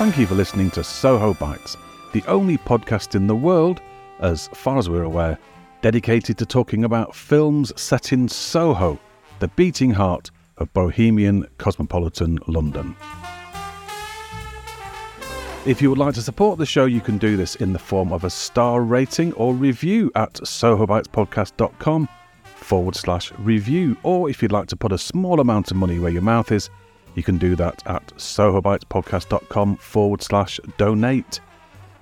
Thank 0.00 0.16
you 0.16 0.26
for 0.26 0.34
listening 0.34 0.70
to 0.72 0.84
Soho 0.84 1.34
Bites, 1.34 1.76
the 2.12 2.22
only 2.26 2.58
podcast 2.58 3.14
in 3.14 3.26
the 3.26 3.34
world, 3.34 3.80
as 4.20 4.48
far 4.48 4.78
as 4.78 4.88
we're 4.88 5.02
aware, 5.02 5.36
dedicated 5.82 6.38
to 6.38 6.46
talking 6.46 6.84
about 6.84 7.14
films 7.14 7.72
set 7.80 8.12
in 8.12 8.28
Soho, 8.28 8.98
the 9.40 9.48
beating 9.48 9.90
heart 9.90 10.30
of 10.58 10.72
bohemian 10.74 11.46
cosmopolitan 11.58 12.38
London. 12.46 12.94
If 15.66 15.82
you 15.82 15.90
would 15.90 15.98
like 15.98 16.14
to 16.14 16.22
support 16.22 16.58
the 16.58 16.66
show, 16.66 16.84
you 16.86 17.00
can 17.00 17.18
do 17.18 17.36
this 17.36 17.56
in 17.56 17.72
the 17.72 17.78
form 17.78 18.12
of 18.12 18.24
a 18.24 18.30
star 18.30 18.82
rating 18.82 19.32
or 19.34 19.54
review 19.54 20.10
at 20.14 20.34
sohobitespodcast.com 20.34 22.08
forward 22.44 22.94
slash 22.94 23.32
review. 23.38 23.96
Or 24.02 24.30
if 24.30 24.40
you'd 24.40 24.52
like 24.52 24.68
to 24.68 24.76
put 24.76 24.92
a 24.92 24.98
small 24.98 25.40
amount 25.40 25.70
of 25.70 25.76
money 25.76 25.98
where 25.98 26.12
your 26.12 26.22
mouth 26.22 26.52
is, 26.52 26.70
you 27.14 27.22
can 27.22 27.38
do 27.38 27.56
that 27.56 27.82
at 27.86 28.06
sohobitespodcast.com 28.16 29.76
forward 29.76 30.22
slash 30.22 30.60
donate. 30.76 31.40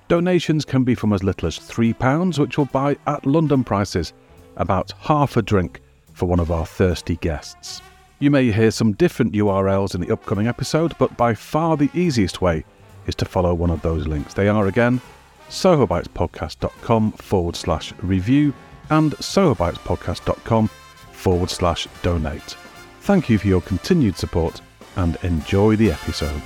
Donations 0.07 0.65
can 0.65 0.83
be 0.83 0.95
from 0.95 1.13
as 1.13 1.23
little 1.23 1.47
as 1.47 1.59
£3, 1.59 2.39
which 2.39 2.57
will 2.57 2.65
buy 2.65 2.97
at 3.07 3.25
London 3.25 3.63
prices 3.63 4.13
about 4.57 4.91
half 4.99 5.37
a 5.37 5.41
drink 5.41 5.81
for 6.13 6.25
one 6.25 6.39
of 6.39 6.51
our 6.51 6.65
thirsty 6.65 7.15
guests. 7.17 7.81
You 8.19 8.29
may 8.31 8.51
hear 8.51 8.71
some 8.71 8.93
different 8.93 9.33
URLs 9.33 9.95
in 9.95 10.01
the 10.01 10.11
upcoming 10.11 10.47
episode, 10.47 10.93
but 10.97 11.15
by 11.15 11.33
far 11.33 11.77
the 11.77 11.89
easiest 11.93 12.41
way 12.41 12.65
is 13.07 13.15
to 13.15 13.25
follow 13.25 13.53
one 13.53 13.69
of 13.69 13.81
those 13.81 14.07
links. 14.07 14.33
They 14.33 14.49
are 14.49 14.67
again 14.67 14.99
sohobitespodcast.com 15.49 17.13
forward 17.13 17.55
slash 17.55 17.93
review 18.01 18.53
and 18.89 19.13
sohobitespodcast.com 19.13 20.67
forward 20.67 21.49
slash 21.49 21.87
donate. 22.01 22.57
Thank 23.01 23.29
you 23.29 23.37
for 23.37 23.47
your 23.47 23.61
continued 23.61 24.17
support 24.17 24.61
and 24.99 25.17
enjoy 25.23 25.77
the 25.77 25.89
episode. 25.91 26.41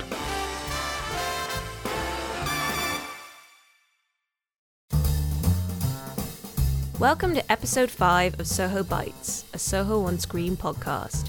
Welcome 7.00 7.34
to 7.34 7.50
episode 7.50 7.90
5 7.90 8.38
of 8.38 8.46
Soho 8.46 8.84
Bites, 8.84 9.44
a 9.52 9.58
Soho 9.58 10.04
on 10.04 10.20
Screen 10.20 10.56
podcast. 10.56 11.28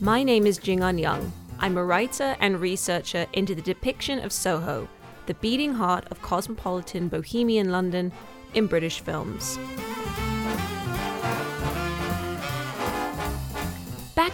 My 0.00 0.22
name 0.22 0.46
is 0.46 0.58
Jing'an 0.58 1.00
Young. 1.00 1.32
I'm 1.60 1.78
a 1.78 1.84
writer 1.84 2.36
and 2.40 2.60
researcher 2.60 3.26
into 3.32 3.54
the 3.54 3.62
depiction 3.62 4.18
of 4.18 4.32
Soho, 4.32 4.86
the 5.24 5.34
beating 5.34 5.72
heart 5.72 6.04
of 6.10 6.20
cosmopolitan 6.20 7.08
bohemian 7.08 7.70
London 7.70 8.12
in 8.52 8.66
British 8.66 9.00
films. 9.00 9.58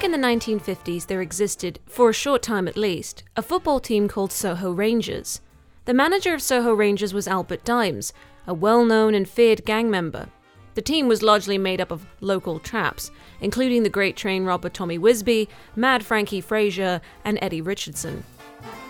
In 0.06 0.12
the 0.12 0.18
1950s, 0.18 1.08
there 1.08 1.20
existed, 1.20 1.80
for 1.84 2.10
a 2.10 2.14
short 2.14 2.40
time 2.40 2.68
at 2.68 2.76
least, 2.76 3.24
a 3.34 3.42
football 3.42 3.80
team 3.80 4.06
called 4.06 4.30
Soho 4.30 4.70
Rangers. 4.70 5.40
The 5.84 5.94
manager 5.94 6.32
of 6.32 6.40
Soho 6.40 6.72
Rangers 6.74 7.12
was 7.12 7.26
Albert 7.26 7.64
Dimes, 7.64 8.12
a 8.46 8.54
well 8.54 8.84
known 8.84 9.16
and 9.16 9.28
feared 9.28 9.64
gang 9.64 9.90
member. 9.90 10.28
The 10.74 10.80
team 10.80 11.08
was 11.08 11.24
largely 11.24 11.58
made 11.58 11.80
up 11.80 11.90
of 11.90 12.06
local 12.20 12.60
traps, 12.60 13.10
including 13.40 13.82
the 13.82 13.90
great 13.90 14.16
train 14.16 14.44
robber 14.44 14.68
Tommy 14.68 14.96
Wisbey, 14.96 15.48
Mad 15.74 16.06
Frankie 16.06 16.40
Fraser, 16.40 17.00
and 17.24 17.36
Eddie 17.42 17.60
Richardson. 17.60 18.22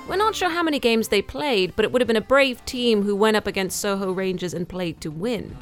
We're 0.07 0.17
not 0.17 0.35
sure 0.35 0.51
how 0.51 0.63
many 0.63 0.79
games 0.79 1.09
they 1.09 1.23
played, 1.23 1.75
but 1.77 1.87
it 1.87 1.93
would 1.93 2.03
have 2.03 2.09
been 2.09 2.17
a 2.17 2.21
brave 2.21 2.63
team 2.67 3.05
who 3.05 3.17
went 3.17 3.39
up 3.39 3.47
against 3.47 3.81
Soho 3.81 4.13
Rangers 4.13 4.53
and 4.53 4.69
played 4.69 5.01
to 5.01 5.11
win. 5.11 5.57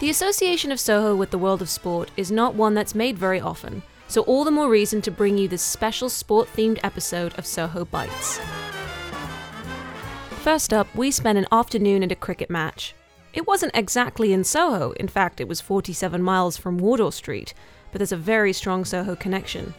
The 0.00 0.08
association 0.08 0.72
of 0.72 0.80
Soho 0.80 1.14
with 1.14 1.30
the 1.30 1.36
world 1.36 1.60
of 1.60 1.68
sport 1.68 2.10
is 2.16 2.32
not 2.32 2.54
one 2.54 2.72
that's 2.72 2.94
made 2.94 3.18
very 3.18 3.38
often, 3.38 3.82
so 4.08 4.22
all 4.22 4.44
the 4.44 4.50
more 4.50 4.70
reason 4.70 5.02
to 5.02 5.10
bring 5.10 5.36
you 5.36 5.46
this 5.46 5.60
special 5.60 6.08
sport 6.08 6.48
themed 6.56 6.80
episode 6.82 7.38
of 7.38 7.44
Soho 7.44 7.84
Bites. 7.84 8.40
First 10.40 10.72
up, 10.72 10.86
we 10.94 11.10
spent 11.10 11.36
an 11.36 11.46
afternoon 11.52 12.02
at 12.02 12.12
a 12.12 12.16
cricket 12.16 12.48
match. 12.48 12.94
It 13.34 13.46
wasn't 13.46 13.76
exactly 13.76 14.32
in 14.32 14.42
Soho, 14.42 14.92
in 14.92 15.06
fact, 15.06 15.38
it 15.38 15.48
was 15.48 15.60
47 15.60 16.22
miles 16.22 16.56
from 16.56 16.78
Wardour 16.78 17.12
Street, 17.12 17.52
but 17.92 17.98
there's 17.98 18.10
a 18.10 18.16
very 18.16 18.54
strong 18.54 18.86
Soho 18.86 19.14
connection. 19.14 19.74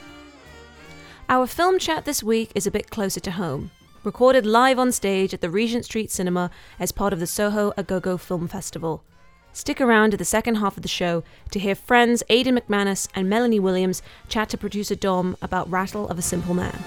Our 1.29 1.47
film 1.47 1.79
chat 1.79 2.05
this 2.05 2.21
week 2.21 2.51
is 2.53 2.67
a 2.67 2.71
bit 2.71 2.91
closer 2.91 3.21
to 3.21 3.31
home, 3.31 3.71
recorded 4.03 4.45
live 4.45 4.77
on 4.77 4.91
stage 4.91 5.33
at 5.33 5.41
the 5.41 5.49
Regent 5.49 5.85
Street 5.85 6.11
Cinema 6.11 6.51
as 6.79 6.91
part 6.91 7.11
of 7.11 7.19
the 7.19 7.25
Soho 7.25 7.71
Agogo 7.71 8.19
Film 8.19 8.47
Festival. 8.47 9.03
Stick 9.53 9.81
around 9.81 10.11
to 10.11 10.17
the 10.17 10.25
second 10.25 10.55
half 10.55 10.77
of 10.77 10.83
the 10.83 10.89
show 10.89 11.23
to 11.51 11.59
hear 11.59 11.75
friends 11.75 12.23
Aidan 12.29 12.57
McManus 12.57 13.07
and 13.13 13.29
Melanie 13.29 13.59
Williams 13.59 14.01
chat 14.29 14.49
to 14.49 14.57
producer 14.57 14.95
Dom 14.95 15.35
about 15.41 15.69
Rattle 15.69 16.07
of 16.07 16.17
a 16.17 16.21
Simple 16.21 16.53
Man. 16.53 16.83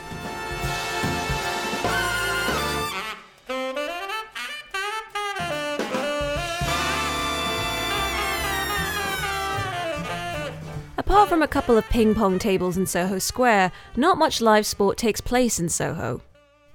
Apart 10.97 11.29
from 11.29 11.43
a 11.43 11.49
couple 11.49 11.77
of 11.77 11.89
ping 11.91 12.15
pong 12.15 12.39
tables 12.39 12.79
in 12.79 12.87
Soho 12.87 13.19
Square, 13.19 13.73
not 13.95 14.17
much 14.17 14.41
live 14.41 14.65
sport 14.65 14.97
takes 14.97 15.21
place 15.21 15.61
in 15.61 15.69
Soho. 15.69 16.23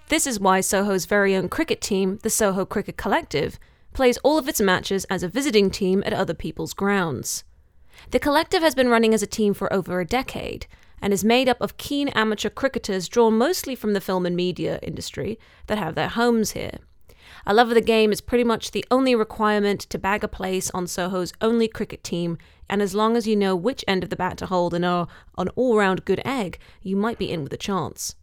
This 0.10 0.28
is 0.28 0.40
why 0.40 0.62
Soho's 0.62 1.06
very 1.06 1.36
own 1.36 1.50
cricket 1.50 1.82
team, 1.82 2.20
the 2.22 2.30
Soho 2.30 2.64
Cricket 2.64 2.96
Collective, 2.96 3.58
plays 4.00 4.18
all 4.24 4.38
of 4.38 4.48
its 4.48 4.62
matches 4.62 5.04
as 5.10 5.24
a 5.24 5.28
visiting 5.28 5.70
team 5.70 6.02
at 6.06 6.14
other 6.14 6.34
people's 6.34 6.74
grounds. 6.74 7.44
The 8.12 8.20
collective 8.20 8.62
has 8.62 8.74
been 8.74 8.88
running 8.88 9.14
as 9.14 9.22
a 9.22 9.28
team 9.28 9.54
for 9.54 9.74
over 9.74 10.00
a 10.00 10.06
decade 10.06 10.68
and 11.02 11.12
is 11.12 11.26
made 11.26 11.50
up 11.50 11.60
of 11.60 11.76
keen 11.76 12.08
amateur 12.16 12.50
cricketers 12.50 13.10
drawn 13.10 13.38
mostly 13.38 13.76
from 13.76 13.92
the 13.92 14.00
film 14.00 14.26
and 14.26 14.38
media 14.38 14.80
industry 14.82 15.38
that 15.68 15.78
have 15.78 15.96
their 15.96 16.08
homes 16.08 16.52
here. 16.52 16.78
A 17.46 17.54
love 17.54 17.68
of 17.68 17.76
the 17.76 17.82
game 17.82 18.14
is 18.14 18.22
pretty 18.22 18.46
much 18.46 18.72
the 18.72 18.86
only 18.90 19.16
requirement 19.16 19.82
to 19.82 20.00
bag 20.00 20.24
a 20.24 20.30
place 20.30 20.72
on 20.72 20.88
Soho's 20.88 21.34
only 21.42 21.68
cricket 21.68 22.02
team, 22.02 22.38
and 22.70 22.82
as 22.82 22.96
long 22.96 23.18
as 23.18 23.28
you 23.28 23.36
know 23.36 23.54
which 23.54 23.84
end 23.86 24.06
of 24.06 24.10
the 24.10 24.16
bat 24.16 24.38
to 24.38 24.46
hold 24.46 24.74
and 24.74 24.86
are 24.86 25.10
an 25.38 25.50
all 25.58 25.76
round 25.76 26.06
good 26.06 26.22
egg, 26.24 26.58
you 26.82 26.96
might 26.96 27.18
be 27.18 27.30
in 27.30 27.44
with 27.44 27.52
a 27.52 27.58
chance. 27.58 28.16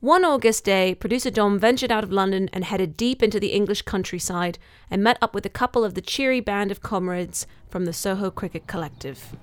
One 0.00 0.24
August 0.24 0.62
day, 0.62 0.94
producer 0.94 1.28
Dom 1.28 1.58
ventured 1.58 1.90
out 1.90 2.04
of 2.04 2.12
London 2.12 2.48
and 2.52 2.62
headed 2.62 2.96
deep 2.96 3.20
into 3.20 3.40
the 3.40 3.48
English 3.48 3.82
countryside 3.82 4.56
and 4.92 5.02
met 5.02 5.18
up 5.20 5.34
with 5.34 5.44
a 5.44 5.48
couple 5.48 5.84
of 5.84 5.94
the 5.94 6.00
cheery 6.00 6.38
band 6.38 6.70
of 6.70 6.80
comrades 6.80 7.48
from 7.68 7.84
the 7.84 7.92
Soho 7.92 8.30
Cricket 8.30 8.68
Collective. 8.68 9.34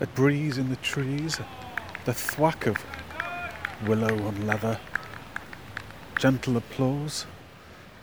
A 0.00 0.06
breeze 0.16 0.58
in 0.58 0.70
the 0.70 0.76
trees, 0.76 1.38
the 2.04 2.12
thwack 2.12 2.66
of 2.66 2.84
willow 3.86 4.26
on 4.26 4.44
leather, 4.44 4.80
gentle 6.18 6.56
applause, 6.56 7.26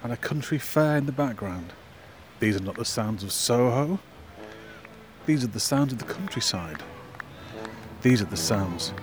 and 0.04 0.14
a 0.14 0.18
country 0.18 0.58
fair 0.58 0.96
in 0.96 1.06
the 1.06 1.12
background. 1.12 1.74
These 2.40 2.56
are 2.56 2.64
not 2.64 2.78
the 2.78 2.86
sounds 2.86 3.24
of 3.26 3.34
Soho. 3.34 4.00
These 5.26 5.44
are 5.44 5.48
the 5.48 5.60
sounds 5.60 5.92
of 5.92 6.00
the 6.00 6.06
countryside. 6.06 6.82
These 8.04 8.22
are 8.22 8.26
the 8.26 8.38
sounds 8.38 8.94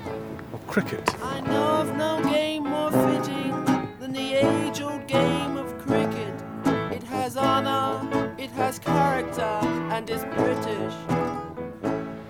cricket. 0.71 1.17
I 1.21 1.41
know 1.41 1.81
of 1.81 1.97
no 1.97 2.23
game 2.31 2.63
more 2.63 2.93
fitting 2.93 3.65
than 3.99 4.13
the 4.13 4.35
age 4.35 4.81
old 4.81 5.05
game 5.09 5.57
of 5.57 5.77
cricket. 5.79 6.33
It 6.93 7.03
has 7.03 7.37
honour, 7.37 8.37
it 8.39 8.51
has 8.51 8.79
character, 8.79 9.43
and 9.43 10.09
is 10.09 10.23
British. 10.37 10.95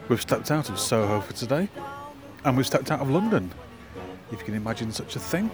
We've 0.09 0.23
stepped 0.23 0.51
out 0.51 0.71
of 0.71 0.81
Soho 0.81 1.21
for 1.21 1.35
today, 1.35 1.69
and 2.47 2.57
we've 2.57 2.67
stepped 2.67 2.91
out 2.91 3.01
of 3.01 3.11
London, 3.11 3.53
if 4.33 4.39
you 4.39 4.45
can 4.47 4.55
imagine 4.55 4.91
such 4.91 5.17
a 5.17 5.21
thing. 5.21 5.51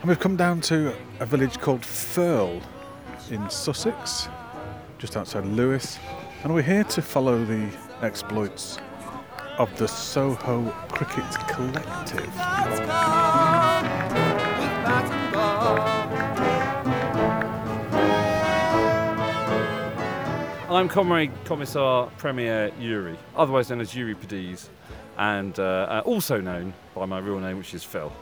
And 0.00 0.08
we've 0.08 0.18
come 0.18 0.34
down 0.34 0.60
to 0.62 0.92
a 1.20 1.26
village 1.26 1.60
called 1.60 1.82
Firle 1.82 2.60
in 3.30 3.48
Sussex, 3.48 4.28
just 4.98 5.16
outside 5.16 5.46
Lewes, 5.46 6.00
and 6.42 6.52
we're 6.52 6.62
here 6.62 6.82
to 6.82 7.00
follow 7.00 7.44
the 7.44 7.70
exploits 8.02 8.78
of 9.58 9.76
the 9.78 9.86
Soho 9.86 10.68
Cricket 10.88 11.24
Collective. 11.48 12.30
I'm 20.68 20.88
Comrade 20.88 21.30
Commissar 21.44 22.10
Premier 22.18 22.72
Yuri, 22.80 23.16
otherwise 23.36 23.70
known 23.70 23.80
as 23.80 23.94
Yuri 23.94 24.16
Padiz, 24.16 24.68
and 25.18 25.56
uh, 25.60 25.62
uh, 25.62 26.02
also 26.04 26.40
known 26.40 26.74
by 26.94 27.06
my 27.06 27.20
real 27.20 27.38
name, 27.38 27.58
which 27.58 27.74
is 27.74 27.84
Phil. 27.84 28.12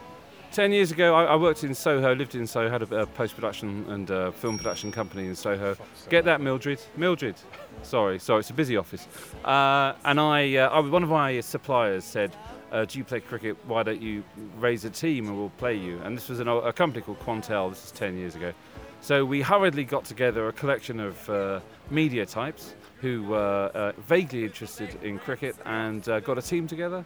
Ten 0.53 0.71
years 0.71 0.91
ago, 0.91 1.15
I, 1.15 1.23
I 1.23 1.35
worked 1.35 1.63
in 1.63 1.73
Soho, 1.73 2.13
lived 2.13 2.35
in 2.35 2.45
Soho, 2.45 2.69
had 2.69 2.83
a, 2.83 3.01
a 3.01 3.05
post 3.07 3.33
production 3.33 3.85
and 3.89 4.11
uh, 4.11 4.29
film 4.29 4.59
production 4.59 4.91
company 4.91 5.25
in 5.25 5.35
Soho. 5.35 5.75
Get 6.09 6.25
that, 6.25 6.41
Mildred? 6.41 6.79
Mildred. 6.95 7.33
Sorry, 7.81 8.19
sorry, 8.19 8.41
it's 8.41 8.51
a 8.51 8.53
busy 8.53 8.77
office. 8.77 9.07
Uh, 9.43 9.93
and 10.05 10.19
I, 10.19 10.57
uh, 10.57 10.69
I, 10.69 10.79
one 10.81 11.01
of 11.01 11.09
my 11.09 11.39
suppliers 11.39 12.03
said, 12.03 12.35
uh, 12.71 12.85
"Do 12.85 12.99
you 12.99 13.03
play 13.03 13.19
cricket? 13.19 13.57
Why 13.65 13.81
don't 13.81 13.99
you 13.99 14.23
raise 14.59 14.85
a 14.85 14.91
team 14.91 15.27
and 15.27 15.35
we'll 15.35 15.49
play 15.57 15.73
you?" 15.73 15.99
And 16.03 16.15
this 16.15 16.29
was 16.29 16.39
an, 16.39 16.47
a 16.47 16.71
company 16.71 17.01
called 17.01 17.19
Quantel. 17.21 17.71
This 17.71 17.85
is 17.85 17.91
ten 17.91 18.15
years 18.15 18.35
ago. 18.35 18.53
So 19.01 19.25
we 19.25 19.41
hurriedly 19.41 19.85
got 19.85 20.05
together 20.05 20.47
a 20.49 20.53
collection 20.53 20.99
of 20.99 21.29
uh, 21.31 21.61
media 21.89 22.27
types 22.27 22.75
who 23.01 23.23
were 23.23 23.71
uh, 23.73 23.91
vaguely 24.03 24.43
interested 24.43 25.03
in 25.03 25.17
cricket 25.17 25.55
and 25.65 26.03
got 26.03 26.37
a 26.37 26.43
team 26.43 26.67
together. 26.67 27.03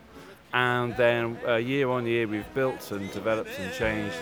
And 0.53 0.95
then 0.95 1.37
uh, 1.45 1.55
year 1.55 1.89
on 1.89 2.05
year, 2.05 2.27
we've 2.27 2.51
built 2.53 2.91
and 2.91 3.11
developed 3.11 3.51
and 3.59 3.73
changed. 3.73 4.15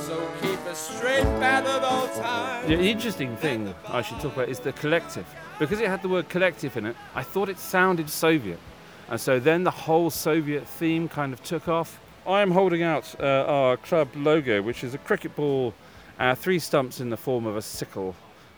So 0.00 0.28
keep 0.40 0.58
a 0.66 0.74
straight 0.74 1.24
bat 1.40 1.64
at 1.64 1.82
all 1.82 2.08
times. 2.08 2.68
The 2.68 2.78
interesting 2.78 3.36
thing 3.36 3.74
I 3.88 4.02
should 4.02 4.20
talk 4.20 4.34
about 4.34 4.48
is 4.48 4.58
the 4.58 4.72
collective. 4.72 5.26
Because 5.58 5.80
it 5.80 5.88
had 5.88 6.02
the 6.02 6.08
word 6.08 6.28
collective 6.28 6.76
in 6.76 6.86
it, 6.86 6.96
I 7.14 7.22
thought 7.22 7.48
it 7.48 7.58
sounded 7.58 8.10
Soviet. 8.10 8.58
And 9.08 9.20
so 9.20 9.38
then 9.38 9.62
the 9.62 9.70
whole 9.70 10.10
Soviet 10.10 10.66
theme 10.66 11.08
kind 11.08 11.32
of 11.32 11.42
took 11.42 11.68
off. 11.68 12.00
I 12.26 12.40
am 12.40 12.50
holding 12.50 12.82
out 12.82 13.14
uh, 13.20 13.44
our 13.46 13.76
club 13.76 14.08
logo, 14.16 14.62
which 14.62 14.84
is 14.84 14.94
a 14.94 14.98
cricket 14.98 15.36
ball, 15.36 15.74
uh, 16.18 16.34
three 16.34 16.58
stumps 16.58 17.00
in 17.00 17.10
the 17.10 17.16
form 17.16 17.46
of 17.46 17.56
a 17.56 17.62
sickle. 17.62 18.14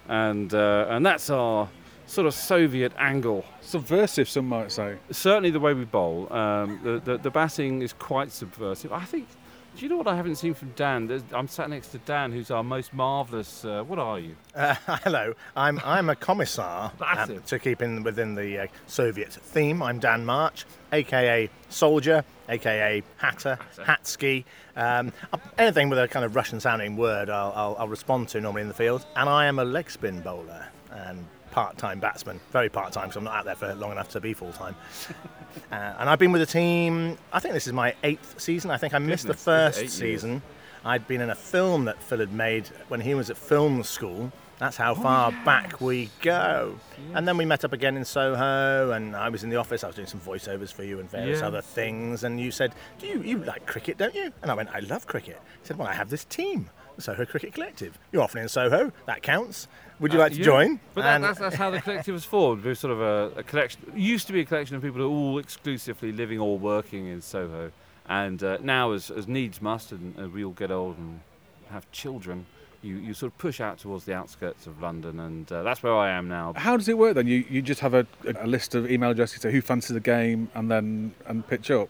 And, 0.09 0.53
uh, 0.55 0.87
and 0.89 1.05
that's 1.05 1.31
our 1.31 1.69
sort 2.07 2.27
of 2.27 2.35
Soviet 2.35 2.93
angle. 2.99 3.45
Subversive, 3.61 4.29
some 4.29 4.49
might 4.49 4.73
say. 4.73 4.97
Certainly 5.11 5.51
the 5.51 5.61
way 5.61 5.75
we 5.75 5.85
bowl. 5.85 6.33
Um, 6.33 6.81
the, 6.83 7.01
the, 7.05 7.19
the 7.19 7.31
batting 7.31 7.83
is 7.83 7.93
quite 7.93 8.33
subversive. 8.33 8.93
I 8.93 9.05
think. 9.05 9.29
Do 9.77 9.83
you 9.83 9.89
know 9.89 9.97
what 9.97 10.07
I 10.07 10.15
haven't 10.15 10.37
seen 10.37 10.55
from 10.55 10.71
Dan? 10.77 11.09
There's, 11.09 11.25
I'm 11.33 11.49
sat 11.49 11.69
next 11.69 11.89
to 11.89 11.99
Dan, 11.99 12.31
who's 12.31 12.53
our 12.53 12.63
most 12.63 12.95
marvellous. 12.95 13.65
Uh, 13.65 13.83
what 13.83 13.99
are 13.99 14.21
you? 14.21 14.37
Uh, 14.55 14.75
hello, 15.03 15.35
I'm 15.57 15.81
I'm 15.85 16.09
a 16.11 16.15
commissar 16.15 16.93
That's 17.01 17.29
um, 17.29 17.37
it. 17.39 17.47
to 17.47 17.59
keep 17.59 17.83
in 17.83 18.05
within 18.05 18.37
the 18.37 18.61
uh, 18.61 18.67
Soviet 18.87 19.33
theme. 19.33 19.83
I'm 19.83 19.99
Dan 19.99 20.25
March, 20.25 20.65
aka 20.93 21.51
Soldier, 21.71 22.25
aka 22.49 23.03
Hatter, 23.17 23.59
Hatsky. 23.79 24.45
Um, 24.77 25.13
uh, 25.33 25.39
anything 25.59 25.89
with 25.89 25.99
a 25.99 26.07
kind 26.07 26.25
of 26.25 26.37
Russian-sounding 26.37 26.97
word, 26.97 27.29
I'll, 27.29 27.53
I'll, 27.57 27.77
I'll 27.81 27.89
respond 27.89 28.29
to 28.29 28.41
normally 28.41 28.63
in 28.63 28.69
the 28.69 28.75
field. 28.75 29.05
And 29.17 29.29
I 29.29 29.47
am 29.47 29.59
a 29.59 29.65
leg 29.65 29.91
spin 29.91 30.21
bowler 30.21 30.69
and 30.93 31.27
part-time 31.59 32.01
batsman, 32.01 32.41
very 32.51 32.69
part-time, 32.69 33.05
because 33.05 33.17
I'm 33.17 33.23
not 33.25 33.35
out 33.37 33.45
there 33.45 33.55
for 33.55 33.73
long 33.77 33.93
enough 33.93 34.09
to 34.11 34.21
be 34.21 34.35
full-time. 34.35 34.75
uh, 35.73 35.75
and 35.99 36.11
I've 36.11 36.19
been 36.19 36.33
with 36.33 36.41
the 36.41 36.47
team. 36.47 37.17
I 37.33 37.39
think 37.39 37.55
this 37.55 37.69
is 37.69 37.73
my 37.73 37.95
eighth 38.03 38.41
season. 38.41 38.73
I 38.73 38.77
think 38.77 38.93
I 38.93 38.99
missed 38.99 39.29
the 39.29 39.35
first 39.35 39.79
eight 39.79 39.83
years. 39.83 39.93
season. 39.93 40.43
I'd 40.85 41.07
been 41.07 41.21
in 41.21 41.31
a 41.31 41.35
film 41.37 41.85
that 41.85 42.03
Phil 42.03 42.19
had 42.19 42.33
made 42.33 42.67
when 42.89 43.01
he 43.01 43.15
was 43.15 43.31
at 43.31 43.37
film 43.37 43.85
school. 43.85 44.33
That's 44.59 44.77
how 44.77 44.95
far 44.97 45.31
back 45.45 45.81
we 45.81 46.11
go. 46.23 46.79
And 47.15 47.27
then 47.27 47.37
we 47.37 47.45
met 47.45 47.65
up 47.65 47.73
again 47.73 47.97
in 47.97 48.05
Soho, 48.05 48.91
and 48.91 49.15
I 49.15 49.29
was 49.29 49.45
in 49.45 49.51
the 49.51 49.57
office. 49.57 49.85
I 49.85 49.87
was 49.87 49.95
doing 49.97 50.09
some 50.09 50.21
voiceovers 50.21 50.73
for 50.73 50.83
you 50.83 50.99
and 50.99 51.09
various 51.09 51.41
Yeah. 51.41 51.47
other 51.47 51.61
things. 51.61 52.25
And 52.25 52.41
you 52.41 52.51
said, 52.51 52.75
"Do 52.99 53.07
you 53.07 53.23
you 53.23 53.39
like 53.39 53.65
cricket, 53.67 53.97
don't 53.97 54.15
you?" 54.15 54.33
And 54.43 54.51
I 54.51 54.55
went, 54.55 54.71
"I 54.75 54.81
love 54.81 55.07
cricket." 55.07 55.41
He 55.61 55.67
said, 55.67 55.79
"Well, 55.79 55.87
I 55.89 55.93
have 55.95 56.09
this 56.11 56.25
team, 56.25 56.71
Soho 56.99 57.25
Cricket 57.25 57.55
Collective. 57.55 57.99
You're 58.13 58.23
often 58.23 58.43
in 58.43 58.49
Soho. 58.49 58.93
That 59.07 59.23
counts. 59.23 59.69
Would 60.01 60.13
you 60.13 60.19
like 60.19 60.33
to 60.33 60.37
Uh, 60.37 60.39
Yeah, 60.39 60.45
join?" 60.45 60.81
But 60.95 61.03
that, 61.03 61.21
that's, 61.21 61.39
that's 61.39 61.57
how 61.57 61.71
the 61.71 61.81
collective 61.81 62.13
was 62.15 62.25
formed. 62.25 62.65
It 62.65 62.69
was 62.71 62.79
sort 62.81 62.93
of 62.93 63.01
a, 63.01 63.41
a 63.41 63.43
collection. 63.43 63.81
It 63.95 63.99
used 63.99 64.27
to 64.27 64.33
be 64.33 64.41
a 64.41 64.45
collection 64.45 64.77
of 64.77 64.83
people 64.83 65.01
who 65.01 65.07
are 65.07 65.11
all 65.11 65.39
exclusively 65.39 66.13
living 66.13 66.39
or 66.41 66.59
working 66.59 67.07
in 67.07 67.21
Soho. 67.23 67.71
And 68.09 68.43
uh, 68.43 68.59
now, 68.61 68.93
as, 68.93 69.11
as 69.11 69.27
needs 69.29 69.63
must, 69.63 69.93
and, 69.93 70.15
and 70.19 70.33
we 70.33 70.45
all 70.45 70.53
get 70.53 70.71
old 70.71 70.99
and 70.99 71.21
have 71.71 71.91
children, 71.91 72.45
you, 72.83 72.97
you 72.97 73.15
sort 73.15 73.33
of 73.33 73.39
push 73.39 73.61
out 73.63 73.79
towards 73.79 74.05
the 74.05 74.13
outskirts 74.15 74.67
of 74.67 74.83
London. 74.83 75.19
And 75.21 75.51
uh, 75.51 75.63
that's 75.63 75.83
where 75.83 75.95
I 75.97 76.11
am 76.11 76.29
now. 76.29 76.53
How 76.55 76.77
does 76.77 76.89
it 76.89 76.99
work 76.99 77.15
then? 77.15 77.27
You 77.27 77.45
you 77.49 77.63
just 77.63 77.81
have 77.81 77.95
a, 77.95 78.07
a 78.41 78.47
list 78.47 78.75
of 78.75 78.91
email 78.91 79.11
addresses, 79.11 79.41
say 79.41 79.51
who 79.53 79.63
fancies 79.63 79.95
the 79.95 80.01
game, 80.01 80.51
and 80.55 80.71
then 80.71 81.15
and 81.27 81.47
pitch 81.47 81.71
up. 81.71 81.89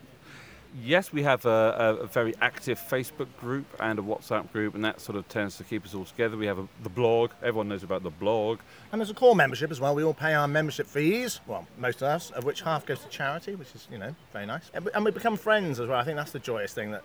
Yes, 0.83 1.13
we 1.13 1.23
have 1.23 1.45
a, 1.45 1.99
a, 2.01 2.07
very 2.09 2.35
active 2.41 2.81
Facebook 2.81 3.29
group 3.39 3.65
and 3.79 3.97
a 3.97 4.03
WhatsApp 4.03 4.51
group, 4.51 4.75
and 4.75 4.85
that 4.85 5.01
sort 5.01 5.17
of 5.17 5.29
tends 5.29 5.57
to 5.59 5.65
keep 5.65 5.85
us 5.85 5.95
all 5.95 6.05
together. 6.05 6.37
We 6.37 6.47
have 6.47 6.59
a, 6.59 6.67
the 6.83 6.89
blog. 6.89 7.31
Everyone 7.43 7.69
knows 7.69 7.85
about 7.85 8.03
the 8.03 8.11
blog. 8.11 8.59
And 8.91 9.01
there's 9.01 9.11
a 9.11 9.15
core 9.15 9.37
membership 9.37 9.71
as 9.71 9.79
well. 9.79 9.95
We 9.95 10.03
all 10.03 10.15
pay 10.15 10.35
our 10.35 10.49
membership 10.49 10.89
fees. 10.89 11.41
Well, 11.47 11.69
most 11.79 12.03
of 12.03 12.09
us, 12.09 12.31
of 12.33 12.43
which 12.45 12.63
half 12.63 12.87
goes 12.87 12.99
to 13.01 13.09
charity, 13.09 13.55
which 13.55 13.73
is, 13.77 13.87
you 13.89 13.99
know, 13.99 14.17
very 14.33 14.47
nice. 14.47 14.69
And 14.75 14.85
we- 14.85 14.91
and 14.93 15.05
we 15.05 15.13
become 15.13 15.37
friends 15.37 15.79
as 15.79 15.89
well. 15.89 16.01
I 16.01 16.05
think 16.05 16.17
that's 16.17 16.33
the 16.33 16.41
joyous 16.41 16.75
thing 16.75 16.91
that 16.91 17.05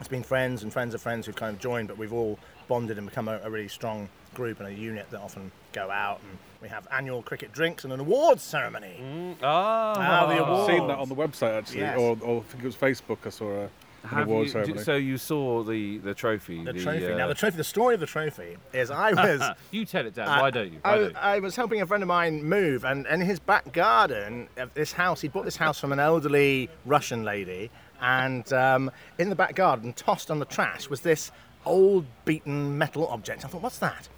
it's 0.00 0.08
been 0.08 0.22
friends 0.22 0.62
and 0.62 0.70
friends 0.70 0.92
of 0.92 1.00
friends 1.00 1.24
who've 1.24 1.34
kind 1.34 1.54
of 1.54 1.60
joined, 1.60 1.88
but 1.88 1.96
we've 1.96 2.12
all 2.12 2.38
bonded 2.68 2.98
and 2.98 3.08
become 3.08 3.28
a, 3.28 3.40
a 3.42 3.48
really 3.48 3.68
strong 3.68 4.10
group 4.34 4.60
and 4.60 4.68
a 4.68 4.72
unit 4.72 5.10
that 5.10 5.20
often 5.20 5.50
go 5.72 5.90
out. 5.90 6.20
And 6.28 6.38
we 6.60 6.68
have 6.68 6.86
annual 6.90 7.22
cricket 7.22 7.52
drinks 7.52 7.84
and 7.84 7.92
an 7.92 8.00
awards 8.00 8.42
ceremony. 8.42 9.36
Ah, 9.42 9.94
Ah, 9.96 10.26
the 10.26 10.42
I've 10.44 10.66
seen 10.66 10.86
that 10.88 10.98
on 10.98 11.08
the 11.08 11.14
website 11.14 11.56
actually, 11.56 11.80
Yes. 11.80 11.98
or, 11.98 12.16
or 12.22 12.40
I 12.40 12.42
think 12.42 12.64
it 12.64 12.66
was 12.66 12.76
Facebook. 12.76 13.18
I 13.26 13.28
saw 13.30 13.48
a, 13.50 13.60
an 13.62 13.70
Have 14.08 14.28
you, 14.28 14.48
ceremony. 14.48 14.82
so 14.82 14.96
you 14.96 15.18
saw 15.18 15.62
the, 15.62 15.98
the 15.98 16.14
trophy? 16.14 16.64
The 16.64 16.72
trophy. 16.72 17.06
uh, 17.12 17.16
now, 17.16 17.28
the 17.28 17.34
trophy. 17.34 17.56
The 17.56 17.64
story 17.64 17.94
of 17.94 18.00
the 18.00 18.06
trophy 18.06 18.56
is 18.72 18.90
I 18.90 19.12
was. 19.38 19.42
you 19.70 19.84
tell 19.84 20.04
it, 20.06 20.14
Dan. 20.14 20.26
Uh, 20.28 20.40
Why 20.40 20.50
don't 20.50 20.72
you? 20.72 20.78
Why 20.82 20.92
I, 20.92 20.96
don't 20.98 21.10
you? 21.10 21.16
I 21.16 21.38
was 21.38 21.54
helping 21.54 21.80
a 21.80 21.86
friend 21.86 22.02
of 22.02 22.08
mine 22.08 22.42
move, 22.42 22.84
and 22.84 23.06
in 23.06 23.20
his 23.20 23.38
back 23.38 23.72
garden 23.72 24.48
of 24.56 24.74
this 24.74 24.92
house, 24.92 25.20
he 25.20 25.28
bought 25.28 25.44
this 25.44 25.56
house 25.56 25.78
from 25.78 25.92
an 25.92 26.00
elderly 26.00 26.68
Russian 26.86 27.22
lady, 27.24 27.70
and 28.00 28.52
um, 28.52 28.90
in 29.18 29.28
the 29.30 29.36
back 29.36 29.54
garden, 29.54 29.92
tossed 29.92 30.28
on 30.30 30.38
the 30.40 30.44
trash, 30.46 30.88
was 30.90 31.00
this 31.02 31.30
old 31.66 32.04
beaten 32.24 32.76
metal 32.78 33.06
object. 33.08 33.44
I 33.44 33.48
thought, 33.48 33.62
what's 33.62 33.78
that? 33.78 34.08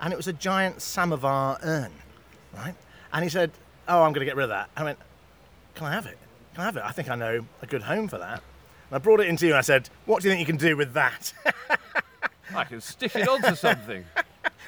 And 0.00 0.12
it 0.12 0.16
was 0.16 0.28
a 0.28 0.32
giant 0.32 0.80
samovar 0.80 1.58
urn, 1.62 1.92
right? 2.54 2.74
And 3.12 3.24
he 3.24 3.30
said, 3.30 3.50
oh, 3.88 4.02
I'm 4.02 4.12
going 4.12 4.20
to 4.20 4.26
get 4.26 4.36
rid 4.36 4.44
of 4.44 4.50
that. 4.50 4.70
I 4.76 4.84
went, 4.84 4.98
can 5.74 5.86
I 5.86 5.92
have 5.92 6.06
it? 6.06 6.18
Can 6.54 6.62
I 6.62 6.64
have 6.66 6.76
it? 6.76 6.82
I 6.84 6.92
think 6.92 7.10
I 7.10 7.14
know 7.14 7.44
a 7.62 7.66
good 7.66 7.82
home 7.82 8.08
for 8.08 8.18
that. 8.18 8.42
And 8.90 8.96
I 8.96 8.98
brought 8.98 9.20
it 9.20 9.28
into 9.28 9.46
you 9.46 9.52
and 9.52 9.58
I 9.58 9.62
said, 9.62 9.88
what 10.06 10.22
do 10.22 10.28
you 10.28 10.32
think 10.32 10.40
you 10.40 10.46
can 10.46 10.56
do 10.56 10.76
with 10.76 10.92
that? 10.94 11.32
I 12.54 12.64
can 12.64 12.80
stick 12.80 13.14
it 13.16 13.28
onto 13.28 13.54
something. 13.54 14.04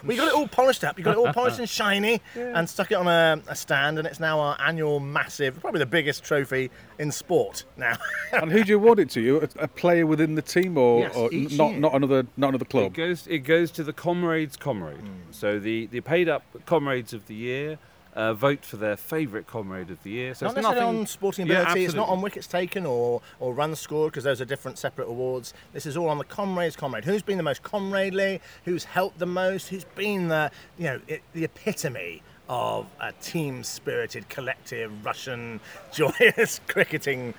We 0.04 0.16
got 0.16 0.28
it 0.28 0.34
all 0.34 0.48
polished 0.48 0.84
up. 0.84 0.98
You 0.98 1.04
got 1.04 1.12
it 1.12 1.18
all 1.18 1.32
polished 1.32 1.58
and 1.58 1.68
shiny, 1.68 2.20
and 2.34 2.68
stuck 2.68 2.90
it 2.90 2.94
on 2.94 3.06
a, 3.06 3.40
a 3.48 3.54
stand, 3.56 3.98
and 3.98 4.06
it's 4.06 4.20
now 4.20 4.40
our 4.40 4.56
annual 4.60 5.00
massive, 5.00 5.60
probably 5.60 5.78
the 5.80 5.86
biggest 5.86 6.24
trophy 6.24 6.70
in 6.98 7.10
sport 7.12 7.64
now. 7.76 7.96
and 8.32 8.50
who 8.50 8.64
do 8.64 8.70
you 8.70 8.76
award 8.78 8.98
it 8.98 9.10
to? 9.10 9.20
You 9.20 9.40
a, 9.40 9.64
a 9.64 9.68
player 9.68 10.06
within 10.06 10.34
the 10.34 10.42
team, 10.42 10.76
or, 10.78 11.00
Yes, 11.00 11.14
or 11.16 11.30
not 11.32 11.70
year. 11.72 11.80
not 11.80 11.94
another 11.94 12.26
not 12.36 12.48
another 12.50 12.64
It 12.64 12.70
club? 12.70 12.94
goes. 12.94 13.26
It 13.26 13.40
goes 13.40 13.70
to 13.72 13.84
the 13.84 13.92
comrades' 13.92 14.56
comrade. 14.56 14.98
Hmm. 15.00 15.30
So 15.30 15.58
the, 15.58 15.86
the 15.86 16.00
paid 16.00 16.28
up 16.28 16.44
comrades 16.66 17.12
of 17.12 17.26
the 17.26 17.34
year 17.34 17.78
uh, 18.14 18.34
vote 18.34 18.64
for 18.64 18.76
their 18.76 18.96
favourite 18.96 19.46
comrade 19.46 19.90
of 19.90 20.02
the 20.02 20.10
year. 20.10 20.34
So 20.34 20.46
not 20.46 20.56
it's 20.56 20.62
nothing. 20.62 20.82
on 20.82 21.06
sporting 21.06 21.46
Yeah, 21.46 21.62
ability. 21.62 21.84
it's 21.84 21.94
not 21.94 22.08
on 22.08 22.20
wickets 22.22 22.46
taken 22.46 22.84
or, 22.86 23.22
or 23.38 23.54
runs 23.54 23.78
scored 23.78 24.12
because 24.12 24.24
those 24.24 24.40
are 24.40 24.44
different 24.44 24.78
separate 24.78 25.06
awards. 25.08 25.54
This 25.72 25.86
is 25.86 25.96
all 25.96 26.08
on 26.08 26.18
the 26.18 26.24
comrades' 26.24 26.76
comrade. 26.76 27.04
Who's 27.04 27.22
been 27.22 27.36
the 27.36 27.42
most 27.44 27.62
comradely? 27.62 28.40
Who's 28.64 28.84
helped 28.84 29.18
the 29.18 29.26
most? 29.26 29.68
Who's 29.68 29.84
been 29.84 30.28
the 30.28 30.50
you 30.78 30.84
know 30.84 31.00
it, 31.06 31.22
the 31.34 31.44
epitome 31.44 32.22
of 32.48 32.86
a 33.00 33.12
team-spirited, 33.22 34.28
collective, 34.28 34.90
Russian, 35.06 35.60
joyous 35.92 36.60
cricketing, 36.66 37.32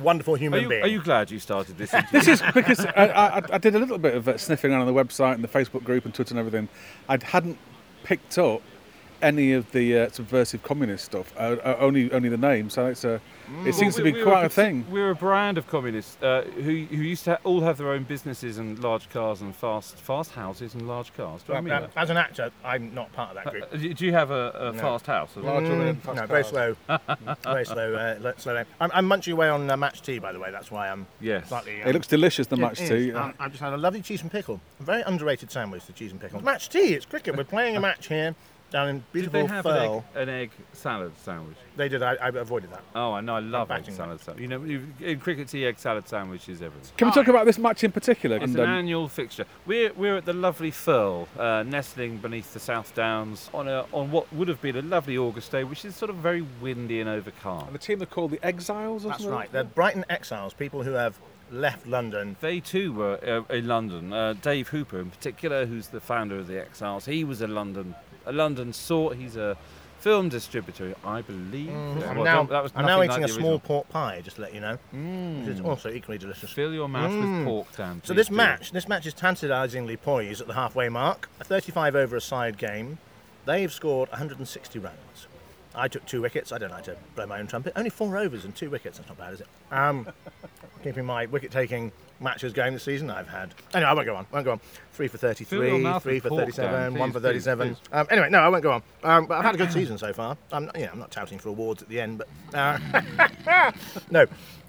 wonderful 0.00 0.34
Are 0.34 0.38
human 0.38 0.62
you, 0.62 0.68
being? 0.70 0.82
are 0.82 0.86
you 0.88 1.02
glad 1.02 1.30
you 1.30 1.38
started 1.38 1.76
this? 1.76 1.92
interview? 1.94 2.20
This 2.20 2.28
is 2.28 2.42
because 2.54 2.80
I, 2.86 3.04
I, 3.06 3.42
I 3.52 3.58
did 3.58 3.74
a 3.74 3.78
little 3.78 3.98
bit 3.98 4.14
of 4.14 4.26
uh, 4.28 4.38
sniffing 4.38 4.72
around 4.72 4.80
on 4.80 4.86
the 4.86 4.94
website 5.04 5.34
and 5.34 5.44
the 5.44 5.48
Facebook 5.48 5.84
group 5.84 6.06
and 6.06 6.14
Twitter 6.14 6.32
and 6.32 6.38
everything. 6.38 6.70
I 7.06 7.18
hadn't 7.22 7.58
picked 8.02 8.38
up 8.38 8.62
any 9.26 9.52
of 9.52 9.70
the 9.72 9.98
uh, 9.98 10.08
subversive 10.10 10.62
communist 10.62 11.04
stuff. 11.04 11.34
Uh, 11.36 11.56
uh, 11.64 11.76
only 11.80 12.10
only 12.12 12.28
the 12.28 12.36
name. 12.36 12.70
So 12.70 12.86
it's 12.86 13.04
a. 13.04 13.20
It 13.64 13.74
seems 13.76 13.94
to 13.94 14.02
We- 14.02 14.10
be 14.10 14.18
we 14.18 14.24
quite 14.24 14.40
were 14.40 14.46
a 14.46 14.48
thing. 14.48 14.84
We're 14.90 15.10
a 15.10 15.14
brand 15.14 15.56
of 15.56 15.68
communists 15.68 16.20
uh, 16.20 16.42
who, 16.56 16.62
who 16.62 16.96
used 16.96 17.22
to 17.24 17.32
ha- 17.32 17.38
all 17.44 17.60
have 17.60 17.76
their 17.78 17.90
own 17.90 18.02
businesses 18.02 18.58
and 18.58 18.76
large 18.80 19.08
cars 19.10 19.40
and 19.40 19.54
fast 19.54 19.96
fast 19.98 20.32
houses 20.32 20.74
and 20.74 20.88
large 20.88 21.12
cars. 21.14 21.42
Do 21.44 21.54
I 21.54 21.60
mean 21.60 21.72
Uh, 21.72 21.80
that? 21.82 21.90
As 21.96 22.10
an 22.10 22.16
actor, 22.16 22.50
I'm 22.64 22.92
not 22.92 23.12
part 23.12 23.36
of 23.36 23.44
that 23.44 23.52
group. 23.52 23.68
Uh, 23.72 23.76
do 23.76 23.94
do 23.94 24.04
you 24.06 24.12
have 24.12 24.30
a, 24.32 24.50
a 24.70 24.72
No. 24.72 24.78
fast 24.80 25.06
house? 25.06 25.30
as 25.36 25.44
well? 25.44 25.60
Mm, 25.60 25.96
fast 26.00 26.16
no, 26.16 26.26
very 26.26 26.42
cars. 26.42 26.50
slow. 26.50 26.76
very 27.44 27.64
slow. 27.66 27.94
Uh, 27.94 28.16
le- 28.20 28.38
slow 28.40 28.54
down. 28.54 28.66
I'm, 28.80 28.90
I'm 28.92 29.06
munching 29.06 29.32
away 29.32 29.48
on 29.48 29.70
uh, 29.70 29.76
match 29.76 30.02
tea, 30.02 30.18
by 30.18 30.32
the 30.32 30.40
way. 30.40 30.50
That's 30.50 30.70
why 30.72 30.88
I'm 30.88 31.06
Yes. 31.20 31.48
slightly. 31.48 31.74
It 31.84 31.92
looks 31.92 32.08
delicious. 32.08 32.46
The 32.48 32.56
match 32.56 32.78
tea. 32.78 33.12
Um, 33.12 33.32
I've 33.38 33.52
just 33.52 33.62
had 33.62 33.72
a 33.72 33.76
lovely 33.76 34.02
cheese 34.02 34.22
and 34.22 34.30
pickle. 34.30 34.60
A 34.80 34.82
very 34.82 35.02
underrated 35.02 35.50
sandwich, 35.52 35.86
the 35.86 35.92
cheese 35.92 36.10
and 36.10 36.20
pickle. 36.20 36.42
Match 36.42 36.68
tea. 36.68 36.94
It's 36.94 37.06
cricket. 37.06 37.36
We're 37.36 37.44
playing 37.44 37.76
a 37.76 37.80
match 37.80 38.08
here 38.08 38.34
down 38.76 38.88
in 38.90 38.96
Did 38.98 39.12
beautiful 39.12 39.40
they 39.40 39.46
have 39.54 39.64
an 39.66 39.72
Firle. 39.72 40.04
egg, 40.14 40.22
an 40.22 40.28
egg 40.28 40.50
salad 40.74 41.12
sandwich? 41.24 41.56
They 41.76 41.88
did. 41.88 42.02
I, 42.02 42.14
I 42.16 42.28
avoided 42.28 42.70
that. 42.72 42.82
Oh, 42.94 43.12
I 43.12 43.22
know. 43.22 43.36
I 43.36 43.40
love 43.40 43.70
egg 43.70 43.78
backing 43.80 43.94
salad 43.94 44.20
sandwich. 44.20 44.42
You 44.42 44.48
know, 44.48 44.62
you- 44.64 44.86
in 45.00 45.18
cricket 45.18 45.48
tea, 45.48 45.64
egg 45.66 45.78
salad 45.78 46.06
sandwich 46.06 46.46
is 46.50 46.60
everything. 46.60 46.90
Can 46.98 47.08
we 47.08 47.14
talk 47.14 47.28
about 47.28 47.46
this 47.46 47.58
match 47.58 47.84
in 47.84 47.92
particular? 47.92 48.36
It's 48.36 48.44
And, 48.44 48.56
an 48.56 48.64
um, 48.64 48.70
annual 48.70 49.08
fixture. 49.08 49.46
We're, 49.64 49.92
we're 49.94 50.16
at 50.18 50.26
the 50.26 50.34
lovely 50.34 50.70
Firle, 50.70 51.26
uh, 51.38 51.62
nestling 51.66 52.18
beneath 52.18 52.52
the 52.52 52.60
South 52.60 52.94
Downs 52.94 53.48
on 53.54 53.66
a 53.66 53.86
on 53.92 54.10
what 54.10 54.30
would 54.34 54.48
have 54.48 54.60
been 54.60 54.76
a 54.76 54.82
lovely 54.82 55.16
August 55.16 55.50
day, 55.52 55.64
which 55.64 55.84
is 55.86 55.96
sort 55.96 56.10
of 56.10 56.16
very 56.16 56.42
windy 56.60 57.00
and 57.00 57.08
overcast. 57.08 57.66
and 57.66 57.74
the 57.74 57.78
team 57.78 58.02
are 58.02 58.06
called 58.06 58.30
the 58.32 58.44
Exiles. 58.44 59.04
Or 59.04 59.08
That's 59.08 59.22
something? 59.22 59.38
right. 59.38 59.50
They're 59.52 59.64
Brighton 59.64 60.04
exiles, 60.10 60.52
people 60.52 60.82
who 60.82 60.92
have 60.92 61.18
left 61.50 61.86
London. 61.86 62.34
They 62.40 62.58
too 62.60 62.92
were 62.92 63.44
uh, 63.48 63.54
in 63.54 63.68
London. 63.68 64.12
Uh, 64.12 64.32
Dave 64.42 64.66
Hooper, 64.68 64.98
in 64.98 65.10
particular, 65.10 65.64
who's 65.64 65.86
the 65.88 66.00
founder 66.00 66.36
of 66.36 66.48
the 66.48 66.60
Exiles, 66.60 67.06
he 67.06 67.22
was 67.22 67.40
a 67.40 67.46
London 67.46 67.94
a 68.26 68.32
London 68.32 68.72
sort. 68.72 69.16
He's 69.16 69.36
a 69.36 69.56
film 70.00 70.28
distributor, 70.28 70.94
I 71.04 71.22
believe. 71.22 71.70
I'm 71.70 72.16
Well, 72.16 72.24
now, 72.24 72.42
that 72.44 72.62
was 72.62 72.72
I'm 72.76 72.84
now 72.86 73.02
eating 73.02 73.22
like 73.22 73.30
a 73.30 73.32
small 73.32 73.58
pork 73.58 73.88
pie, 73.88 74.20
just 74.22 74.36
to 74.36 74.42
let 74.42 74.54
you 74.54 74.60
know, 74.60 74.78
which 74.92 75.48
is 75.54 75.60
also 75.60 75.90
equally 75.90 76.18
delicious. 76.18 76.50
Fill 76.52 76.72
your 76.72 76.88
mouth 76.88 77.10
Mm. 77.10 77.38
with 77.38 77.46
pork, 77.46 77.76
Dan. 77.76 78.02
So 78.04 78.12
this 78.14 78.28
do. 78.28 78.34
match, 78.34 78.72
this 78.72 78.88
match 78.88 79.06
is 79.06 79.14
tantalisingly 79.14 79.96
poised 79.96 80.40
at 80.42 80.46
the 80.46 80.54
halfway 80.54 80.88
mark. 80.88 81.28
A 81.40 81.44
35 81.44 81.96
over 81.96 82.16
a 82.16 82.20
side 82.20 82.58
game. 82.58 82.98
They've 83.46 83.72
scored 83.72 84.10
160 84.10 84.78
runs. 84.78 85.26
I 85.74 85.88
took 85.88 86.04
two 86.06 86.22
wickets. 86.22 86.52
I 86.52 86.58
don't 86.58 86.70
like 86.70 86.84
to 86.84 86.96
blow 87.14 87.26
my 87.26 87.38
own 87.38 87.46
trumpet. 87.46 87.72
Only 87.76 87.90
four 87.90 88.16
overs 88.16 88.44
and 88.44 88.54
two 88.54 88.70
wickets. 88.70 88.98
That's 88.98 89.08
not 89.08 89.18
bad, 89.18 89.34
is 89.34 89.40
it? 89.42 89.46
Um, 89.70 90.08
keeping 90.82 91.04
my 91.04 91.26
wicket-taking 91.26 91.92
matches 92.20 92.52
going 92.52 92.72
this 92.74 92.82
season, 92.84 93.10
I've 93.10 93.28
had. 93.28 93.54
Anyway, 93.74 93.88
I 93.90 93.92
won't 93.94 94.06
go 94.06 94.16
on. 94.16 94.26
I 94.30 94.34
won't 94.34 94.44
go 94.44 94.52
on. 94.52 94.60
Three 94.92 95.08
for 95.08 95.18
33, 95.18 95.82
three 96.00 96.20
for 96.20 96.28
pork, 96.30 96.40
37, 96.40 96.72
Dan, 96.72 96.94
one 96.94 97.12
for 97.12 97.20
37. 97.20 97.68
please. 97.74 97.78
Um, 97.92 98.06
anyway, 98.10 98.30
no, 98.30 98.38
I 98.38 98.48
won't 98.48 98.62
go 98.62 98.72
on. 98.72 98.82
Um, 99.04 99.26
but 99.26 99.36
I've 99.38 99.44
had 99.44 99.54
a 99.54 99.58
good 99.58 99.72
season 99.72 99.98
so 99.98 100.12
far. 100.12 100.36
I'm, 100.52 100.70
you 100.74 100.82
know, 100.86 100.90
I'm 100.92 100.98
not 100.98 101.10
touting 101.10 101.38
for 101.38 101.50
awards 101.50 101.82
at 101.82 101.88
the 101.88 102.00
end, 102.00 102.18
but 102.18 102.28
uh, 102.54 102.78
no. 104.10 104.20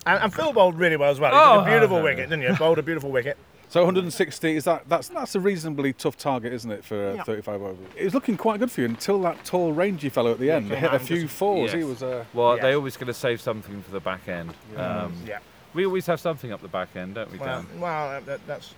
And, 0.06 0.24
and 0.24 0.34
Phil 0.34 0.52
bowled 0.54 0.78
really 0.78 0.98
well 0.98 1.10
as 1.12 1.20
well. 1.20 1.32
He 1.32 1.38
Oh, 1.38 1.58
took 1.60 1.68
a 1.68 1.72
beautiful 1.72 1.98
no, 1.98 2.04
no, 2.04 2.10
wicket, 2.10 2.30
didn't 2.30 2.44
you? 2.44 2.56
Bowled 2.58 2.80
a 2.80 2.84
beautiful 2.84 3.12
wicket. 3.12 3.38
So 3.70 3.82
160 3.82 4.56
is 4.56 4.64
that 4.64 4.88
that's 4.88 5.10
that's 5.10 5.36
a 5.36 5.42
reasonably 5.42 5.92
tough 5.92 6.18
target, 6.18 6.54
isn't 6.54 6.72
it, 6.72 6.86
for 6.86 7.10
uh, 7.10 7.14
Yeah. 7.16 7.24
35 7.24 7.62
overs? 7.62 7.78
It 7.98 8.06
was 8.06 8.14
looking 8.14 8.38
quite 8.38 8.60
good 8.62 8.72
for 8.72 8.80
you 8.82 8.88
until 8.88 9.22
that 9.24 9.44
tall, 9.44 9.74
rangy 9.74 10.08
fellow 10.08 10.32
at 10.32 10.40
the 10.40 10.50
end 10.52 10.70
came 10.70 10.78
hit 10.80 10.94
a 10.94 11.00
few 11.00 11.24
just- 11.24 11.34
fours. 11.36 11.74
He 11.74 11.84
was 11.84 12.02
uh, 12.02 12.24
Well, 12.34 12.56
Yes. 12.56 12.62
they 12.64 12.74
always 12.76 12.96
going 12.96 13.08
to 13.08 13.14
save 13.14 13.42
something 13.42 13.82
for 13.84 13.92
the 13.92 14.00
back 14.00 14.28
end. 14.30 14.54
Um, 14.78 15.14
Yeah. 15.26 15.40
We 15.78 15.86
always 15.86 16.08
have 16.08 16.20
something 16.20 16.52
up 16.52 16.64
the 16.64 16.68
back 16.68 16.96
end, 16.96 17.14
don't 17.14 17.32
we, 17.32 17.38
Well, 17.38 17.62
Dan? 17.62 17.80
well 17.80 18.20
that, 18.26 18.40
that's 18.48 18.74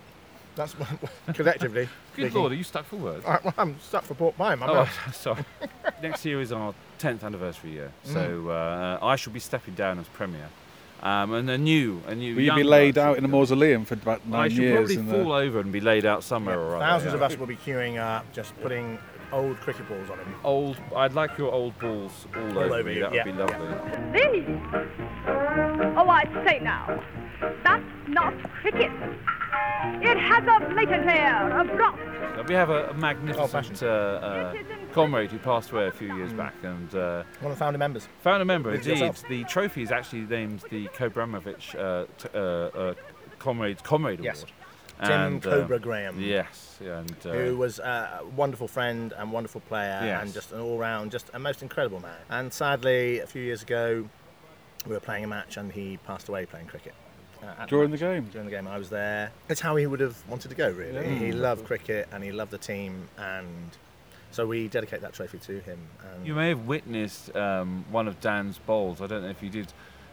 that's 0.54 0.76
collectively. 1.32 1.88
Good 2.14 2.24
speaking. 2.26 2.38
lord, 2.38 2.52
are 2.52 2.56
you 2.56 2.62
stuck 2.62 2.84
for 2.84 2.96
words? 2.96 3.24
I, 3.24 3.38
well, 3.42 3.54
I'm 3.56 3.80
stuck 3.80 4.04
for 4.04 4.12
pork 4.14 4.36
pie. 4.36 4.54
My 4.56 4.66
Oh, 4.66 4.74
mouth. 4.74 5.16
sorry. 5.16 5.42
Next 6.02 6.22
year 6.26 6.42
is 6.42 6.52
our 6.52 6.74
10th 6.98 7.24
anniversary 7.24 7.70
year, 7.70 7.90
Mm. 8.06 8.12
so 8.12 8.48
uh, 8.50 8.98
I 9.00 9.16
shall 9.16 9.32
be 9.32 9.40
stepping 9.40 9.72
down 9.74 9.98
as 9.98 10.06
premier. 10.08 10.48
Um, 11.02 11.32
and 11.32 11.48
a 11.48 11.56
new, 11.56 12.02
a 12.06 12.14
new. 12.14 12.34
will 12.36 12.42
you 12.42 12.54
be 12.54 12.62
laid 12.64 12.98
out 12.98 13.16
in 13.16 13.24
a 13.24 13.28
mausoleum 13.28 13.86
for 13.86 13.94
about 13.94 14.20
I 14.26 14.30
nine 14.30 14.50
shall 14.50 14.60
years? 14.60 14.76
probably 14.76 14.96
in 14.96 15.06
the- 15.06 15.14
fall 15.24 15.32
over 15.32 15.60
and 15.60 15.72
be 15.72 15.80
laid 15.80 16.04
out 16.04 16.22
somewhere 16.22 16.60
or 16.60 16.76
other. 16.76 16.84
Thousands 16.84 17.12
yeah. 17.12 17.16
of 17.16 17.22
us 17.22 17.38
will 17.38 17.46
be 17.46 17.56
queuing 17.56 17.98
up, 17.98 18.30
just 18.34 18.54
putting 18.60 18.98
old 19.32 19.56
cricket 19.60 19.88
balls 19.88 20.10
on 20.10 20.18
him. 20.18 20.34
Old, 20.44 20.76
I'd 20.94 21.14
like 21.14 21.38
your 21.38 21.50
old 21.50 21.78
balls 21.78 22.26
all, 22.36 22.58
over, 22.58 22.74
over 22.74 22.84
me. 22.84 22.96
you, 22.96 23.00
That 23.00 23.10
would 23.12 23.16
yeah, 23.16 23.24
be 23.24 23.30
yeah. 23.30 23.38
lovely. 23.38 23.68
This? 26.24 26.32
Oh, 26.36 26.40
I 26.40 26.46
say 26.46 26.58
now, 26.60 27.02
that's 27.64 27.84
not 28.08 28.34
cricket. 28.60 28.90
It 30.02 30.18
has 30.18 30.44
a 30.46 30.68
blatant 30.72 31.06
air 31.08 31.58
of 31.60 31.66
graft. 31.76 31.98
Uh, 32.38 32.44
We 32.48 32.54
have 32.54 32.70
a, 32.70 32.88
a 32.90 32.94
magnificent 32.94 33.40
Old-fashioned. 33.42 33.82
uh, 33.82 33.86
uh, 33.86 34.54
comrade 34.92 35.30
who 35.30 35.38
passed 35.38 35.70
away 35.72 35.86
a 35.86 35.92
few 35.92 36.14
years 36.16 36.32
back, 36.32 36.54
and 36.62 36.94
uh, 36.94 37.22
One 37.40 37.52
of 37.52 37.58
the 37.58 37.64
founder 37.64 37.78
members. 37.78 38.08
Founder 38.22 38.44
member. 38.44 38.74
Indeed, 38.74 38.88
yourself. 38.98 39.22
the 39.28 39.44
trophy 39.44 39.82
is 39.82 39.90
actually 39.90 40.22
named 40.22 40.62
the 40.70 40.86
Kobramovich 40.88 41.74
uh, 41.74 42.06
t- 42.18 42.28
uh, 42.34 42.38
uh, 42.38 42.94
Comrade 43.38 43.82
Comrade 43.82 44.20
Yes. 44.22 44.42
Award. 44.42 44.52
Tim 45.02 45.10
And, 45.12 45.46
uh, 45.46 45.50
Cobra 45.50 45.78
Graham. 45.78 46.20
Yes, 46.20 46.78
and 46.82 47.16
uh, 47.24 47.30
Who 47.32 47.56
was 47.56 47.78
a 47.78 48.20
wonderful 48.36 48.68
friend 48.68 49.14
and 49.16 49.32
wonderful 49.32 49.62
player 49.62 49.98
Yes. 50.04 50.22
and 50.22 50.34
just 50.34 50.52
an 50.52 50.60
all-round, 50.60 51.10
just 51.10 51.30
a 51.32 51.38
most 51.38 51.62
incredible 51.62 52.00
man. 52.00 52.18
And 52.28 52.52
sadly, 52.52 53.20
a 53.20 53.26
few 53.26 53.40
years 53.42 53.62
ago, 53.62 54.10
we 54.86 54.92
were 54.94 55.00
playing 55.00 55.24
a 55.24 55.28
match 55.28 55.56
and 55.56 55.70
he 55.72 55.98
passed 56.06 56.28
away 56.28 56.46
playing 56.46 56.66
cricket. 56.66 56.94
uh, 57.42 57.66
During 57.66 57.90
the 57.90 57.96
match. 57.96 58.00
game? 58.00 58.24
During 58.32 58.46
the 58.46 58.50
game, 58.50 58.66
I 58.68 58.78
was 58.78 58.90
there. 58.90 59.30
It's 59.48 59.60
how 59.60 59.76
he 59.76 59.86
would 59.86 60.00
have 60.00 60.16
wanted 60.28 60.48
to 60.48 60.54
go, 60.54 60.70
really. 60.70 61.14
He 61.16 61.32
loved 61.32 61.66
cricket 61.66 62.08
and 62.12 62.22
he 62.24 62.32
loved 62.32 62.50
the 62.50 62.58
team, 62.58 63.08
and 63.18 63.46
so 64.30 64.46
we 64.46 64.68
dedicate 64.68 65.00
that 65.02 65.12
trophy 65.12 65.38
to 65.38 65.60
him. 65.60 65.78
And 66.14 66.26
You 66.26 66.34
may 66.34 66.48
have 66.50 66.66
witnessed 66.66 67.34
um, 67.36 67.84
one 67.90 68.08
of 68.08 68.20
Dan's 68.20 68.58
bowls. 68.58 69.00
I 69.02 69.06
don't 69.06 69.22
know 69.22 69.28
if 69.30 69.42
you 69.42 69.50
did. 69.50 69.72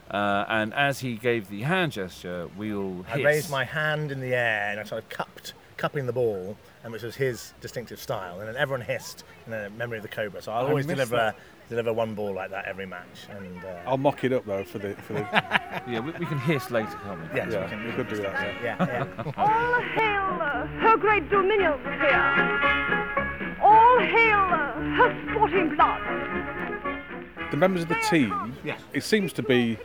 Uh, 0.09 0.45
and 0.47 0.73
as 0.73 0.99
he 0.99 1.15
gave 1.15 1.49
the 1.49 1.61
hand 1.63 1.91
gesture, 1.91 2.47
we 2.57 2.73
all 2.73 3.05
I 3.11 3.21
raised 3.21 3.51
my 3.51 3.65
hand 3.65 4.11
in 4.11 4.21
the 4.21 4.33
air 4.33 4.69
and 4.71 4.79
I 4.79 4.83
sort 4.85 5.03
of 5.03 5.09
cupped, 5.09 5.53
cupping 5.75 6.05
the 6.05 6.13
ball, 6.13 6.55
and 6.83 6.93
which 6.93 7.03
was 7.03 7.15
his 7.17 7.53
distinctive 7.59 7.99
style. 7.99 8.39
And 8.39 8.47
then 8.47 8.55
everyone 8.55 8.81
hissed 8.85 9.25
in 9.45 9.51
a 9.53 9.69
memory 9.71 9.97
of 9.97 10.03
the 10.03 10.07
Cobra. 10.09 10.41
So 10.41 10.53
I'll 10.53 10.65
I 10.65 10.69
always 10.69 10.85
deliver 10.85 11.15
that. 11.17 11.35
Deliver 11.69 11.93
one 11.93 12.13
ball 12.15 12.33
like 12.33 12.49
that 12.51 12.65
every 12.65 12.85
match. 12.85 13.27
And 13.29 13.63
uh, 13.63 13.79
I'll 13.85 13.97
mock 13.97 14.23
it 14.23 14.31
up 14.33 14.45
though 14.45 14.63
for 14.63 14.79
the 14.79 14.93
for 14.95 15.13
the. 15.13 15.27
Yeah, 15.87 15.99
we, 16.01 16.11
we 16.11 16.25
can 16.25 16.39
hiss 16.39 16.69
later, 16.69 16.97
can't 17.03 17.21
we? 17.21 17.27
yes, 17.37 17.47
yeah, 17.51 17.63
we 17.63 17.69
can, 17.69 17.85
we 17.85 17.91
could 17.93 18.09
do 18.09 18.17
that. 18.17 18.61
Yeah. 18.61 18.75
Yeah, 18.79 19.07
yeah. 19.25 19.31
All 19.37 19.81
hail 19.81 20.41
uh, 20.41 20.67
her 20.67 20.97
great 20.97 21.29
dominions 21.29 21.79
here. 22.01 23.55
All 23.61 23.99
hail 23.99 24.37
uh, 24.37 24.73
her 24.97 25.29
sporting 25.31 25.75
blood. 25.75 26.01
The 27.51 27.57
members 27.57 27.83
of 27.83 27.89
the 27.89 27.95
team. 28.09 28.53
Yes. 28.65 28.81
It 28.91 29.03
seems 29.05 29.31
to 29.33 29.43
be 29.43 29.77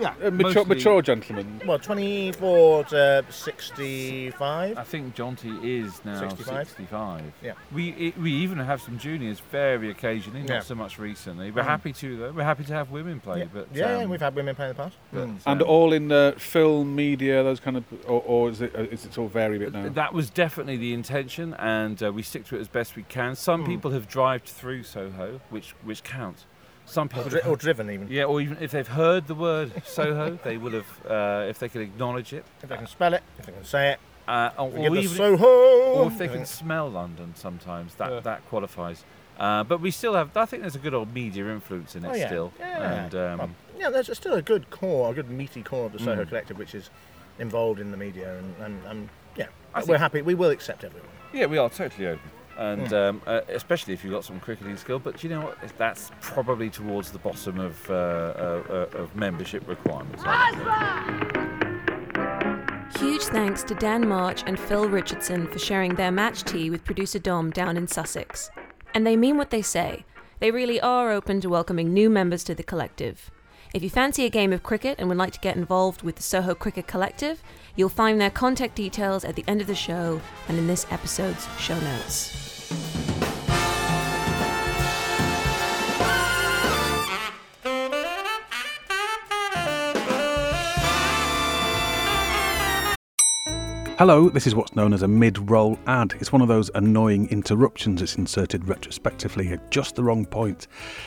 yeah. 0.00 0.14
a 0.22 0.30
mature, 0.30 0.54
Mostly- 0.64 0.74
mature 0.76 1.02
gentlemen. 1.02 1.60
Well, 1.66 1.78
24 1.78 2.84
to 2.84 3.24
65. 3.28 4.78
I 4.78 4.82
think 4.82 5.14
Jonty 5.14 5.62
is 5.64 6.04
now 6.04 6.20
65? 6.20 6.68
65. 6.68 7.22
Yeah. 7.42 7.52
We 7.72 7.90
it, 7.90 8.18
we 8.18 8.32
even 8.32 8.58
have 8.58 8.80
some 8.82 8.98
juniors 8.98 9.40
very 9.50 9.90
occasionally, 9.90 10.40
Yeah. 10.42 10.54
not 10.56 10.64
so 10.64 10.74
much 10.74 10.98
recently. 10.98 11.50
We're 11.50 11.62
Mm. 11.62 11.66
happy 11.66 11.92
to 11.94 12.16
though. 12.16 12.32
We're 12.32 12.44
happy 12.44 12.64
to 12.64 12.72
have 12.72 12.90
women 12.90 13.20
play, 13.20 13.40
yeah, 13.40 13.44
but 13.52 13.68
yeah, 13.74 13.98
um, 13.98 14.10
we've 14.10 14.20
had 14.20 14.34
women 14.34 14.54
play 14.54 14.66
in 14.70 14.76
the 14.76 14.82
past. 14.82 14.96
but, 15.12 15.26
Mm. 15.28 15.38
And 15.46 15.62
um, 15.62 15.68
all 15.68 15.92
in 15.92 16.10
uh, 16.12 16.32
film, 16.36 16.94
media, 16.94 17.42
those 17.42 17.60
kind 17.60 17.76
of, 17.76 17.84
or, 18.06 18.22
or 18.26 18.48
is 18.50 18.60
it 18.60 18.74
uh, 18.74 18.82
is 18.82 19.04
it 19.04 19.18
all 19.18 19.28
vary 19.28 19.56
a 19.56 19.58
bit 19.60 19.72
now? 19.72 19.88
That 19.88 20.12
was 20.14 20.30
definitely 20.30 20.76
the 20.76 20.92
intention, 20.92 21.54
and 21.54 22.02
uh, 22.02 22.12
we 22.12 22.22
stick 22.22 22.44
to 22.46 22.56
it 22.56 22.60
as 22.60 22.68
best 22.68 22.96
we 22.96 23.02
can. 23.04 23.34
Some 23.36 23.64
Mm. 23.64 23.66
people 23.66 23.90
have 23.92 24.08
drived 24.08 24.48
through 24.48 24.82
Soho, 24.82 25.40
which 25.50 25.74
which 25.84 26.02
counts. 26.02 26.46
Some 26.86 27.06
Or, 27.06 27.08
people, 27.08 27.30
dri- 27.30 27.40
or 27.42 27.56
driven 27.56 27.90
even. 27.90 28.08
yeah, 28.08 28.24
or 28.24 28.40
even 28.40 28.58
if 28.60 28.70
they've 28.70 28.86
heard 28.86 29.26
the 29.26 29.34
word 29.34 29.72
Soho, 29.84 30.38
they 30.44 30.56
will 30.58 30.72
have, 30.72 31.06
uh, 31.10 31.46
if 31.48 31.58
they 31.58 31.68
can 31.68 31.80
acknowledge 31.80 32.32
it, 32.32 32.44
If 32.62 32.68
they 32.68 32.76
can 32.76 32.86
spell 32.86 33.14
it, 33.14 33.22
if 33.38 33.46
they 33.46 33.52
can 33.52 33.64
say 33.64 33.92
it, 33.92 34.00
uh, 34.28 34.50
or, 34.58 34.68
if 34.68 34.74
they 34.74 34.88
or 34.88 34.96
even 34.96 35.16
Soho. 35.16 35.92
or 35.94 36.06
if 36.08 36.18
they 36.18 36.28
can 36.28 36.44
smell 36.46 36.88
London. 36.90 37.34
Sometimes 37.36 37.94
that 37.96 38.10
Yeah. 38.12 38.20
that 38.20 38.46
qualifies. 38.48 39.04
Uh, 39.38 39.64
but 39.64 39.80
we 39.80 39.90
still 39.90 40.14
have. 40.14 40.36
I 40.36 40.44
think 40.46 40.62
there's 40.62 40.76
a 40.76 40.78
good 40.78 40.94
old 40.94 41.12
media 41.12 41.46
influence 41.48 41.96
in 41.96 42.04
it 42.04 42.08
Oh, 42.08 42.14
yeah. 42.14 42.26
still. 42.26 42.52
Yeah. 42.58 42.92
And 43.04 43.14
um, 43.14 43.38
Well, 43.38 43.50
yeah, 43.78 43.90
there's 43.90 44.16
still 44.16 44.34
a 44.34 44.42
good 44.42 44.70
core, 44.70 45.10
a 45.10 45.14
good 45.14 45.28
meaty 45.30 45.62
core 45.62 45.86
of 45.86 45.92
the 45.92 45.98
Soho 45.98 46.24
Mm. 46.24 46.28
Collective, 46.28 46.56
which 46.58 46.74
is 46.74 46.90
involved 47.38 47.80
in 47.80 47.90
the 47.90 47.96
media, 47.96 48.38
and, 48.38 48.54
and, 48.60 48.84
and 48.86 49.08
yeah, 49.36 49.46
I 49.74 49.82
we're 49.82 49.98
happy. 49.98 50.22
We 50.22 50.34
will 50.34 50.50
accept 50.50 50.84
everyone. 50.84 51.08
yeah, 51.32 51.46
we 51.46 51.58
are 51.58 51.68
totally 51.68 52.06
open. 52.06 52.30
And 52.56 52.88
Hmm. 52.88 52.94
um, 52.94 53.22
uh, 53.26 53.40
especially 53.48 53.94
if 53.94 54.04
you've 54.04 54.12
got 54.12 54.24
some 54.24 54.38
cricketing 54.40 54.76
skill, 54.76 54.98
but 54.98 55.22
you 55.24 55.30
know 55.30 55.40
what? 55.40 55.58
That's 55.76 56.10
probably 56.20 56.70
towards 56.70 57.10
the 57.10 57.18
bottom 57.18 57.58
of 57.58 57.90
uh, 57.90 57.94
uh, 57.94 58.62
uh, 58.94 58.98
of 58.98 59.16
membership 59.16 59.66
requirements. 59.68 60.22
Huge 62.98 63.22
thanks 63.22 63.64
to 63.64 63.74
Dan 63.74 64.06
March 64.08 64.44
and 64.46 64.58
Phil 64.58 64.88
Richardson 64.88 65.48
for 65.48 65.58
sharing 65.58 65.96
their 65.96 66.12
match 66.12 66.44
tea 66.44 66.70
with 66.70 66.84
producer 66.84 67.18
Dom 67.18 67.50
down 67.50 67.76
in 67.76 67.88
Sussex. 67.88 68.50
And 68.94 69.04
they 69.06 69.16
mean 69.16 69.36
what 69.36 69.50
they 69.50 69.62
say. 69.62 70.04
They 70.38 70.50
really 70.52 70.80
are 70.80 71.10
open 71.10 71.40
to 71.40 71.48
welcoming 71.48 71.92
new 71.92 72.08
members 72.08 72.44
to 72.44 72.54
the 72.54 72.62
collective. 72.62 73.30
If 73.74 73.82
you 73.82 73.90
fancy 73.90 74.24
a 74.24 74.30
game 74.30 74.52
of 74.52 74.62
cricket 74.62 75.00
and 75.00 75.08
would 75.08 75.18
like 75.18 75.32
to 75.32 75.40
get 75.40 75.56
involved 75.56 76.02
with 76.02 76.14
the 76.14 76.22
Soho 76.22 76.54
Cricket 76.54 76.86
Collective, 76.86 77.42
you'll 77.74 77.88
find 77.88 78.20
their 78.20 78.30
contact 78.30 78.76
details 78.76 79.24
at 79.24 79.34
the 79.34 79.44
end 79.48 79.60
of 79.60 79.66
the 79.66 79.74
show 79.74 80.20
and 80.46 80.56
in 80.56 80.68
this 80.68 80.86
episode's 80.92 81.48
show 81.58 81.80
notes. 81.80 82.53
Hello, 94.06 94.28
this 94.28 94.46
is 94.46 94.54
what's 94.54 94.76
known 94.76 94.92
as 94.92 95.00
a 95.00 95.08
mid 95.08 95.50
roll 95.50 95.78
ad. 95.86 96.12
It's 96.20 96.30
one 96.30 96.42
of 96.42 96.48
those 96.48 96.70
annoying 96.74 97.26
interruptions 97.30 98.00
that's 98.00 98.16
inserted 98.16 98.68
retrospectively 98.68 99.48
at 99.48 99.70
just 99.70 99.94
the 99.94 100.04
wrong 100.04 100.26
point. 100.26 100.66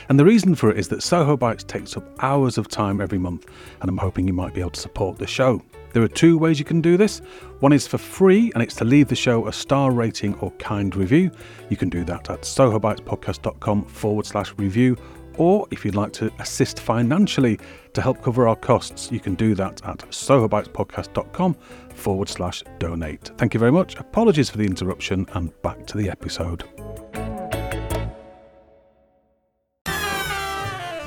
And 0.10 0.20
the 0.20 0.26
reason 0.26 0.56
for 0.56 0.72
it 0.72 0.80
is 0.80 0.88
that 0.88 1.04
Soho 1.04 1.38
Bites 1.38 1.64
takes 1.64 1.96
up 1.96 2.04
hours 2.24 2.58
of 2.58 2.70
time 2.70 3.00
every 3.00 3.20
month, 3.20 3.46
and 3.82 3.88
I'm 3.92 4.00
hoping 4.00 4.28
you 4.28 4.34
might 4.34 4.56
be 4.56 4.62
able 4.62 4.72
to 4.72 4.80
support 4.80 5.20
the 5.20 5.28
show. 5.28 5.62
There 5.94 6.02
are 6.02 6.08
two 6.08 6.40
ways 6.40 6.58
you 6.58 6.66
can 6.66 6.82
do 6.82 6.98
this. 6.98 7.20
One 7.60 7.72
is 7.72 7.86
for 7.86 8.00
free, 8.00 8.52
and 8.56 8.64
it's 8.64 8.74
to 8.78 8.84
leave 8.84 9.10
the 9.10 9.16
show 9.16 9.46
a 9.46 9.54
star 9.54 9.92
rating 9.92 10.34
or 10.40 10.50
kind 10.54 10.96
review. 10.96 11.30
You 11.70 11.78
can 11.78 11.90
do 11.90 12.04
that 12.06 12.32
at 12.32 12.42
sohobitespodcast.com 12.42 13.86
forward 13.86 14.26
slash 14.26 14.56
review. 14.58 14.98
Or 15.38 15.68
if 15.70 15.86
you'd 15.86 15.94
like 15.94 16.14
to 16.14 16.32
assist 16.40 16.80
financially 16.80 17.60
to 17.94 18.02
help 18.02 18.24
cover 18.24 18.48
our 18.48 18.56
costs, 18.56 19.12
you 19.12 19.20
can 19.20 19.36
do 19.36 19.54
that 19.54 19.86
at 19.86 20.00
sohobitespodcast.com 20.00 21.56
forward 21.98 22.30
slash 22.30 22.64
donate. 22.80 23.32
Thank 23.38 23.54
you 23.54 23.60
very 23.60 23.72
much. 23.72 23.96
Apologies 23.96 24.50
for 24.50 24.58
the 24.58 24.66
interruption 24.66 25.26
and 25.34 25.52
back 25.62 25.86
to 25.88 25.98
the 25.98 26.10
episode. 26.10 26.64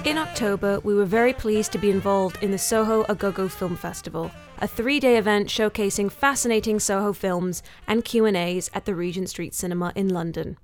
In 0.03 0.17
October, 0.17 0.81
we 0.81 0.95
were 0.95 1.05
very 1.05 1.35
pleased 1.35 1.73
to 1.73 1.79
be 1.79 1.91
involved 1.91 2.43
in 2.43 2.51
the 2.51 2.59
Soho 2.59 3.05
Agogo 3.05 3.51
Film 3.51 3.77
Festival, 3.77 4.31
a 4.59 4.67
three-day 4.67 5.19
event 5.19 5.49
showcasing 5.49 6.11
fascinating 6.11 6.81
Soho 6.81 7.13
films 7.13 7.63
and 7.87 8.05
Q&As 8.05 8.71
at 8.73 8.87
the 8.87 8.95
Regent 8.95 9.29
Street 9.29 9.55
Cinema 9.55 9.93
in 9.95 10.09
London. 10.09 10.57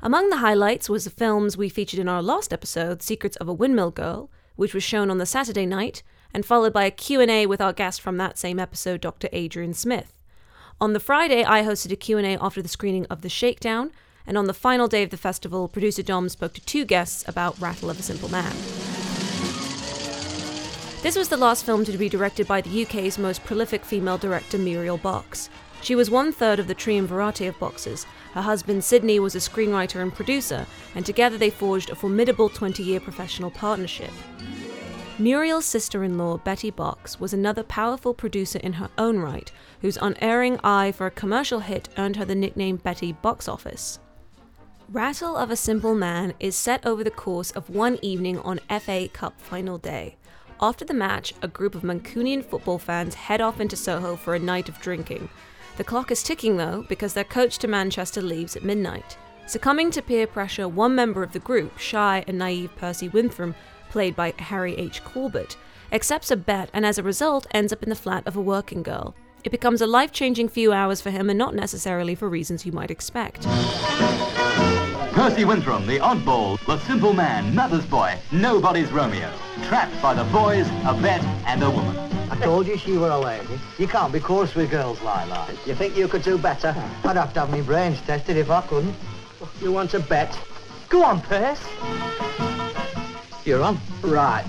Among 0.00 0.30
the 0.30 0.38
highlights 0.38 0.88
was 0.88 1.04
the 1.04 1.10
films 1.10 1.56
we 1.56 1.68
featured 1.68 2.00
in 2.00 2.08
our 2.08 2.22
last 2.22 2.52
episode, 2.52 3.02
Secrets 3.02 3.36
of 3.36 3.46
a 3.46 3.52
Windmill 3.52 3.90
Girl, 3.90 4.30
which 4.56 4.74
was 4.74 4.82
shown 4.82 5.10
on 5.10 5.18
the 5.18 5.26
Saturday 5.26 5.66
night, 5.66 6.02
and 6.34 6.46
followed 6.46 6.72
by 6.72 6.84
a 6.84 6.90
Q&A 6.90 7.46
with 7.46 7.60
our 7.60 7.72
guest 7.72 8.00
from 8.00 8.16
that 8.16 8.38
same 8.38 8.58
episode, 8.58 9.00
Dr. 9.00 9.28
Adrian 9.32 9.74
Smith. 9.74 10.12
On 10.80 10.92
the 10.92 11.00
Friday, 11.00 11.44
I 11.44 11.62
hosted 11.62 11.92
a 11.92 11.96
Q&A 11.96 12.36
after 12.38 12.62
the 12.62 12.68
screening 12.68 13.06
of 13.06 13.22
The 13.22 13.28
Shakedown, 13.28 13.92
and 14.26 14.38
on 14.38 14.46
the 14.46 14.54
final 14.54 14.88
day 14.88 15.02
of 15.02 15.10
the 15.10 15.16
festival, 15.16 15.68
producer 15.68 16.02
Dom 16.02 16.28
spoke 16.28 16.54
to 16.54 16.64
two 16.64 16.84
guests 16.84 17.24
about 17.28 17.60
Rattle 17.60 17.90
of 17.90 17.98
a 17.98 18.02
Simple 18.02 18.28
Man. 18.28 18.52
This 21.02 21.16
was 21.16 21.28
the 21.28 21.36
last 21.36 21.66
film 21.66 21.84
to 21.84 21.98
be 21.98 22.08
directed 22.08 22.46
by 22.46 22.60
the 22.60 22.82
UK's 22.84 23.18
most 23.18 23.44
prolific 23.44 23.84
female 23.84 24.18
director, 24.18 24.56
Muriel 24.56 24.98
Box. 24.98 25.50
She 25.82 25.96
was 25.96 26.10
one 26.10 26.32
third 26.32 26.60
of 26.60 26.68
the 26.68 26.74
triumvirate 26.74 27.40
of 27.40 27.58
boxers. 27.58 28.06
Her 28.34 28.42
husband, 28.42 28.84
Sidney, 28.84 29.18
was 29.18 29.34
a 29.34 29.38
screenwriter 29.38 30.00
and 30.00 30.14
producer, 30.14 30.64
and 30.94 31.04
together 31.04 31.36
they 31.36 31.50
forged 31.50 31.90
a 31.90 31.96
formidable 31.96 32.48
20 32.48 32.84
year 32.84 33.00
professional 33.00 33.50
partnership. 33.50 34.12
Muriel's 35.22 35.64
sister 35.64 36.02
in 36.02 36.18
law, 36.18 36.36
Betty 36.36 36.72
Box, 36.72 37.20
was 37.20 37.32
another 37.32 37.62
powerful 37.62 38.12
producer 38.12 38.58
in 38.58 38.72
her 38.72 38.90
own 38.98 39.20
right, 39.20 39.52
whose 39.80 39.96
unerring 39.98 40.58
eye 40.64 40.90
for 40.90 41.06
a 41.06 41.12
commercial 41.12 41.60
hit 41.60 41.88
earned 41.96 42.16
her 42.16 42.24
the 42.24 42.34
nickname 42.34 42.74
Betty 42.74 43.12
Box 43.12 43.46
Office. 43.46 44.00
Rattle 44.88 45.36
of 45.36 45.52
a 45.52 45.54
Simple 45.54 45.94
Man 45.94 46.34
is 46.40 46.56
set 46.56 46.84
over 46.84 47.04
the 47.04 47.10
course 47.12 47.52
of 47.52 47.70
one 47.70 48.00
evening 48.02 48.40
on 48.40 48.58
FA 48.80 49.08
Cup 49.12 49.40
final 49.40 49.78
day. 49.78 50.16
After 50.60 50.84
the 50.84 50.92
match, 50.92 51.32
a 51.40 51.46
group 51.46 51.76
of 51.76 51.82
Mancunian 51.82 52.44
football 52.44 52.80
fans 52.80 53.14
head 53.14 53.40
off 53.40 53.60
into 53.60 53.76
Soho 53.76 54.16
for 54.16 54.34
a 54.34 54.40
night 54.40 54.68
of 54.68 54.80
drinking. 54.80 55.28
The 55.76 55.84
clock 55.84 56.10
is 56.10 56.24
ticking 56.24 56.56
though, 56.56 56.84
because 56.88 57.14
their 57.14 57.22
coach 57.22 57.58
to 57.58 57.68
Manchester 57.68 58.22
leaves 58.22 58.56
at 58.56 58.64
midnight. 58.64 59.16
Succumbing 59.46 59.92
to 59.92 60.02
peer 60.02 60.26
pressure, 60.26 60.66
one 60.66 60.96
member 60.96 61.22
of 61.22 61.32
the 61.32 61.38
group, 61.38 61.78
shy 61.78 62.24
and 62.26 62.38
naive 62.38 62.74
Percy 62.74 63.08
Winthrop, 63.08 63.54
played 63.92 64.16
by 64.16 64.32
Harry 64.38 64.74
H. 64.76 65.04
Corbett, 65.04 65.56
accepts 65.92 66.30
a 66.30 66.36
bet 66.36 66.70
and 66.72 66.86
as 66.86 66.96
a 66.96 67.02
result 67.02 67.46
ends 67.50 67.74
up 67.74 67.82
in 67.82 67.90
the 67.90 67.94
flat 67.94 68.26
of 68.26 68.34
a 68.34 68.40
working 68.40 68.82
girl. 68.82 69.14
It 69.44 69.50
becomes 69.50 69.82
a 69.82 69.86
life 69.86 70.12
changing 70.12 70.48
few 70.48 70.72
hours 70.72 71.02
for 71.02 71.10
him 71.10 71.28
and 71.28 71.38
not 71.38 71.54
necessarily 71.54 72.14
for 72.14 72.26
reasons 72.28 72.64
you 72.64 72.72
might 72.72 72.90
expect. 72.90 73.42
Percy 75.12 75.44
Winthrop, 75.44 75.84
the 75.84 75.98
oddball, 75.98 76.58
the 76.64 76.78
simple 76.86 77.12
man, 77.12 77.54
mother's 77.54 77.84
boy, 77.84 78.18
nobody's 78.32 78.90
Romeo. 78.90 79.30
Trapped 79.64 80.00
by 80.00 80.14
the 80.14 80.24
boys, 80.32 80.66
a 80.86 80.98
bet, 81.02 81.22
and 81.46 81.62
a 81.62 81.68
woman. 81.70 81.94
I 82.30 82.36
told 82.36 82.66
you 82.66 82.78
she 82.78 82.96
were 82.96 83.10
a 83.10 83.18
lady. 83.18 83.60
You 83.78 83.86
can't 83.86 84.10
be 84.10 84.20
coarse 84.20 84.54
with 84.54 84.70
girls 84.70 85.02
like 85.02 85.28
that. 85.28 85.54
You 85.66 85.74
think 85.74 85.98
you 85.98 86.08
could 86.08 86.22
do 86.22 86.38
better? 86.38 86.74
I'd 87.04 87.16
have 87.16 87.34
to 87.34 87.40
have 87.40 87.50
my 87.50 87.60
brains 87.60 88.00
tested 88.00 88.38
if 88.38 88.50
I 88.50 88.62
couldn't. 88.62 88.94
You 89.60 89.70
want 89.70 89.90
to 89.90 90.00
bet? 90.00 90.34
Go 90.88 91.04
on, 91.04 91.20
Perce. 91.20 91.60
You're 93.44 93.62
on. 93.62 93.78
Right. 94.02 94.44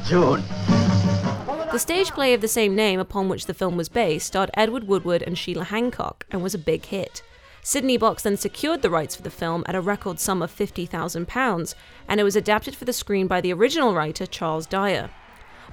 The 1.72 1.80
stage 1.80 2.12
play 2.12 2.36
of 2.36 2.42
the 2.42 2.48
same 2.48 2.76
name 2.76 3.00
upon 3.00 3.28
which 3.28 3.48
the 3.48 3.54
film 3.54 3.76
was 3.76 3.90
based 3.90 4.28
starred 4.28 4.52
Edward 4.54 4.88
Woodward 4.88 5.24
and 5.24 5.36
Sheila 5.36 5.64
Hancock 5.64 6.28
and 6.30 6.44
was 6.44 6.54
a 6.54 6.60
big 6.60 6.86
hit. 6.86 7.24
Sidney 7.64 7.98
Box 7.98 8.22
then 8.22 8.38
secured 8.38 8.84
the 8.84 8.92
rights 8.92 9.16
for 9.16 9.24
the 9.24 9.32
film 9.32 9.64
at 9.66 9.74
a 9.74 9.82
record 9.82 10.20
sum 10.20 10.44
of 10.44 10.56
£50,000, 10.56 11.76
and 12.08 12.20
it 12.20 12.24
was 12.24 12.36
adapted 12.36 12.76
for 12.76 12.86
the 12.86 12.94
screen 12.94 13.26
by 13.26 13.42
the 13.42 13.54
original 13.54 13.96
writer 13.96 14.28
Charles 14.28 14.68
Dyer. 14.68 15.10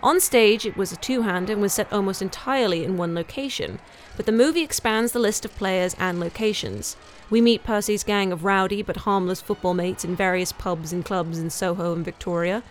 On 0.03 0.19
stage, 0.19 0.65
it 0.65 0.79
was 0.79 0.93
a 0.93 0.97
two 0.97 1.23
hand 1.23 1.50
and 1.50 1.61
was 1.61 1.75
set 1.75 1.93
almost 1.93 2.23
entirely 2.23 2.85
in 2.85 2.97
one 2.97 3.15
location, 3.15 3.81
but 4.17 4.25
the 4.25 4.33
movie 4.33 4.62
expands 4.62 5.12
the 5.12 5.19
list 5.19 5.45
of 5.45 5.55
players 5.57 5.95
and 5.99 6.19
locations. 6.19 6.97
We 7.29 7.43
meet 7.43 7.65
Percy's 7.65 8.05
gang 8.05 8.33
of 8.33 8.45
rowdy 8.45 8.81
but 8.83 8.99
harmless 8.99 9.43
football 9.43 9.75
mates 9.75 10.05
in 10.05 10.17
various 10.17 10.53
pubs 10.53 10.93
and 10.93 11.05
clubs 11.05 11.39
in 11.39 11.50
Soho 11.50 11.93
and 11.93 12.05
Victoria, 12.05 12.62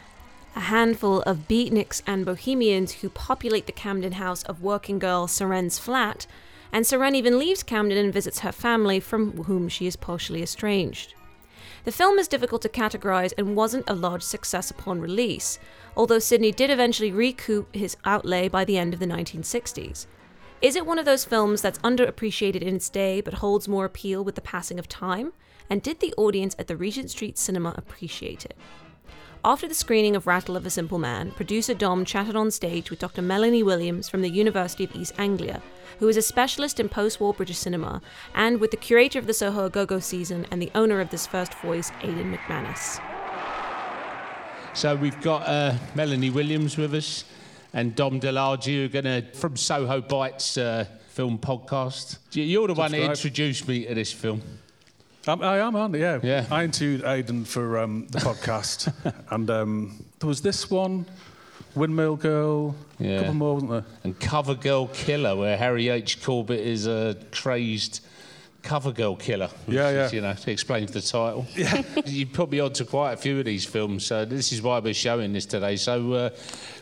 a 0.56 0.62
handful 0.62 1.22
of 1.22 1.48
beatniks 1.48 2.01
and 2.08 2.25
bohemians 2.25 2.94
who 2.94 3.10
populate 3.10 3.65
the 3.65 3.72
Camden 3.72 4.13
house 4.13 4.44
of 4.44 4.62
working 4.62 5.00
girl 5.00 5.27
Cyrenne's 5.27 5.79
flat, 5.79 6.25
and 6.72 6.86
Cyrenne 6.86 7.15
even 7.15 7.39
leaves 7.39 7.63
Camden 7.63 7.98
and 7.98 8.13
visits 8.13 8.39
her 8.39 8.51
family, 8.51 9.00
from 9.00 9.44
whom 9.44 9.70
she 9.70 9.88
is 9.88 9.96
partially 9.96 10.44
estranged. 10.44 11.13
The 11.86 11.91
film 11.91 12.20
is 12.20 12.27
difficult 12.27 12.62
to 12.63 12.70
categorize 12.70 13.34
and 13.38 13.56
wasn't 13.56 13.89
a 13.89 13.96
large 13.96 14.22
success 14.22 14.70
upon 14.70 15.00
release, 15.00 15.60
although 15.96 16.20
Sidney 16.20 16.51
did 16.51 16.70
eventually 16.70 17.12
recoup 17.12 17.74
his 17.74 17.98
outlay 18.06 18.48
by 18.48 18.65
the 18.65 18.77
end 18.77 18.94
of 18.94 19.00
the 19.00 19.06
1960s. 19.06 20.05
Is 20.62 20.75
it 20.75 20.85
one 20.85 21.00
of 21.00 21.05
those 21.05 21.24
films 21.24 21.62
that's 21.62 21.79
underappreciated 21.79 22.62
in 22.62 22.75
its 22.75 22.90
day 22.90 23.22
but 23.22 23.35
holds 23.35 23.68
more 23.68 23.85
appeal 23.85 24.24
with 24.24 24.35
the 24.35 24.42
passing 24.42 24.77
of 24.77 24.90
time? 24.90 25.31
And 25.70 25.81
did 25.81 26.00
the 26.00 26.14
audience 26.18 26.55
at 26.59 26.68
the 26.68 26.75
Regent 26.75 27.12
Street 27.12 27.38
Cinema 27.38 27.74
appreciate 27.77 28.44
it? 28.44 28.57
After 29.45 29.69
the 29.69 29.73
screening 29.73 30.17
of 30.17 30.27
Rattle 30.27 30.57
of 30.57 30.65
a 30.65 30.69
Simple 30.69 30.99
Man, 30.99 31.31
producer 31.31 31.73
Dom 31.73 32.03
chatted 32.03 32.35
on 32.35 32.51
stage 32.51 32.89
with 32.89 32.99
Dr. 32.99 33.21
Melanie 33.21 33.63
Williams 33.63 34.09
from 34.09 34.21
the 34.21 34.29
University 34.29 34.83
of 34.83 34.93
East 34.93 35.13
Anglia, 35.17 35.61
who 35.99 36.09
is 36.09 36.17
a 36.17 36.21
specialist 36.21 36.77
in 36.77 36.89
post 36.89 37.21
war 37.21 37.33
British 37.33 37.57
cinema, 37.57 38.01
and 38.35 38.59
with 38.59 38.71
the 38.71 38.77
curator 38.77 39.17
of 39.17 39.27
the 39.27 39.33
Soho 39.33 39.69
Go 39.69 39.85
Go 39.85 40.01
season 40.01 40.45
and 40.51 40.61
the 40.61 40.69
owner 40.75 40.99
of 40.99 41.09
this 41.09 41.25
first 41.25 41.53
voice, 41.55 41.89
Aidan 42.01 42.35
McManus. 42.35 43.01
So 44.73 44.97
we've 44.97 45.19
got 45.21 45.47
uh, 45.47 45.75
Melanie 45.95 46.31
Williams 46.31 46.75
with 46.75 46.93
us 46.93 47.23
and 47.71 47.95
Dom 47.95 48.19
DeLarge, 48.19 48.65
who 48.65 48.85
are 48.85 49.01
going 49.01 49.05
to, 49.05 49.21
from 49.37 49.55
Soho 49.55 50.01
Bites 50.01 50.57
uh, 50.57 50.83
film 51.07 51.37
podcast. 51.37 52.17
You're 52.33 52.67
the 52.67 52.73
one 52.73 52.91
who 52.91 53.03
introduced 53.03 53.69
me 53.69 53.85
to 53.85 53.95
this 53.95 54.11
film. 54.11 54.41
Um, 55.27 55.42
I 55.44 55.58
am, 55.60 55.75
aren't 55.75 55.96
I? 55.96 56.00
Yeah. 56.00 56.20
Yeah. 56.24 56.46
I 56.50 56.64
interviewed 56.64 57.03
Aidan 57.03 57.46
for 57.46 57.77
um, 57.79 58.08
the 58.10 58.20
podcast, 58.20 58.92
and 59.32 59.50
um, 59.50 60.03
there 60.20 60.27
was 60.27 60.42
this 60.42 60.70
one, 60.72 61.05
Windmill 61.75 62.16
Girl, 62.16 62.75
a 63.00 63.03
Yeah. 63.03 63.18
couple 63.20 63.34
more, 63.36 63.53
wasn't 63.55 63.72
there? 63.72 63.86
And 64.03 64.20
Cover 64.20 64.55
Girl 64.55 64.88
Killer, 64.88 65.36
where 65.36 65.58
Harry 65.58 65.90
H. 65.90 66.24
Corbett 66.24 66.60
is 66.62 66.88
a 66.88 67.18
crazed 67.32 68.01
cover 68.62 68.92
girl 68.92 69.16
killer. 69.16 69.48
which 69.66 69.75
Yeah, 69.75 69.90
yeah. 69.90 70.05
is, 70.05 70.14
You 70.14 70.22
know, 70.22 70.36
explains 70.48 70.92
the 70.92 71.01
title. 71.01 71.46
Yeah. 71.55 71.84
you 72.05 72.25
put 72.25 72.50
me 72.51 72.60
on 72.60 72.74
to 72.74 72.86
quite 72.86 73.14
a 73.14 73.18
few 73.18 73.40
of 73.40 73.46
these 73.46 73.66
films, 73.66 74.05
so 74.05 74.25
this 74.25 74.51
is 74.51 74.62
why 74.62 74.79
we're 74.79 74.94
showing 74.94 75.32
this 75.34 75.46
today. 75.46 75.75
So, 75.75 76.14
uh, 76.14 76.29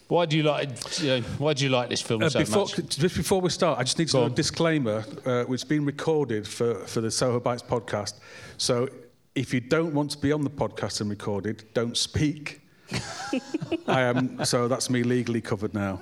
why 0.07 0.25
do 0.25 0.37
you 0.37 0.43
like? 0.43 0.69
You 1.01 1.07
know, 1.07 1.21
why 1.37 1.53
do 1.53 1.63
you 1.63 1.69
like 1.69 1.89
this 1.89 2.01
film 2.01 2.23
Uh, 2.23 2.29
so 2.29 2.39
before, 2.39 2.65
much? 2.65 2.97
just 2.97 3.15
before 3.15 3.41
we 3.41 3.49
start, 3.49 3.77
I 3.79 3.83
just 3.83 3.97
need 3.99 4.07
to 4.07 4.13
Go 4.13 4.27
do 4.27 4.33
a 4.33 4.35
disclaimer, 4.35 5.03
uh, 5.25 5.43
which 5.43 5.61
has 5.61 5.67
been 5.69 5.85
recorded 5.85 6.47
for, 6.47 6.75
for 6.87 7.01
the 7.01 7.11
Soho 7.11 7.39
Bites 7.39 7.61
podcast. 7.63 8.15
So 8.57 8.87
if 9.35 9.53
you 9.53 9.59
don't 9.59 9.93
want 9.93 10.11
to 10.11 10.17
be 10.17 10.31
on 10.31 10.43
the 10.43 10.49
podcast 10.49 11.01
and 11.01 11.09
recorded, 11.09 11.63
don't 11.73 11.97
speak. 11.97 12.61
I 13.87 14.01
am, 14.01 14.43
so 14.45 14.67
that's 14.67 14.89
me 14.89 15.03
legally 15.03 15.41
covered 15.41 15.73
now. 15.73 16.01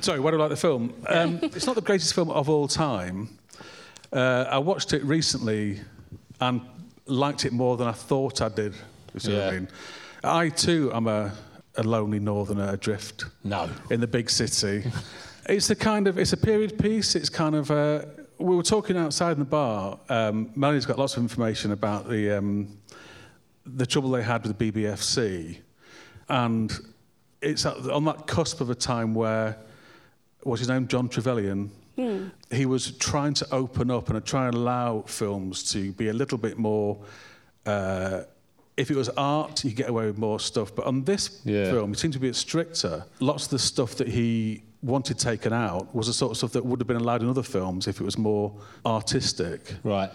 Sorry, 0.00 0.18
why 0.20 0.30
do 0.32 0.36
I 0.36 0.40
like 0.40 0.50
the 0.50 0.56
film? 0.56 0.92
Um, 1.08 1.38
it's 1.42 1.66
not 1.66 1.76
the 1.76 1.80
greatest 1.80 2.12
film 2.14 2.30
of 2.30 2.48
all 2.48 2.66
time. 2.68 3.38
Uh, 4.12 4.46
I 4.50 4.58
watched 4.58 4.92
it 4.92 5.04
recently 5.04 5.80
and 6.40 6.60
liked 7.06 7.44
it 7.44 7.52
more 7.52 7.76
than 7.76 7.86
I 7.86 7.92
thought 7.92 8.42
I 8.42 8.48
did. 8.48 8.74
You 9.14 9.20
see 9.20 9.32
what 9.34 9.42
I 9.44 9.50
mean? 9.52 9.68
I 10.24 10.48
too 10.48 10.90
am 10.92 11.06
a, 11.06 11.32
a 11.76 11.82
lonely 11.82 12.20
northerner 12.20 12.70
adrift 12.72 13.24
No. 13.42 13.68
in 13.90 14.00
the 14.00 14.06
big 14.06 14.30
city. 14.30 14.84
it's 15.48 15.70
a 15.70 15.76
kind 15.76 16.06
of 16.08 16.18
it's 16.18 16.32
a 16.32 16.36
period 16.36 16.78
piece. 16.78 17.14
It's 17.14 17.28
kind 17.28 17.54
of 17.54 17.70
uh, 17.70 18.04
we 18.38 18.56
were 18.56 18.62
talking 18.62 18.96
outside 18.96 19.32
in 19.32 19.38
the 19.40 19.44
bar. 19.44 19.98
Um, 20.08 20.50
Melanie's 20.54 20.86
got 20.86 20.98
lots 20.98 21.16
of 21.16 21.22
information 21.22 21.72
about 21.72 22.08
the 22.08 22.38
um, 22.38 22.78
the 23.66 23.86
trouble 23.86 24.10
they 24.10 24.22
had 24.22 24.42
with 24.46 24.56
the 24.58 24.72
BBFC, 24.72 25.58
and 26.28 26.72
it's 27.40 27.66
at, 27.66 27.76
on 27.90 28.04
that 28.04 28.26
cusp 28.26 28.60
of 28.60 28.70
a 28.70 28.74
time 28.74 29.14
where 29.14 29.56
what's 30.42 30.60
his 30.60 30.68
name, 30.68 30.86
John 30.88 31.08
Trevelyan. 31.08 31.70
He 32.50 32.66
was 32.66 32.90
trying 32.98 33.34
to 33.34 33.46
open 33.54 33.88
up 33.88 34.10
and 34.10 34.24
try 34.24 34.46
and 34.46 34.54
allow 34.56 35.02
films 35.06 35.62
to 35.72 35.92
be 35.92 36.08
a 36.08 36.12
little 36.12 36.38
bit 36.38 36.58
more. 36.58 36.98
Uh, 37.64 38.22
if 38.76 38.90
it 38.90 38.96
was 38.96 39.08
art, 39.10 39.64
you 39.64 39.70
get 39.70 39.88
away 39.88 40.06
with 40.06 40.18
more 40.18 40.40
stuff. 40.40 40.74
But 40.74 40.86
on 40.86 41.04
this 41.04 41.40
Yeah. 41.44 41.70
film, 41.70 41.92
it 41.92 41.98
seemed 41.98 42.12
to 42.14 42.18
be 42.18 42.28
a 42.28 42.30
bit 42.30 42.36
stricter. 42.36 43.04
Lots 43.20 43.44
of 43.44 43.50
the 43.50 43.58
stuff 43.58 43.94
that 43.96 44.08
he 44.08 44.62
wanted 44.82 45.18
taken 45.18 45.52
out 45.52 45.94
was 45.94 46.08
the 46.08 46.12
sort 46.12 46.30
of 46.32 46.36
stuff 46.36 46.52
that 46.52 46.64
would 46.66 46.80
have 46.80 46.86
been 46.86 46.96
allowed 46.98 47.22
in 47.22 47.28
other 47.28 47.42
films 47.42 47.86
if 47.86 48.00
it 48.00 48.04
was 48.04 48.18
more 48.18 48.52
artistic. 48.84 49.76
Right. 49.82 50.10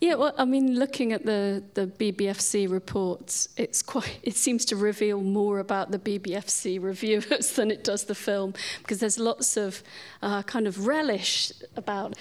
Yeah, 0.00 0.16
well, 0.16 0.34
I 0.36 0.44
mean, 0.44 0.78
looking 0.80 1.12
at 1.12 1.24
the, 1.24 1.62
the 1.74 1.86
BBFC 1.86 2.68
reports, 2.68 3.48
it's 3.56 3.82
quite. 3.82 4.18
It 4.24 4.34
seems 4.34 4.64
to 4.66 4.76
reveal 4.76 5.20
more 5.20 5.60
about 5.60 5.92
the 5.92 5.98
BBFC 5.98 6.82
reviewers 6.82 7.52
than 7.56 7.70
it 7.70 7.84
does 7.84 8.04
the 8.04 8.14
film, 8.16 8.52
because 8.78 8.98
there's 8.98 9.18
lots 9.18 9.56
of 9.56 9.82
uh, 10.20 10.42
kind 10.42 10.66
of 10.66 10.86
relish 10.88 11.52
about. 11.76 12.14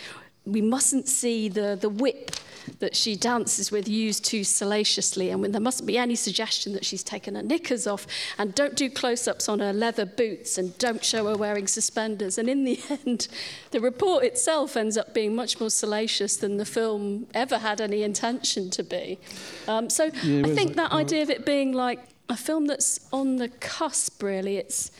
We 0.45 0.61
mustn't 0.61 1.07
see 1.07 1.49
the, 1.49 1.75
the 1.79 1.89
whip 1.89 2.31
that 2.79 2.95
she 2.95 3.15
dances 3.15 3.71
with 3.71 3.87
used 3.87 4.25
too 4.25 4.43
salaciously, 4.43 5.29
and 5.29 5.41
when 5.41 5.51
there 5.51 5.61
mustn't 5.61 5.87
be 5.87 5.97
any 5.97 6.15
suggestion 6.15 6.73
that 6.73 6.85
she's 6.85 7.03
taken 7.03 7.35
her 7.35 7.43
knickers 7.43 7.87
off, 7.87 8.07
and 8.37 8.53
don't 8.55 8.75
do 8.75 8.89
close-ups 8.89 9.47
on 9.49 9.59
her 9.59 9.73
leather 9.73 10.05
boots, 10.05 10.57
and 10.57 10.77
don't 10.77 11.03
show 11.03 11.27
her 11.27 11.35
wearing 11.35 11.67
suspenders. 11.67 12.37
And 12.37 12.49
in 12.49 12.63
the 12.63 12.79
end, 13.05 13.27
the 13.71 13.79
report 13.79 14.23
itself 14.23 14.77
ends 14.77 14.97
up 14.97 15.13
being 15.13 15.35
much 15.35 15.59
more 15.59 15.69
salacious 15.69 16.37
than 16.37 16.57
the 16.57 16.65
film 16.65 17.27
ever 17.33 17.57
had 17.57 17.81
any 17.81 18.03
intention 18.03 18.69
to 18.71 18.83
be. 18.83 19.19
Um, 19.67 19.89
so 19.89 20.05
I 20.05 20.09
think 20.09 20.75
that 20.75 20.91
idea 20.91 21.21
of 21.21 21.29
it 21.29 21.45
being 21.45 21.71
like 21.73 21.99
a 22.29 22.37
film 22.37 22.67
that's 22.67 23.07
on 23.11 23.37
the 23.37 23.49
cusp, 23.49 24.23
really, 24.23 24.57
it's 24.57 24.91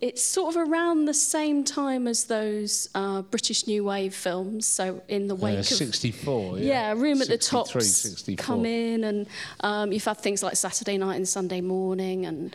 it's 0.00 0.22
sort 0.22 0.56
of 0.56 0.68
around 0.70 1.04
the 1.04 1.14
same 1.14 1.62
time 1.64 2.06
as 2.08 2.24
those 2.24 2.88
uh, 2.94 3.20
British 3.22 3.66
New 3.66 3.84
Wave 3.84 4.14
films. 4.14 4.66
So 4.66 5.02
in 5.08 5.26
the 5.28 5.34
wake 5.34 5.56
Uh, 5.56 5.60
of 5.60 5.66
64, 5.66 6.58
yeah. 6.58 6.64
yeah, 6.64 6.92
Room 6.92 7.20
at 7.20 7.28
the 7.28 7.40
63, 7.40 8.36
Top 8.36 8.44
come 8.46 8.64
in, 8.64 9.04
and 9.04 9.26
um, 9.60 9.92
you've 9.92 10.04
had 10.04 10.18
things 10.18 10.42
like 10.42 10.56
Saturday 10.56 10.96
Night 10.96 11.16
and 11.16 11.28
Sunday 11.28 11.60
Morning, 11.60 12.24
and 12.26 12.54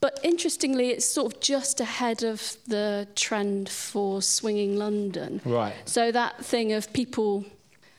but 0.00 0.20
interestingly, 0.22 0.90
it's 0.90 1.06
sort 1.06 1.34
of 1.34 1.40
just 1.40 1.80
ahead 1.80 2.22
of 2.22 2.56
the 2.66 3.08
trend 3.14 3.70
for 3.70 4.20
swinging 4.20 4.76
London. 4.76 5.40
Right. 5.46 5.72
So 5.86 6.12
that 6.12 6.44
thing 6.44 6.72
of 6.74 6.92
people 6.92 7.46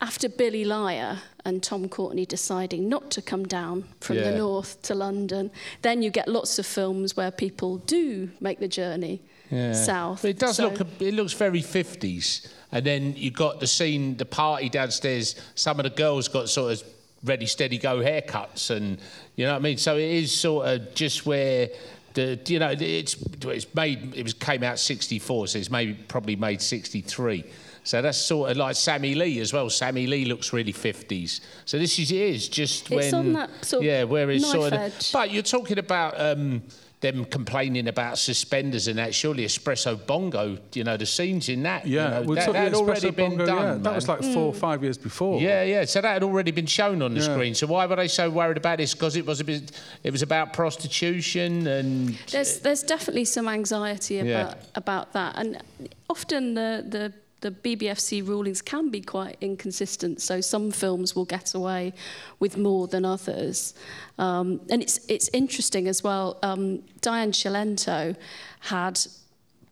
after 0.06 0.30
Billy 0.30 0.64
Liar 0.66 1.18
and 1.46 1.64
Tom 1.64 1.90
Courtenay 1.90 2.26
deciding 2.26 2.88
not 2.88 3.10
to 3.12 3.22
come 3.24 3.44
down 3.46 3.86
from 4.02 4.18
the 4.18 4.32
north 4.38 4.80
to 4.84 4.94
London, 4.94 5.50
then 5.82 6.04
you 6.04 6.12
get 6.12 6.28
lots 6.28 6.60
of 6.60 6.66
films 6.66 7.18
where 7.18 7.32
people 7.32 7.78
do 7.78 8.30
make 8.40 8.60
the 8.60 8.68
journey 8.68 9.20
Yeah. 9.52 9.74
south. 9.74 10.22
But 10.22 10.30
it 10.32 10.40
does 10.40 10.58
So- 10.58 10.68
look 10.70 10.80
it 11.02 11.14
looks 11.16 11.34
very 11.34 11.62
fifties. 11.62 12.48
And 12.72 12.86
then 12.86 13.16
you've 13.18 13.34
got 13.34 13.60
the 13.60 13.68
scene, 13.68 14.18
the 14.18 14.26
party 14.26 14.70
downstairs. 14.70 15.36
Some 15.56 15.80
of 15.80 15.86
the 15.86 15.90
girls 16.04 16.28
got 16.28 16.50
sort 16.50 16.74
of 16.74 16.84
ready, 17.24 17.46
steady, 17.48 17.78
go 17.80 18.00
haircuts, 18.00 18.70
and 18.70 19.00
you 19.36 19.46
know 19.46 19.54
what 19.54 19.60
I 19.60 19.62
mean. 19.70 19.78
So 19.78 19.98
it 19.98 20.12
is 20.24 20.32
sort 20.36 20.68
of 20.68 20.94
just 20.94 21.26
where. 21.26 21.70
The, 22.14 22.40
you 22.48 22.60
know, 22.60 22.70
it's 22.80 23.16
it's 23.58 23.68
made. 23.76 24.16
It 24.16 24.24
was 24.24 24.34
came 24.34 24.64
out 24.64 24.80
sixty 24.80 25.20
four, 25.20 25.48
so 25.50 25.60
it's 25.60 25.70
maybe 25.70 25.94
probably 26.08 26.38
made 26.38 26.62
sixty 26.62 27.02
three. 27.02 27.44
So 27.86 28.02
that's 28.02 28.18
sort 28.18 28.50
of 28.52 28.58
like 28.58 28.76
Sammy 28.76 29.14
Lee 29.16 29.40
as 29.40 29.54
well. 29.54 29.70
Sammy 29.70 30.08
Lee 30.08 30.26
looks 30.26 30.52
really 30.52 30.72
fifties. 30.74 31.40
So 31.66 31.78
this 31.78 31.98
is 32.00 32.12
it 32.12 32.18
is 32.18 32.50
just 32.50 32.92
It's 32.92 33.12
when 33.14 33.14
on 33.14 33.34
that 33.34 33.50
sort 33.64 33.82
of 33.84 33.86
yeah, 33.86 34.04
where 34.04 34.30
it's 34.32 34.50
sort 34.52 34.74
of. 34.74 34.80
edge. 34.80 35.12
But 35.14 35.30
you're 35.32 35.44
talking 35.44 35.78
about 35.78 36.20
um, 36.20 36.64
them 37.02 37.26
complaining 37.26 37.88
about 37.88 38.18
suspenders 38.18 38.88
and 38.88 38.98
that. 38.98 39.14
Surely 39.14 39.46
Espresso 39.46 40.04
Bongo, 40.08 40.58
you 40.74 40.84
know, 40.84 40.98
the 40.98 41.06
scenes 41.06 41.48
in 41.50 41.62
that. 41.62 41.86
Yeah, 41.86 42.06
you 42.06 42.10
know, 42.10 42.22
we 42.30 42.36
that, 42.36 42.46
took 42.46 42.54
that 42.56 42.64
had 42.64 42.74
already 42.74 43.02
Espresso 43.12 43.16
been 43.16 43.30
Bongo, 43.38 43.46
done. 43.46 43.62
yeah, 43.78 43.84
that 43.84 43.96
was 43.96 44.08
like 44.08 44.24
four 44.24 44.46
or 44.48 44.54
five 44.54 44.82
years 44.82 44.98
before. 44.98 45.40
Yeah, 45.40 45.62
yeah. 45.64 45.86
So 45.86 46.02
that 46.02 46.12
had 46.14 46.24
already 46.24 46.50
been 46.52 46.66
shown 46.66 47.04
on 47.04 47.14
the 47.14 47.20
Yeah. 47.20 47.34
screen. 47.36 47.54
So 47.54 47.68
why 47.68 47.86
were 47.86 47.98
they 47.98 48.08
so 48.08 48.32
worried 48.32 48.58
about 48.58 48.80
this? 48.80 48.96
Because 48.96 49.16
it 49.16 49.26
was 49.28 49.40
a 49.42 49.44
bit, 49.44 49.72
it 50.04 50.12
was 50.12 50.24
about 50.24 50.54
prostitution 50.54 51.68
and 51.68 52.18
There's 52.32 52.60
there's 52.62 52.82
definitely 52.82 53.26
some 53.26 53.48
anxiety 53.48 54.16
Yeah. 54.16 54.24
about 54.24 54.58
about 54.74 55.14
that, 55.14 55.36
and 55.38 55.62
often 56.10 56.56
the 56.56 56.84
the 56.90 57.14
the 57.46 57.52
BBFC 57.52 58.28
rulings 58.28 58.60
can 58.60 58.90
be 58.90 59.02
quite 59.02 59.38
inconsistent. 59.40 60.20
So 60.20 60.42
some 60.42 60.72
films 60.72 61.16
will 61.16 61.26
get 61.26 61.54
away 61.54 61.94
with 62.40 62.58
more 62.58 62.88
than 62.88 63.06
others, 63.06 63.76
um, 64.18 64.62
and 64.72 64.82
it's 64.82 65.06
it's 65.08 65.30
interesting 65.32 65.88
as 65.88 66.04
well. 66.04 66.40
Um, 66.42 66.82
Diane 67.02 67.32
Cilento 67.32 68.16
had 68.62 69.00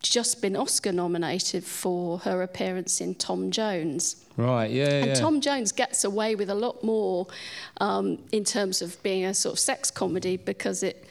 just 0.04 0.40
been 0.40 0.56
Oscar 0.56 0.92
nominated 0.92 1.64
for 1.64 2.20
her 2.20 2.44
appearance 2.44 3.02
in 3.02 3.16
Tom 3.16 3.50
Jones. 3.50 4.24
right, 4.38 4.70
yeah, 4.70 4.90
And 4.90 5.08
yeah. 5.08 5.14
Tom 5.16 5.42
Jones 5.42 5.72
gets 5.72 6.04
away 6.04 6.36
with 6.36 6.50
a 6.50 6.56
lot 6.56 6.84
more 6.84 7.26
um, 7.78 8.20
in 8.32 8.44
terms 8.44 8.82
of 8.84 9.02
being 9.02 9.26
a 9.26 9.34
sort 9.34 9.54
of 9.54 9.60
sex 9.60 9.90
comedy 9.90 10.38
because 10.38 10.84
it 10.84 11.06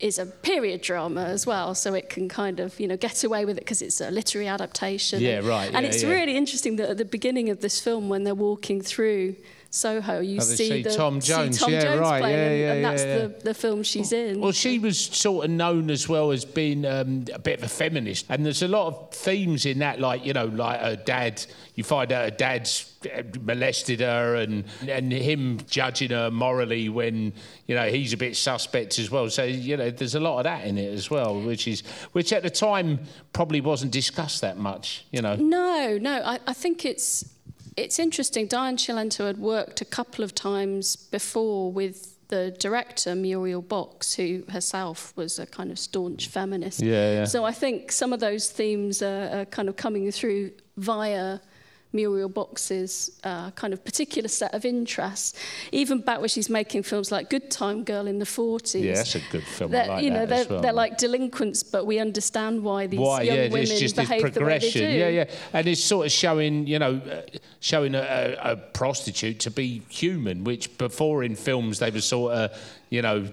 is 0.00 0.18
a 0.18 0.26
period 0.26 0.80
drama 0.80 1.24
as 1.24 1.46
well. 1.46 1.74
So 1.74 1.94
it 1.94 2.08
can 2.08 2.28
kind 2.28 2.60
of, 2.60 2.78
you 2.78 2.86
know, 2.86 2.96
get 2.96 3.24
away 3.24 3.44
with 3.44 3.56
it 3.56 3.60
because 3.60 3.82
it's 3.82 4.00
a 4.00 4.10
literary 4.10 4.48
adaptation. 4.48 5.20
Yeah, 5.20 5.38
and, 5.38 5.46
right, 5.46 5.74
And 5.74 5.84
yeah, 5.84 5.90
it's 5.90 6.02
yeah. 6.02 6.10
really 6.10 6.36
interesting 6.36 6.76
that 6.76 6.90
at 6.90 6.98
the 6.98 7.04
beginning 7.04 7.50
of 7.50 7.60
this 7.60 7.80
film, 7.80 8.08
when 8.08 8.24
they're 8.24 8.34
walking 8.34 8.80
through 8.80 9.36
Soho, 9.70 10.20
you 10.20 10.38
Oh, 10.38 10.40
see, 10.40 10.68
see 10.68 10.82
the, 10.82 10.94
Tom 10.94 11.20
see 11.20 11.28
Jones, 11.28 11.58
Tom 11.58 11.72
yeah, 11.72 11.82
Jones 11.82 12.00
right, 12.00 12.20
playing, 12.20 12.36
yeah, 12.36 12.46
and, 12.46 12.60
yeah, 12.60 12.72
and 12.72 12.84
that's 12.84 13.02
yeah, 13.04 13.18
the, 13.18 13.44
the 13.44 13.54
film 13.54 13.82
she's 13.82 14.12
in. 14.12 14.40
Well, 14.40 14.52
she 14.52 14.78
was 14.78 14.98
sort 14.98 15.44
of 15.44 15.50
known 15.50 15.90
as 15.90 16.08
well 16.08 16.30
as 16.30 16.44
being 16.44 16.86
um, 16.86 17.26
a 17.34 17.38
bit 17.38 17.58
of 17.58 17.64
a 17.64 17.68
feminist, 17.68 18.26
and 18.30 18.46
there's 18.46 18.62
a 18.62 18.68
lot 18.68 18.86
of 18.86 19.10
themes 19.14 19.66
in 19.66 19.80
that, 19.80 20.00
like 20.00 20.24
you 20.24 20.32
know, 20.32 20.46
like 20.46 20.80
her 20.80 20.96
dad. 20.96 21.44
You 21.74 21.84
find 21.84 22.10
out 22.12 22.24
her 22.24 22.36
dad's 22.36 22.87
molested 23.42 24.00
her, 24.00 24.34
and 24.36 24.64
and 24.88 25.12
him 25.12 25.58
judging 25.68 26.10
her 26.10 26.30
morally 26.30 26.88
when 26.88 27.32
you 27.66 27.74
know 27.74 27.88
he's 27.88 28.12
a 28.12 28.16
bit 28.16 28.36
suspect 28.36 28.98
as 28.98 29.10
well. 29.10 29.30
So 29.30 29.44
you 29.44 29.76
know, 29.76 29.90
there's 29.90 30.14
a 30.14 30.20
lot 30.20 30.38
of 30.38 30.44
that 30.44 30.66
in 30.66 30.78
it 30.78 30.92
as 30.92 31.10
well, 31.10 31.40
which 31.40 31.68
is 31.68 31.82
which 32.12 32.32
at 32.32 32.42
the 32.42 32.50
time 32.50 33.00
probably 33.32 33.60
wasn't 33.60 33.92
discussed 33.92 34.40
that 34.40 34.58
much. 34.58 35.06
You 35.10 35.22
know. 35.22 35.36
No, 35.36 35.98
no. 36.00 36.22
I, 36.24 36.38
I 36.46 36.52
think 36.52 36.84
it's 36.84 37.24
it's 37.76 37.98
interesting. 37.98 38.46
Diane 38.46 38.76
Cilento 38.76 39.26
had 39.26 39.38
worked 39.38 39.80
a 39.80 39.84
couple 39.84 40.24
of 40.24 40.34
times 40.34 40.96
before 40.96 41.70
with 41.70 42.14
the 42.28 42.54
director 42.58 43.14
Muriel 43.14 43.62
Box, 43.62 44.14
who 44.14 44.44
herself 44.50 45.16
was 45.16 45.38
a 45.38 45.46
kind 45.46 45.70
of 45.70 45.78
staunch 45.78 46.28
feminist. 46.28 46.80
Yeah, 46.80 47.12
yeah. 47.12 47.24
So 47.24 47.44
I 47.44 47.52
think 47.52 47.90
some 47.90 48.12
of 48.12 48.20
those 48.20 48.50
themes 48.50 49.02
are, 49.02 49.40
are 49.40 49.44
kind 49.46 49.68
of 49.68 49.76
coming 49.76 50.10
through 50.10 50.52
via 50.76 51.40
Muriel 51.92 52.28
Box's 52.28 53.18
uh, 53.24 53.50
kind 53.52 53.72
of 53.72 53.82
particular 53.84 54.28
set 54.28 54.52
of 54.54 54.64
interests. 54.64 55.38
Even 55.72 56.00
back 56.00 56.20
when 56.20 56.28
she's 56.28 56.50
making 56.50 56.82
films 56.82 57.10
like 57.10 57.30
Good 57.30 57.50
Time 57.50 57.82
Girl 57.84 58.06
in 58.06 58.18
the 58.18 58.26
40s. 58.26 58.82
Yeah, 58.82 58.94
that's 58.94 59.14
a 59.14 59.20
good 59.30 59.44
film. 59.44 59.70
That, 59.70 59.88
like 59.88 60.04
you 60.04 60.10
know, 60.10 60.26
they're, 60.26 60.46
well. 60.48 60.60
they're 60.60 60.72
like 60.72 60.98
delinquents, 60.98 61.62
but 61.62 61.86
we 61.86 61.98
understand 61.98 62.62
why 62.62 62.86
these 62.86 63.00
Why? 63.00 63.22
young 63.22 63.36
Yeah, 63.36 63.42
women 63.44 63.60
it's 63.62 63.78
just 63.80 63.96
this 63.96 64.08
behave 64.08 64.20
the 64.34 64.40
way 64.44 64.58
they 64.58 64.58
do. 64.58 64.70
progression. 64.70 64.82
Yeah, 64.98 65.08
yeah, 65.08 65.30
and 65.52 65.66
it's 65.66 65.82
sort 65.82 66.06
of 66.06 66.12
showing, 66.12 66.66
you 66.66 66.78
know, 66.78 66.96
uh, 66.96 67.22
showing 67.60 67.94
a, 67.94 68.36
a, 68.42 68.52
a 68.52 68.56
prostitute 68.56 69.40
to 69.40 69.50
be 69.50 69.82
human, 69.88 70.44
which 70.44 70.76
before 70.76 71.24
in 71.24 71.34
films 71.36 71.78
they 71.78 71.90
were 71.90 72.00
sort 72.02 72.32
of, 72.34 72.50
you 72.90 73.00
know, 73.00 73.28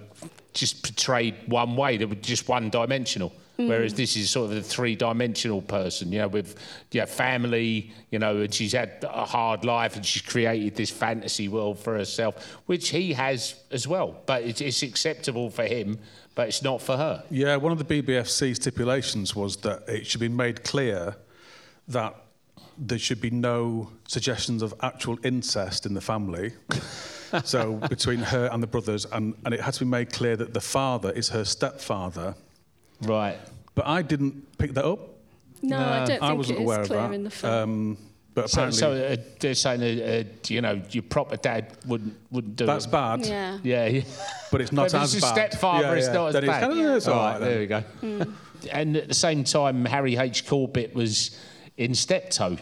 just 0.53 0.81
portrayed 0.83 1.35
one 1.47 1.75
way. 1.75 1.97
They 1.97 2.05
were 2.05 2.15
just 2.15 2.47
one 2.47 2.69
dimensional. 2.69 3.33
Mm. 3.57 3.69
Whereas 3.69 3.93
this 3.93 4.17
is 4.17 4.29
sort 4.29 4.51
of 4.51 4.57
a 4.57 4.61
three-dimensional 4.61 5.61
person, 5.61 6.11
you 6.11 6.19
know, 6.19 6.27
with 6.27 6.55
yeah, 6.91 7.05
family, 7.05 7.91
you 8.11 8.19
know, 8.19 8.41
and 8.41 8.53
she's 8.53 8.73
had 8.73 9.03
a 9.03 9.25
hard 9.25 9.63
life, 9.63 9.95
and 9.95 10.05
she's 10.05 10.21
created 10.21 10.75
this 10.75 10.89
fantasy 10.89 11.47
world 11.47 11.79
for 11.79 11.95
herself, 11.95 12.57
which 12.65 12.89
he 12.89 13.13
has 13.13 13.55
as 13.71 13.87
well. 13.87 14.15
But 14.25 14.43
it's, 14.43 14.61
it's 14.61 14.83
acceptable 14.83 15.49
for 15.49 15.63
him, 15.63 15.99
but 16.35 16.49
it's 16.49 16.63
not 16.63 16.81
for 16.81 16.97
her. 16.97 17.23
Yeah, 17.29 17.55
one 17.55 17.71
of 17.71 17.77
the 17.85 18.01
BBFC 18.01 18.55
stipulations 18.55 19.35
was 19.35 19.57
that 19.57 19.87
it 19.87 20.05
should 20.05 20.21
be 20.21 20.29
made 20.29 20.63
clear 20.63 21.15
that 21.87 22.15
there 22.77 22.99
should 22.99 23.21
be 23.21 23.29
no 23.29 23.89
suggestions 24.07 24.61
of 24.61 24.73
actual 24.81 25.17
incest 25.23 25.85
in 25.85 25.93
the 25.93 26.01
family. 26.01 26.51
so 27.43 27.75
between 27.89 28.19
her 28.19 28.49
and 28.51 28.61
the 28.61 28.67
brothers, 28.67 29.05
and, 29.11 29.33
and 29.45 29.53
it 29.53 29.61
had 29.61 29.73
to 29.75 29.79
be 29.81 29.89
made 29.89 30.11
clear 30.11 30.35
that 30.35 30.53
the 30.53 30.61
father 30.61 31.11
is 31.11 31.29
her 31.29 31.45
stepfather. 31.45 32.35
Right. 33.01 33.37
But 33.75 33.87
I 33.87 34.01
didn't 34.01 34.57
pick 34.57 34.73
that 34.73 34.85
up. 34.85 34.99
No, 35.61 35.77
I 35.77 35.97
don't 35.99 36.07
think 36.07 36.21
I 36.21 36.33
wasn't 36.33 36.59
it 36.59 36.61
is 36.61 36.65
aware 36.65 36.81
of 36.81 36.87
clear 36.87 36.99
that. 37.01 37.13
in 37.13 37.23
the 37.23 37.29
film. 37.29 37.53
Um, 37.53 37.97
but 38.33 38.49
So, 38.49 38.55
apparently, 38.63 38.79
so 38.79 38.91
uh, 38.93 39.15
they're 39.39 39.53
saying, 39.55 39.81
uh, 39.81 40.03
uh, 40.05 40.23
you 40.47 40.61
know, 40.61 40.81
your 40.91 41.03
proper 41.03 41.37
dad 41.37 41.71
wouldn't 41.87 42.15
wouldn't 42.31 42.55
do 42.57 42.65
that's 42.65 42.85
it. 42.85 42.91
bad. 42.91 43.25
Yeah. 43.25 43.57
Yeah, 43.63 43.87
yeah. 43.87 44.01
But 44.51 44.61
it's 44.61 44.71
not 44.71 44.83
But 44.91 44.97
if 44.97 45.03
as 45.03 45.15
it's 45.15 45.23
a 45.23 45.33
bad. 45.33 45.51
stepfather, 45.51 45.83
Yeah, 45.87 45.93
it's 45.93 46.07
yeah. 46.07 46.13
not 46.13 46.27
as 46.27 46.33
Then 46.33 46.43
it's 46.43 46.51
bad. 46.51 46.59
kind 46.61 46.71
of- 46.73 46.77
yeah, 46.79 46.95
it's 46.95 47.07
all 47.07 47.15
right 47.19 47.39
there 47.39 47.67
then. 47.67 47.83
we 48.09 48.25
go. 48.25 48.33
And 48.71 48.97
at 48.97 49.07
the 49.07 49.13
same 49.13 49.43
time, 49.43 49.85
Harry 49.85 50.17
H. 50.17 50.45
Corbett 50.47 50.93
was 50.93 51.37
in 51.77 51.93
Steptoe. 51.95 52.57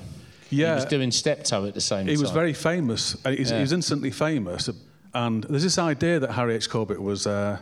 Yeah. 0.49 0.69
He 0.69 0.75
was 0.75 0.85
doing 0.85 1.11
Steptoe 1.11 1.65
at 1.65 1.73
the 1.73 1.81
same 1.81 2.05
He 2.05 2.13
time. 2.13 2.15
He 2.17 2.21
was 2.21 2.31
very 2.31 2.53
famous. 2.53 3.15
Uh, 3.25 3.31
He's, 3.31 3.49
Yeah. 3.49 3.57
He 3.57 3.61
was 3.61 3.73
instantly 3.73 4.11
famous. 4.11 4.69
And 5.13 5.43
there's 5.45 5.63
this 5.63 5.77
idea 5.79 6.19
that 6.19 6.31
Harry 6.33 6.55
H. 6.55 6.69
Corbett 6.69 7.01
was, 7.01 7.25
uh, 7.27 7.57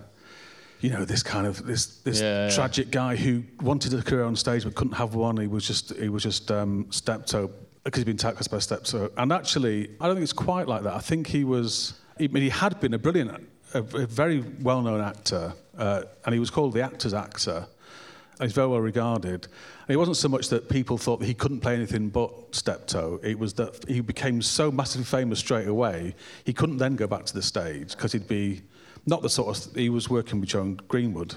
you 0.81 0.89
know, 0.89 1.05
this 1.05 1.23
kind 1.23 1.47
of 1.47 1.65
this 1.65 1.85
this 2.03 2.21
Yeah, 2.21 2.47
yeah. 2.47 2.55
tragic 2.55 2.91
guy 2.91 3.15
who 3.15 3.43
wanted 3.61 3.93
a 3.93 4.01
career 4.01 4.23
on 4.23 4.35
stage 4.35 4.63
but 4.63 4.75
couldn't 4.75 4.93
have 4.93 5.15
one. 5.15 5.37
He 5.37 5.47
was 5.47 5.65
just 5.65 5.95
he 5.95 6.09
was 6.09 6.23
just 6.23 6.51
um, 6.51 6.87
steptoe 6.89 7.49
because 7.83 7.99
he'd 7.99 8.05
been 8.05 8.17
typecast 8.17 8.49
by 8.51 8.59
steptoe. 8.59 9.11
And 9.17 9.31
actually, 9.31 9.89
I 9.99 10.07
don't 10.07 10.15
think 10.15 10.23
it's 10.23 10.33
quite 10.33 10.67
like 10.67 10.83
that. 10.83 10.93
I 10.93 10.99
think 10.99 11.27
he 11.27 11.43
was. 11.43 11.93
I 12.19 12.27
mean, 12.27 12.43
he 12.43 12.49
had 12.49 12.79
been 12.79 12.93
a 12.93 12.99
brilliant, 12.99 13.31
a, 13.73 13.79
a 13.79 14.05
very 14.05 14.41
well-known 14.61 15.01
actor, 15.01 15.53
uh, 15.77 16.03
and 16.25 16.33
he 16.33 16.39
was 16.39 16.51
called 16.51 16.73
the 16.73 16.81
actor's 16.81 17.13
actor. 17.13 17.65
And 18.39 18.47
he's 18.49 18.55
very 18.55 18.67
well 18.67 18.79
regarded. 18.81 19.45
And 19.87 19.89
it 19.93 19.97
wasn't 19.97 20.17
so 20.17 20.27
much 20.27 20.49
that 20.49 20.67
people 20.67 20.97
thought 20.97 21.19
that 21.19 21.27
he 21.27 21.33
couldn't 21.35 21.59
play 21.59 21.75
anything 21.75 22.09
but 22.09 22.31
steptoe. 22.55 23.19
It 23.23 23.37
was 23.37 23.53
that 23.53 23.87
he 23.87 24.01
became 24.01 24.41
so 24.41 24.71
massively 24.71 25.05
famous 25.05 25.37
straight 25.37 25.67
away, 25.67 26.15
he 26.43 26.53
couldn't 26.53 26.77
then 26.77 26.95
go 26.95 27.05
back 27.05 27.25
to 27.25 27.33
the 27.35 27.41
stage 27.43 27.91
because 27.91 28.11
he'd 28.13 28.27
be 28.27 28.61
not 29.05 29.21
the 29.21 29.29
sort 29.29 29.57
of. 29.57 29.75
He 29.75 29.89
was 29.89 30.09
working 30.09 30.39
with 30.39 30.49
Joan 30.49 30.79
Greenwood, 30.87 31.35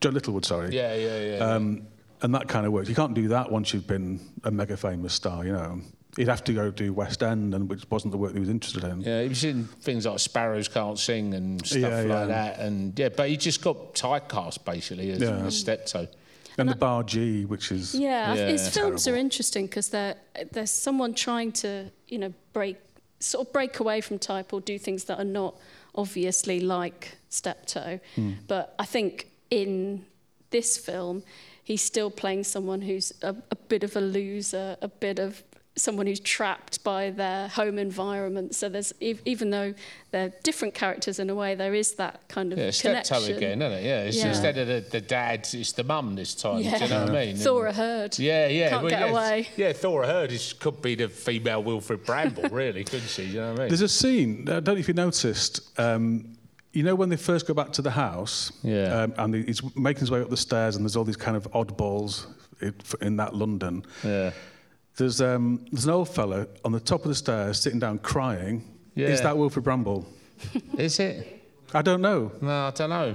Joan 0.00 0.14
Littlewood, 0.14 0.44
sorry. 0.44 0.74
Yeah, 0.74 0.94
yeah, 0.94 1.20
yeah. 1.36 1.38
Um, 1.38 1.86
and 2.22 2.34
that 2.34 2.48
kind 2.48 2.66
of 2.66 2.72
work. 2.72 2.88
You 2.88 2.94
can't 2.94 3.14
do 3.14 3.28
that 3.28 3.50
once 3.50 3.72
you've 3.74 3.86
been 3.86 4.20
a 4.44 4.50
mega 4.50 4.76
famous 4.76 5.14
star, 5.14 5.44
you 5.44 5.52
know. 5.52 5.80
He'd 6.16 6.28
have 6.28 6.42
to 6.44 6.54
go 6.54 6.70
do 6.70 6.94
West 6.94 7.22
End, 7.22 7.54
and 7.54 7.68
which 7.68 7.84
wasn't 7.90 8.12
the 8.12 8.16
work 8.16 8.32
he 8.32 8.40
was 8.40 8.48
interested 8.48 8.84
in. 8.84 9.02
Yeah, 9.02 9.22
he 9.22 9.28
was 9.28 9.44
in 9.44 9.64
things 9.64 10.06
like 10.06 10.18
Sparrows 10.18 10.66
Can't 10.66 10.98
Sing 10.98 11.34
and 11.34 11.64
stuff 11.66 11.78
Yeah, 11.82 11.88
like 11.88 12.06
yeah. 12.08 12.24
that. 12.26 12.58
And 12.60 12.98
yeah, 12.98 13.10
but 13.10 13.28
he 13.28 13.36
just 13.36 13.60
got 13.62 13.94
typecast 13.94 14.64
basically 14.64 15.10
as, 15.10 15.20
Yeah. 15.20 15.44
as 15.44 15.58
Steptoe. 15.58 16.08
And 16.56 16.70
the 16.70 16.74
Bargee, 16.74 17.44
which 17.46 17.70
is 17.70 17.94
Yeah, 17.94 18.32
Yeah. 18.32 18.48
his 18.48 18.62
films 18.70 19.04
Terrible. 19.04 19.18
are 19.18 19.20
interesting 19.20 19.66
because 19.66 19.90
there's 19.90 20.70
someone 20.70 21.12
trying 21.12 21.52
to, 21.52 21.90
you 22.08 22.18
know, 22.18 22.32
break 22.54 22.78
sort 23.20 23.46
of 23.46 23.52
break 23.52 23.78
away 23.80 24.00
from 24.00 24.18
type 24.18 24.54
or 24.54 24.60
do 24.62 24.78
things 24.78 25.04
that 25.04 25.18
are 25.18 25.24
not 25.24 25.54
obviously 25.96 26.60
like 26.60 27.16
Steptoe. 27.28 28.00
Hmm. 28.14 28.32
But 28.46 28.74
I 28.78 28.84
think 28.84 29.28
in 29.50 30.04
this 30.50 30.76
film, 30.76 31.22
he's 31.62 31.82
still 31.82 32.10
playing 32.10 32.44
someone 32.44 32.82
who's 32.82 33.12
a, 33.22 33.34
a 33.50 33.56
bit 33.56 33.84
of 33.84 33.96
a 33.96 34.00
loser, 34.00 34.76
a 34.80 34.88
bit 34.88 35.18
of 35.18 35.42
someone 35.78 36.06
who's 36.06 36.20
trapped 36.20 36.82
by 36.82 37.10
their 37.10 37.48
home 37.48 37.78
environment. 37.78 38.54
So 38.54 38.68
there's 38.70 38.94
ev- 39.02 39.20
even 39.26 39.50
though 39.50 39.74
they're 40.10 40.32
different 40.42 40.72
characters 40.72 41.18
in 41.18 41.28
a 41.28 41.34
way, 41.34 41.54
there 41.54 41.74
is 41.74 41.92
that 41.96 42.26
kind 42.28 42.50
of 42.52 42.58
Yeah, 42.58 42.70
steptoe 42.70 43.16
connection. 43.20 43.36
again, 43.36 43.62
isn't 43.62 43.72
it? 43.78 43.84
Yeah, 43.84 44.02
it's 44.04 44.16
Yeah. 44.16 44.28
instead 44.28 44.56
of 44.56 44.68
the, 44.68 44.84
the 44.90 45.00
dad, 45.02 45.46
it's 45.52 45.72
the 45.72 45.84
mum 45.84 46.14
this 46.14 46.34
time. 46.34 46.60
Yeah. 46.60 46.78
Do 46.78 46.84
you 46.84 46.90
know 46.90 47.00
what 47.04 47.10
I 47.10 47.24
mean? 47.26 47.36
Thora 47.36 47.72
Hird. 47.74 48.18
Yeah, 48.18 48.46
yeah. 48.48 48.70
Can't 48.70 48.82
well, 48.84 48.90
get 48.90 49.00
yeah, 49.00 49.06
away. 49.10 49.48
Yeah, 49.56 49.72
Thora 49.74 50.06
Hird 50.06 50.32
is, 50.32 50.54
could 50.54 50.80
be 50.80 50.94
the 50.94 51.08
female 51.10 51.62
Wilfrid 51.62 52.04
Brambell, 52.06 52.50
really, 52.50 52.82
couldn't 52.84 53.08
she? 53.08 53.26
Do 53.26 53.28
you 53.32 53.40
know 53.40 53.50
what 53.50 53.56
I 53.58 53.62
mean? 53.64 53.68
There's 53.68 53.82
a 53.82 53.88
scene, 53.88 54.48
I 54.48 54.60
don't 54.60 54.66
know 54.66 54.76
if 54.76 54.88
you 54.88 54.94
noticed, 54.94 55.78
um, 55.78 56.36
you 56.72 56.82
know 56.84 56.94
when 56.94 57.10
they 57.10 57.16
first 57.16 57.46
go 57.46 57.52
back 57.54 57.72
to 57.72 57.82
the 57.82 57.90
house 57.90 58.50
Yeah. 58.62 59.02
um, 59.02 59.14
and 59.18 59.34
he's 59.34 59.62
making 59.76 60.00
his 60.00 60.10
way 60.10 60.20
up 60.22 60.30
the 60.30 60.36
stairs 60.38 60.76
and 60.76 60.84
there's 60.84 60.96
all 60.96 61.04
these 61.04 61.16
kind 61.16 61.36
of 61.36 61.50
oddballs 61.52 62.26
in, 62.62 62.74
in 63.02 63.16
that 63.18 63.34
London. 63.34 63.84
Yeah. 64.02 64.30
There's, 64.96 65.20
um, 65.20 65.64
there's 65.70 65.84
an 65.84 65.90
old 65.92 66.08
fella 66.08 66.46
on 66.64 66.72
the 66.72 66.80
top 66.80 67.02
of 67.02 67.08
the 67.08 67.14
stairs 67.14 67.60
sitting 67.60 67.78
down 67.78 67.98
crying. 67.98 68.64
Yeah. 68.94 69.08
Is 69.08 69.20
that 69.22 69.36
Wilfrid 69.36 69.64
Brambell? 69.64 70.04
Is 70.78 70.98
it? 71.00 71.42
I 71.74 71.82
don't 71.82 72.00
know. 72.00 72.32
No, 72.40 72.66
I 72.68 72.70
don't 72.70 72.90
know. 72.90 73.14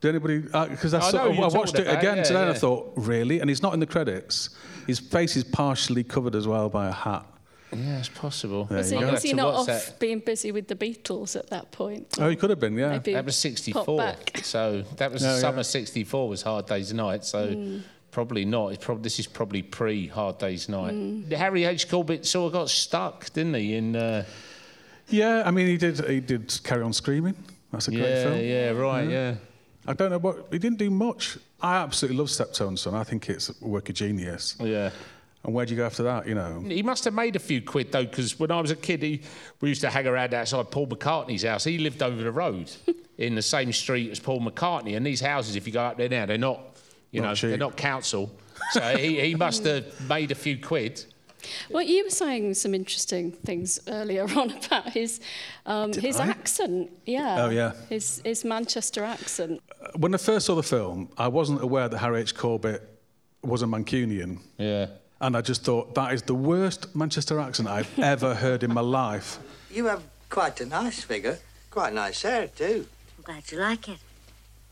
Did 0.00 0.10
anybody? 0.10 0.38
Because 0.38 0.94
I, 0.94 0.98
I 1.00 1.10
saw, 1.10 1.28
know 1.32 1.42
I 1.42 1.48
watched 1.48 1.74
it 1.74 1.80
about, 1.88 1.98
again 1.98 2.16
yeah, 2.18 2.22
today 2.22 2.42
and 2.42 2.50
I 2.50 2.54
thought, 2.54 2.92
really? 2.96 3.40
And 3.40 3.50
he's 3.50 3.62
not 3.62 3.74
in 3.74 3.80
the 3.80 3.86
credits. 3.86 4.50
His 4.86 5.00
face 5.00 5.36
is 5.36 5.42
partially 5.42 6.04
covered 6.04 6.36
as 6.36 6.46
well 6.46 6.68
by 6.68 6.88
a 6.88 6.92
hat. 6.92 7.26
Yeah, 7.72 7.98
it's 7.98 8.08
possible. 8.08 8.64
There 8.64 8.78
Was 8.78 8.90
he, 8.90 8.96
was 8.96 9.22
he 9.22 9.32
not 9.34 9.54
off 9.54 9.66
that. 9.66 9.96
being 9.98 10.20
busy 10.20 10.52
with 10.52 10.68
the 10.68 10.76
Beatles 10.76 11.36
at 11.36 11.50
that 11.50 11.70
point? 11.72 12.16
Oh, 12.18 12.28
he 12.30 12.36
could 12.36 12.48
have 12.50 12.60
been, 12.60 12.74
yeah. 12.78 12.90
Maybe 12.92 13.12
That 13.12 13.24
was 13.26 13.36
64. 13.36 14.14
So 14.42 14.82
that 14.96 15.12
was 15.12 15.20
Yeah, 15.22 15.28
the 15.30 15.34
yeah. 15.34 15.40
summer 15.40 15.62
64 15.64 16.28
was 16.28 16.42
Hard 16.42 16.66
Day's 16.66 16.92
Night. 16.94 17.24
So 17.24 17.48
Mm. 17.48 17.82
Probably 18.10 18.44
not. 18.44 18.68
It's 18.68 18.84
probably, 18.84 19.02
this 19.02 19.18
is 19.18 19.26
probably 19.26 19.62
pre 19.62 20.06
Hard 20.06 20.38
Day's 20.38 20.68
Night. 20.68 20.94
Mm. 20.94 21.32
Harry 21.32 21.64
H. 21.64 21.88
Corbett 21.88 22.26
sort 22.26 22.48
of 22.48 22.52
got 22.52 22.70
stuck, 22.70 23.32
didn't 23.32 23.54
he? 23.54 23.74
In 23.74 23.96
uh, 23.96 24.24
Yeah, 25.08 25.42
I 25.44 25.50
mean, 25.50 25.66
he 25.66 25.76
did. 25.76 26.04
He 26.08 26.20
did 26.20 26.60
carry 26.64 26.82
on 26.82 26.92
screaming. 26.92 27.36
That's 27.72 27.88
a 27.88 27.90
great 27.90 28.00
yeah, 28.00 28.22
film. 28.22 28.40
yeah, 28.40 28.70
right, 28.70 29.08
yeah. 29.08 29.34
I 29.86 29.92
don't 29.94 30.10
know 30.10 30.18
what 30.18 30.48
he 30.50 30.58
didn't 30.58 30.78
do 30.78 30.90
much. 30.90 31.38
I 31.60 31.76
absolutely 31.76 32.18
love 32.18 32.30
Steptoe 32.30 32.68
and 32.68 32.78
Son. 32.78 32.94
I 32.94 33.04
think 33.04 33.28
it's 33.28 33.48
a 33.48 33.66
work 33.66 33.88
of 33.88 33.94
genius. 33.94 34.56
Yeah. 34.60 34.90
And 35.44 35.54
where 35.54 35.64
do 35.64 35.72
you 35.72 35.78
go 35.78 35.86
after 35.86 36.02
that? 36.02 36.26
You 36.26 36.34
know. 36.34 36.62
He 36.66 36.82
must 36.82 37.04
have 37.04 37.14
made 37.14 37.36
a 37.36 37.38
few 37.38 37.62
quid 37.62 37.92
though, 37.92 38.04
because 38.04 38.38
when 38.38 38.50
I 38.50 38.60
was 38.60 38.70
a 38.70 38.76
kid, 38.76 39.02
he, 39.02 39.22
we 39.60 39.70
used 39.70 39.80
to 39.82 39.90
hang 39.90 40.06
around 40.06 40.34
outside 40.34 40.70
Paul 40.70 40.88
McCartney's 40.88 41.42
house. 41.42 41.64
He 41.64 41.78
lived 41.78 42.02
over 42.02 42.22
the 42.22 42.32
road 42.32 42.70
in 43.18 43.34
the 43.34 43.42
same 43.42 43.72
street 43.72 44.10
as 44.10 44.20
Paul 44.20 44.40
McCartney, 44.40 44.96
and 44.96 45.06
these 45.06 45.20
houses, 45.20 45.56
if 45.56 45.66
you 45.66 45.72
go 45.72 45.82
up 45.82 45.96
there 45.96 46.08
now, 46.08 46.26
they're 46.26 46.38
not, 46.38 46.60
you 47.10 47.20
Not 47.20 47.28
know, 47.28 47.34
cheap. 47.34 47.48
they're 47.50 47.58
not 47.58 47.76
council. 47.76 48.30
So 48.72 48.80
he, 48.96 49.20
he 49.20 49.34
must 49.46 49.64
have 49.64 50.08
made 50.08 50.30
a 50.30 50.34
few 50.34 50.58
quid. 50.60 51.04
Well, 51.70 51.82
you 51.84 52.04
were 52.04 52.10
saying 52.10 52.54
some 52.54 52.74
interesting 52.74 53.30
things 53.32 53.78
earlier 53.86 54.24
on 54.36 54.50
about 54.50 54.90
his 54.90 55.20
um, 55.66 55.92
his 55.92 56.18
I? 56.18 56.26
accent. 56.28 56.90
Yeah. 57.06 57.44
Oh, 57.44 57.50
yeah. 57.50 57.72
His 57.88 58.20
his 58.24 58.44
Manchester 58.44 59.04
accent. 59.04 59.62
When 59.96 60.14
I 60.14 60.18
first 60.18 60.46
saw 60.46 60.54
the 60.56 60.62
film, 60.62 61.08
I 61.16 61.28
wasn't 61.28 61.62
aware 61.62 61.88
that 61.88 61.98
Harry 61.98 62.20
H. 62.20 62.34
Corbett 62.34 62.82
was 63.42 63.62
a 63.62 63.66
Mancunian. 63.66 64.40
Yeah. 64.58 64.86
And 65.20 65.36
I 65.36 65.40
just 65.40 65.64
thought 65.64 65.94
that 65.94 66.12
is 66.12 66.22
the 66.22 66.34
worst 66.34 66.94
Manchester 66.94 67.38
accent 67.40 67.68
I've 67.68 67.98
ever 67.98 68.34
heard 68.34 68.62
in 68.62 68.72
my 68.74 68.80
life. 68.80 69.38
You 69.70 69.86
have 69.86 70.02
quite 70.28 70.60
a 70.60 70.66
nice 70.66 71.02
figure. 71.02 71.38
Quite 71.70 71.92
nice 71.92 72.22
hair, 72.22 72.48
too. 72.48 72.86
I'm 73.16 73.22
glad 73.24 73.50
you 73.52 73.58
like 73.58 73.88
it. 73.88 73.98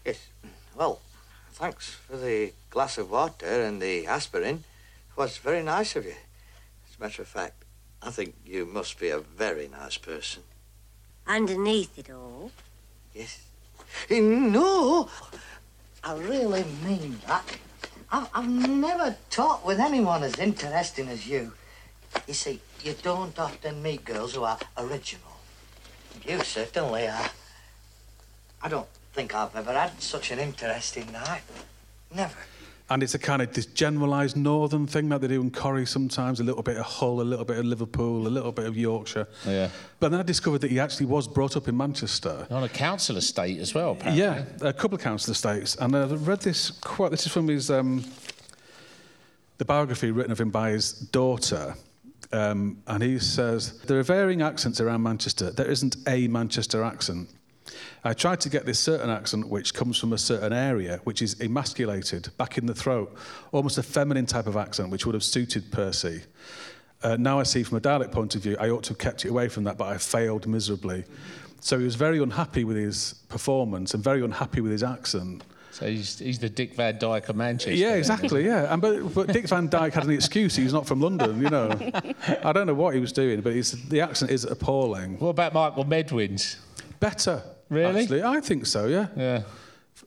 Yes. 0.04 0.18
Well, 0.76 1.00
thanks 1.56 1.88
for 1.88 2.18
the 2.18 2.52
glass 2.68 2.98
of 2.98 3.10
water 3.10 3.62
and 3.62 3.80
the 3.80 4.06
aspirin. 4.06 4.56
It 5.10 5.16
was 5.16 5.38
very 5.38 5.62
nice 5.62 5.96
of 5.96 6.04
you. 6.04 6.10
As 6.90 6.96
a 6.98 7.02
matter 7.02 7.22
of 7.22 7.28
fact, 7.28 7.64
I 8.02 8.10
think 8.10 8.34
you 8.44 8.66
must 8.66 9.00
be 9.00 9.08
a 9.08 9.20
very 9.20 9.66
nice 9.66 9.96
person. 9.96 10.42
Underneath 11.26 11.98
it 11.98 12.10
all, 12.10 12.50
Yes. 13.14 13.40
Eh, 14.10 14.20
No, 14.20 15.08
I 16.04 16.14
really 16.16 16.64
mean 16.84 17.18
that. 17.26 17.44
I've, 18.12 18.28
I've 18.34 18.48
never 18.48 19.16
talked 19.30 19.64
with 19.64 19.80
anyone 19.80 20.22
as 20.22 20.38
interesting 20.38 21.08
as 21.08 21.26
you. 21.26 21.54
You 22.28 22.34
see, 22.34 22.60
you 22.84 22.94
don't 23.02 23.36
often 23.38 23.82
meet 23.82 24.04
girls 24.04 24.34
who 24.34 24.44
are 24.44 24.58
original. 24.76 25.32
You 26.22 26.40
certainly 26.42 27.08
are. 27.08 27.30
I 28.62 28.68
don't 28.68 28.88
think 29.16 29.34
I've 29.34 29.56
ever 29.56 29.72
had 29.72 29.98
such 30.00 30.30
an 30.30 30.38
interesting 30.38 31.10
night. 31.10 31.40
Never. 32.14 32.36
And 32.90 33.02
it's 33.02 33.14
a 33.14 33.18
kind 33.18 33.40
of 33.40 33.50
this 33.54 33.64
generalised 33.64 34.36
northern 34.36 34.86
thing 34.86 35.08
that 35.08 35.22
they 35.22 35.28
do 35.28 35.40
in 35.40 35.50
Corrie 35.50 35.86
sometimes, 35.86 36.38
a 36.38 36.44
little 36.44 36.62
bit 36.62 36.76
of 36.76 36.84
Hull, 36.84 37.22
a 37.22 37.22
little 37.22 37.46
bit 37.46 37.58
of 37.58 37.64
Liverpool, 37.64 38.26
a 38.26 38.28
little 38.28 38.52
bit 38.52 38.66
of 38.66 38.76
Yorkshire. 38.76 39.26
Yeah. 39.46 39.70
But 40.00 40.10
then 40.10 40.20
I 40.20 40.22
discovered 40.22 40.60
that 40.60 40.70
he 40.70 40.78
actually 40.78 41.06
was 41.06 41.26
brought 41.26 41.56
up 41.56 41.66
in 41.66 41.76
Manchester. 41.76 42.46
On 42.50 42.62
a 42.62 42.68
council 42.68 43.16
estate 43.16 43.58
as 43.58 43.74
well, 43.74 43.92
apparently. 43.92 44.22
Yeah, 44.22 44.44
a 44.60 44.72
couple 44.74 44.96
of 44.96 45.02
council 45.02 45.32
estates. 45.32 45.76
And 45.76 45.96
I 45.96 46.04
read 46.04 46.42
this 46.42 46.70
quote, 46.70 47.10
this 47.10 47.24
is 47.24 47.32
from 47.32 47.48
his, 47.48 47.70
um, 47.70 48.04
the 49.56 49.64
biography 49.64 50.10
written 50.10 50.30
of 50.30 50.40
him 50.40 50.50
by 50.50 50.70
his 50.70 50.92
daughter. 50.92 51.74
Um, 52.32 52.82
and 52.86 53.02
he 53.02 53.18
says, 53.18 53.80
There 53.80 53.98
are 53.98 54.02
varying 54.02 54.42
accents 54.42 54.80
around 54.80 55.02
Manchester. 55.02 55.50
There 55.50 55.70
isn't 55.70 55.96
a 56.06 56.28
Manchester 56.28 56.84
accent. 56.84 57.30
I 58.04 58.12
tried 58.12 58.40
to 58.40 58.48
get 58.48 58.66
this 58.66 58.78
certain 58.78 59.10
accent 59.10 59.48
which 59.48 59.74
comes 59.74 59.98
from 59.98 60.12
a 60.12 60.18
certain 60.18 60.52
area, 60.52 61.00
which 61.04 61.22
is 61.22 61.40
emasculated, 61.40 62.30
back 62.36 62.58
in 62.58 62.66
the 62.66 62.74
throat, 62.74 63.16
almost 63.52 63.78
a 63.78 63.82
feminine 63.82 64.26
type 64.26 64.46
of 64.46 64.56
accent, 64.56 64.90
which 64.90 65.06
would 65.06 65.14
have 65.14 65.24
suited 65.24 65.70
Percy. 65.72 66.22
Uh, 67.02 67.16
now 67.18 67.38
I 67.40 67.42
see 67.42 67.62
from 67.62 67.76
a 67.76 67.80
dialect 67.80 68.12
point 68.12 68.34
of 68.34 68.42
view, 68.42 68.56
I 68.58 68.70
ought 68.70 68.84
to 68.84 68.90
have 68.90 68.98
kept 68.98 69.24
it 69.24 69.28
away 69.28 69.48
from 69.48 69.64
that, 69.64 69.76
but 69.76 69.88
I 69.88 69.98
failed 69.98 70.46
miserably. 70.46 71.04
So 71.60 71.78
he 71.78 71.84
was 71.84 71.96
very 71.96 72.22
unhappy 72.22 72.64
with 72.64 72.76
his 72.76 73.14
performance 73.28 73.94
and 73.94 74.02
very 74.02 74.22
unhappy 74.22 74.60
with 74.60 74.72
his 74.72 74.82
accent. 74.82 75.42
So 75.72 75.86
he's, 75.86 76.18
he's 76.18 76.38
the 76.38 76.48
Dick 76.48 76.74
Van 76.74 76.98
Dyke 76.98 77.28
of 77.28 77.36
Manchester. 77.36 77.74
Yeah, 77.74 77.96
exactly. 77.96 78.46
Yeah, 78.46 78.72
and 78.72 78.80
but, 78.80 79.14
but 79.14 79.26
Dick 79.26 79.46
Van 79.46 79.68
Dyke 79.68 79.92
had 79.92 80.04
an 80.04 80.10
excuse. 80.12 80.56
He's 80.56 80.72
not 80.72 80.86
from 80.86 81.00
London, 81.00 81.42
you 81.42 81.50
know. 81.50 81.68
I 82.42 82.52
don't 82.52 82.66
know 82.66 82.74
what 82.74 82.94
he 82.94 83.00
was 83.00 83.12
doing, 83.12 83.42
but 83.42 83.52
the 83.52 84.00
accent 84.00 84.30
is 84.30 84.44
appalling. 84.44 85.18
What 85.18 85.30
about 85.30 85.52
Michael 85.52 85.84
Medwin's? 85.84 86.56
Better. 86.98 87.42
Really? 87.68 88.02
Actually, 88.02 88.22
I 88.22 88.40
think 88.40 88.66
so. 88.66 88.86
Yeah. 88.86 89.06
Yeah. 89.16 89.42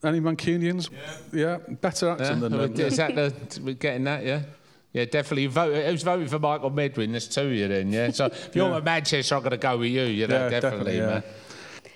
Any 0.03 0.19
Mancunians? 0.21 0.89
Yeah. 1.33 1.57
better 1.57 2.15
Yeah? 2.19 2.33
than. 2.35 2.53
um, 2.53 2.73
Is 2.75 2.97
that 2.97 3.15
the, 3.15 3.61
we're 3.61 3.73
getting 3.73 4.03
that, 4.05 4.23
yeah? 4.25 4.41
Yeah, 4.93 5.05
definitely. 5.05 5.45
Vote, 5.47 5.85
who's 5.85 6.03
voting 6.03 6.27
for 6.27 6.39
Michael 6.39 6.71
Medwin? 6.71 7.11
There's 7.11 7.27
two 7.27 7.41
of 7.41 7.51
you 7.53 7.67
then, 7.67 7.91
yeah? 7.91 8.09
So 8.11 8.25
if 8.25 8.55
you're 8.55 8.69
Yeah. 8.69 8.77
at 8.77 8.83
Manchester, 8.83 9.35
I'm 9.35 9.41
going 9.41 9.51
to 9.51 9.57
go 9.57 9.77
with 9.77 9.89
you, 9.91 10.03
you 10.03 10.27
know, 10.27 10.47
Yeah, 10.47 10.49
definitely, 10.49 10.93
definitely, 10.93 10.97
yeah. 10.97 11.05
man. 11.05 11.23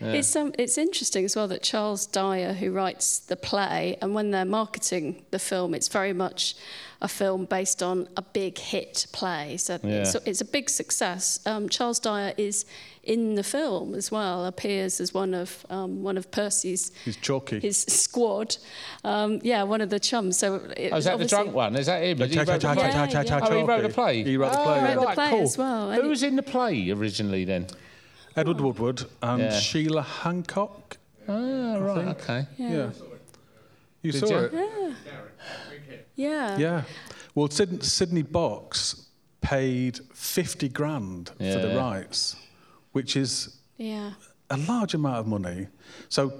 Yeah. 0.02 0.14
It's 0.20 0.36
um, 0.36 0.52
it's 0.60 0.78
interesting 0.78 1.24
as 1.24 1.36
well 1.36 1.48
that 1.48 1.64
Charles 1.64 2.06
Dyer, 2.08 2.52
who 2.54 2.72
writes 2.72 3.20
the 3.20 3.38
play, 3.38 3.96
and 4.02 4.14
when 4.14 4.32
they're 4.32 4.44
marketing 4.44 5.24
the 5.32 5.40
film, 5.40 5.74
it's 5.74 5.88
very 5.88 6.12
much 6.12 6.56
a 7.02 7.08
film 7.08 7.46
based 7.46 7.82
on 7.82 8.10
a 8.18 8.22
big 8.22 8.58
hit 8.58 9.08
play. 9.14 9.56
So 9.58 9.80
it's, 9.82 10.16
it's 10.26 10.42
a 10.42 10.46
big 10.46 10.70
success. 10.70 11.40
Um, 11.46 11.70
Charles 11.70 12.00
Dyer 12.00 12.34
is 12.38 12.66
in 13.04 13.36
the 13.36 13.44
film 13.44 13.94
as 13.96 14.10
well, 14.12 14.46
appears 14.46 15.02
as 15.02 15.14
one 15.14 15.34
of 15.34 15.66
um, 15.70 16.04
one 16.04 16.18
of 16.18 16.32
Percy's 16.32 16.92
He's 17.04 17.18
chalky. 17.18 17.60
his 17.60 17.78
squad. 17.82 18.56
Um, 19.04 19.40
yeah, 19.44 19.64
one 19.64 19.82
of 19.82 19.90
the 19.90 20.00
chums. 20.00 20.38
So 20.38 20.56
it 20.56 20.64
Oh, 20.78 20.86
is 20.86 20.92
was 20.94 21.06
that 21.06 21.20
the 21.20 21.26
drunk 21.26 21.54
one? 21.54 21.76
Is 21.76 21.88
that 21.88 22.02
him? 22.04 22.18
He 22.18 22.38
wrote 22.38 22.46
the 22.48 22.58
cha- 22.60 22.74
play? 22.76 22.92
cha- 22.92 23.08
cha- 23.08 23.24
cha- 23.24 23.40
Oh, 23.44 23.58
he 23.58 23.64
wrote 23.64 23.82
the 23.84 23.90
play? 23.90 24.24
He 24.24 24.38
wrote 24.38 24.54
the 24.54 24.60
Oh, 24.60 24.64
play, 24.64 24.96
wrote 24.96 25.08
the 25.10 25.14
play 25.16 25.30
cool. 25.32 25.42
as 25.42 25.58
well, 25.58 25.92
Who 25.92 26.10
was 26.10 26.24
in 26.24 26.36
the 26.38 26.44
play 26.44 26.92
originally 26.92 27.44
then? 27.46 27.68
Edward 28.36 28.62
Woodward 28.62 29.04
and 29.22 29.42
Yeah. 29.44 29.60
Sheila 29.60 30.02
Hancock. 30.02 30.98
Ah, 31.28 31.78
right, 31.78 32.08
okay. 32.08 32.48
Yeah. 32.58 32.92
You 34.02 34.12
Did 34.12 34.20
saw 34.20 34.28
you? 34.30 34.38
it? 34.38 34.54
Yeah. 34.54 34.94
Yeah. 36.16 36.58
Yeah. 36.58 36.82
Well, 37.36 37.50
Syd- 37.50 37.84
Sidney 37.84 38.22
Box 38.22 39.08
paid 39.42 40.00
50 40.14 40.70
grand 40.70 41.30
for 41.38 41.44
the 41.44 41.68
Yeah. 41.70 41.76
rights, 41.76 42.36
which 42.94 43.16
is 43.18 43.60
Yeah. 43.78 44.14
a 44.50 44.58
large 44.58 44.94
amount 44.94 45.18
of 45.20 45.28
money. 45.28 45.68
So 46.10 46.32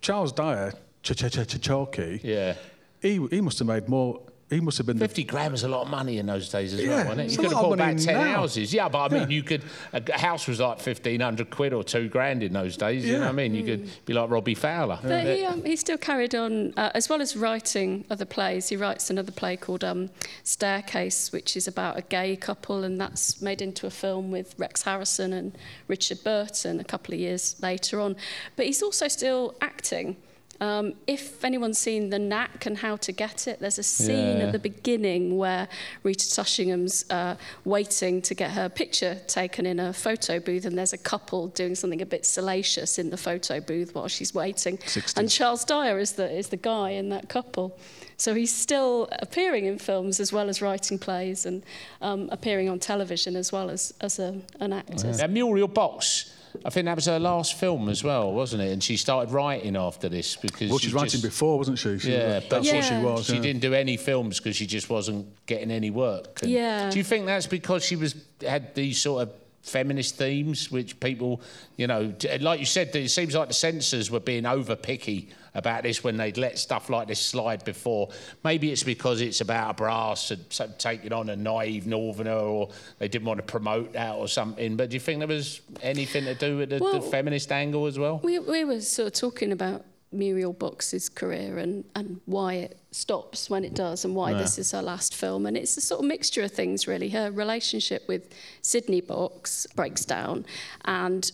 Charles 0.00 0.32
Dyer, 0.32 0.72
Ch 1.02 1.12
Ch 1.14 1.30
Ch 1.46 1.60
Chalky, 1.60 2.20
Yeah. 2.24 2.56
he, 3.00 3.24
he 3.30 3.40
must 3.40 3.58
have 3.60 3.68
made 3.68 3.88
more. 3.88 4.20
He 4.52 4.60
must 4.60 4.76
have 4.78 4.86
been 4.86 4.98
the 4.98 5.08
50 5.08 5.24
grand 5.24 5.52
was 5.52 5.62
a 5.62 5.68
lot 5.68 5.82
of 5.82 5.88
money 5.88 6.18
in 6.18 6.26
those 6.26 6.50
days 6.50 6.74
as 6.74 6.80
Yeah, 6.82 6.88
well, 6.88 7.04
wasn't 7.06 7.20
it? 7.20 7.24
it's 7.24 7.32
You 7.32 7.38
could 7.40 7.52
have 7.52 7.62
bought 7.62 7.72
about 7.72 7.98
10 7.98 8.14
now. 8.14 8.22
houses. 8.34 8.74
Yeah, 8.74 8.88
but 8.90 8.98
I 8.98 9.08
mean, 9.14 9.22
Yeah. 9.30 9.36
you 9.36 9.42
could, 9.42 9.62
a 9.94 10.18
house 10.18 10.46
was 10.46 10.60
like 10.60 10.78
1,500 10.78 11.48
quid 11.50 11.72
or 11.72 11.82
two 11.82 12.08
grand 12.10 12.42
in 12.42 12.52
those 12.52 12.76
days. 12.76 13.06
You 13.06 13.14
know 13.14 13.20
what 13.20 13.28
I 13.30 13.32
mean? 13.32 13.54
You 13.54 13.64
could 13.64 13.88
be 14.04 14.12
like 14.12 14.28
Robbie 14.28 14.54
Fowler. 14.54 14.98
But 15.02 15.24
he, 15.26 15.44
um, 15.46 15.64
he 15.64 15.74
still 15.76 15.96
carried 15.96 16.34
on, 16.34 16.74
uh, 16.76 16.90
as 16.94 17.08
well 17.08 17.22
as 17.22 17.34
writing 17.34 18.04
other 18.10 18.26
plays. 18.26 18.68
He 18.68 18.76
writes 18.76 19.08
another 19.08 19.32
play 19.32 19.56
called 19.56 19.84
um, 19.84 20.10
Staircase, 20.44 21.32
which 21.32 21.56
is 21.56 21.66
about 21.66 21.96
a 21.98 22.02
gay 22.02 22.36
couple, 22.36 22.84
and 22.84 23.00
that's 23.00 23.40
made 23.40 23.62
into 23.62 23.86
a 23.86 23.90
film 23.90 24.30
with 24.30 24.54
Rex 24.58 24.82
Harrison 24.82 25.32
and 25.32 25.56
Richard 25.88 26.22
Burton 26.22 26.78
a 26.78 26.84
couple 26.84 27.14
of 27.14 27.20
years 27.20 27.56
later 27.62 28.00
on. 28.00 28.16
But 28.56 28.66
he's 28.66 28.82
also 28.82 29.08
still 29.08 29.54
acting. 29.62 30.16
Um, 30.62 30.94
if 31.08 31.44
anyone's 31.44 31.78
seen 31.78 32.10
The 32.10 32.20
Knack 32.20 32.66
and 32.66 32.78
How 32.78 32.94
to 32.94 33.10
Get 33.10 33.48
It, 33.48 33.58
there's 33.58 33.80
a 33.80 33.82
scene 33.82 34.36
Yeah. 34.38 34.44
at 34.46 34.52
the 34.52 34.60
beginning 34.60 35.36
where 35.36 35.66
Rita 36.04 36.32
Tushingham's 36.32 37.04
uh, 37.10 37.34
waiting 37.64 38.22
to 38.22 38.32
get 38.32 38.52
her 38.52 38.68
picture 38.68 39.16
taken 39.26 39.66
in 39.66 39.80
a 39.80 39.92
photo 39.92 40.38
booth, 40.38 40.64
and 40.64 40.78
there's 40.78 40.92
a 40.92 40.98
couple 40.98 41.48
doing 41.48 41.74
something 41.74 42.00
a 42.00 42.06
bit 42.06 42.24
salacious 42.24 42.96
in 43.00 43.10
the 43.10 43.16
photo 43.16 43.58
booth 43.58 43.92
while 43.92 44.06
she's 44.06 44.32
waiting. 44.32 44.78
60s. 44.78 45.16
And 45.18 45.28
Charles 45.28 45.64
Dyer 45.64 45.98
is 45.98 46.12
the, 46.12 46.30
is 46.30 46.48
the 46.50 46.56
guy 46.56 46.90
in 46.90 47.08
that 47.08 47.28
couple. 47.28 47.76
So 48.16 48.32
he's 48.32 48.54
still 48.54 49.08
appearing 49.20 49.64
in 49.64 49.78
films 49.80 50.20
as 50.20 50.32
well 50.32 50.48
as 50.48 50.62
writing 50.62 50.96
plays 50.96 51.44
and 51.44 51.64
um, 52.00 52.28
appearing 52.30 52.68
on 52.68 52.78
television 52.78 53.34
as 53.34 53.50
well 53.50 53.68
as, 53.68 53.92
as 54.00 54.20
a, 54.20 54.40
an 54.60 54.72
actor. 54.72 55.08
And 55.20 55.34
Muriel 55.34 55.66
Box, 55.66 56.32
I 56.64 56.70
think 56.70 56.84
that 56.86 56.96
was 56.96 57.06
her 57.06 57.18
last 57.18 57.54
film 57.54 57.88
as 57.88 58.04
well, 58.04 58.32
wasn't 58.32 58.62
it? 58.62 58.72
And 58.72 58.82
she 58.82 58.96
started 58.96 59.32
writing 59.32 59.76
after 59.76 60.08
this 60.08 60.36
because 60.36 60.70
Well, 60.70 60.78
she 60.78 60.86
she's 60.86 60.94
writing 60.94 61.10
just- 61.10 61.22
before, 61.24 61.58
wasn't 61.58 61.78
she? 61.78 61.98
She 61.98 62.12
yeah, 62.12 62.34
was- 62.36 62.44
but 62.48 62.62
that's 62.62 62.72
what 62.72 62.84
she 62.84 62.94
was. 62.98 63.26
She 63.26 63.34
yeah. 63.36 63.40
didn't 63.40 63.62
do 63.62 63.74
any 63.74 63.96
films 63.96 64.38
because 64.38 64.56
she 64.56 64.66
just 64.66 64.88
wasn't 64.90 65.26
getting 65.46 65.70
any 65.70 65.90
work. 65.90 66.40
And 66.42 66.50
Yeah. 66.50 66.90
Do 66.90 66.98
you 66.98 67.04
think 67.04 67.26
that's 67.26 67.46
because 67.46 67.84
she 67.84 67.96
was 67.96 68.14
had 68.40 68.74
these 68.74 69.00
sort 69.00 69.22
of 69.28 69.34
feminist 69.62 70.16
themes, 70.16 70.70
which 70.70 70.98
people, 71.00 71.40
you 71.76 71.86
know, 71.86 72.12
like 72.40 72.60
you 72.60 72.66
said, 72.66 72.94
it 72.94 73.10
seems 73.10 73.34
like 73.34 73.48
the 73.48 73.54
censors 73.54 74.10
were 74.10 74.20
being 74.20 74.44
over 74.44 74.74
picky 74.76 75.28
about 75.54 75.82
this 75.82 76.02
when 76.02 76.16
they'd 76.16 76.38
let 76.38 76.58
stuff 76.58 76.90
like 76.90 77.06
this 77.08 77.20
slide 77.20 77.64
before. 77.64 78.08
Maybe 78.42 78.72
it's 78.72 78.82
because 78.82 79.20
it's 79.20 79.40
about 79.40 79.70
a 79.70 79.74
brass 79.74 80.30
and 80.30 80.44
so 80.48 80.68
taking 80.78 81.12
on 81.12 81.28
a 81.30 81.36
naive 81.36 81.86
northerner, 81.86 82.32
or 82.32 82.70
they 82.98 83.08
didn't 83.08 83.26
want 83.26 83.38
to 83.38 83.44
promote 83.44 83.92
that 83.92 84.14
or 84.16 84.28
something. 84.28 84.76
But 84.76 84.90
do 84.90 84.94
you 84.94 85.00
think 85.00 85.20
there 85.20 85.28
was 85.28 85.60
anything 85.80 86.24
to 86.24 86.34
do 86.34 86.56
with 86.58 86.70
the, 86.70 86.78
Well- 86.78 86.92
the 86.94 87.00
feminist 87.02 87.52
angle 87.52 87.86
as 87.86 87.98
well? 87.98 88.20
We, 88.22 88.38
we 88.38 88.64
were 88.64 88.80
sort 88.80 89.08
of 89.08 89.12
talking 89.12 89.52
about 89.52 89.84
Muriel 90.12 90.52
Box's 90.52 91.08
career 91.08 91.58
and, 91.58 91.84
and 91.94 92.20
why 92.26 92.54
it 92.54 92.78
stops 92.90 93.48
when 93.50 93.64
it 93.64 93.74
does 93.74 94.04
and 94.04 94.14
why 94.14 94.32
Yeah. 94.32 94.38
this 94.38 94.58
is 94.58 94.70
her 94.72 94.82
last 94.82 95.14
film. 95.14 95.46
And 95.46 95.56
it's 95.56 95.76
a 95.76 95.80
sort 95.80 96.00
of 96.00 96.06
mixture 96.06 96.42
of 96.42 96.52
things, 96.52 96.86
really. 96.86 97.08
Her 97.10 97.30
relationship 97.30 98.06
with 98.08 98.32
Sidney 98.60 99.00
Box 99.00 99.66
breaks 99.74 100.04
down, 100.04 100.44
and 100.84 101.30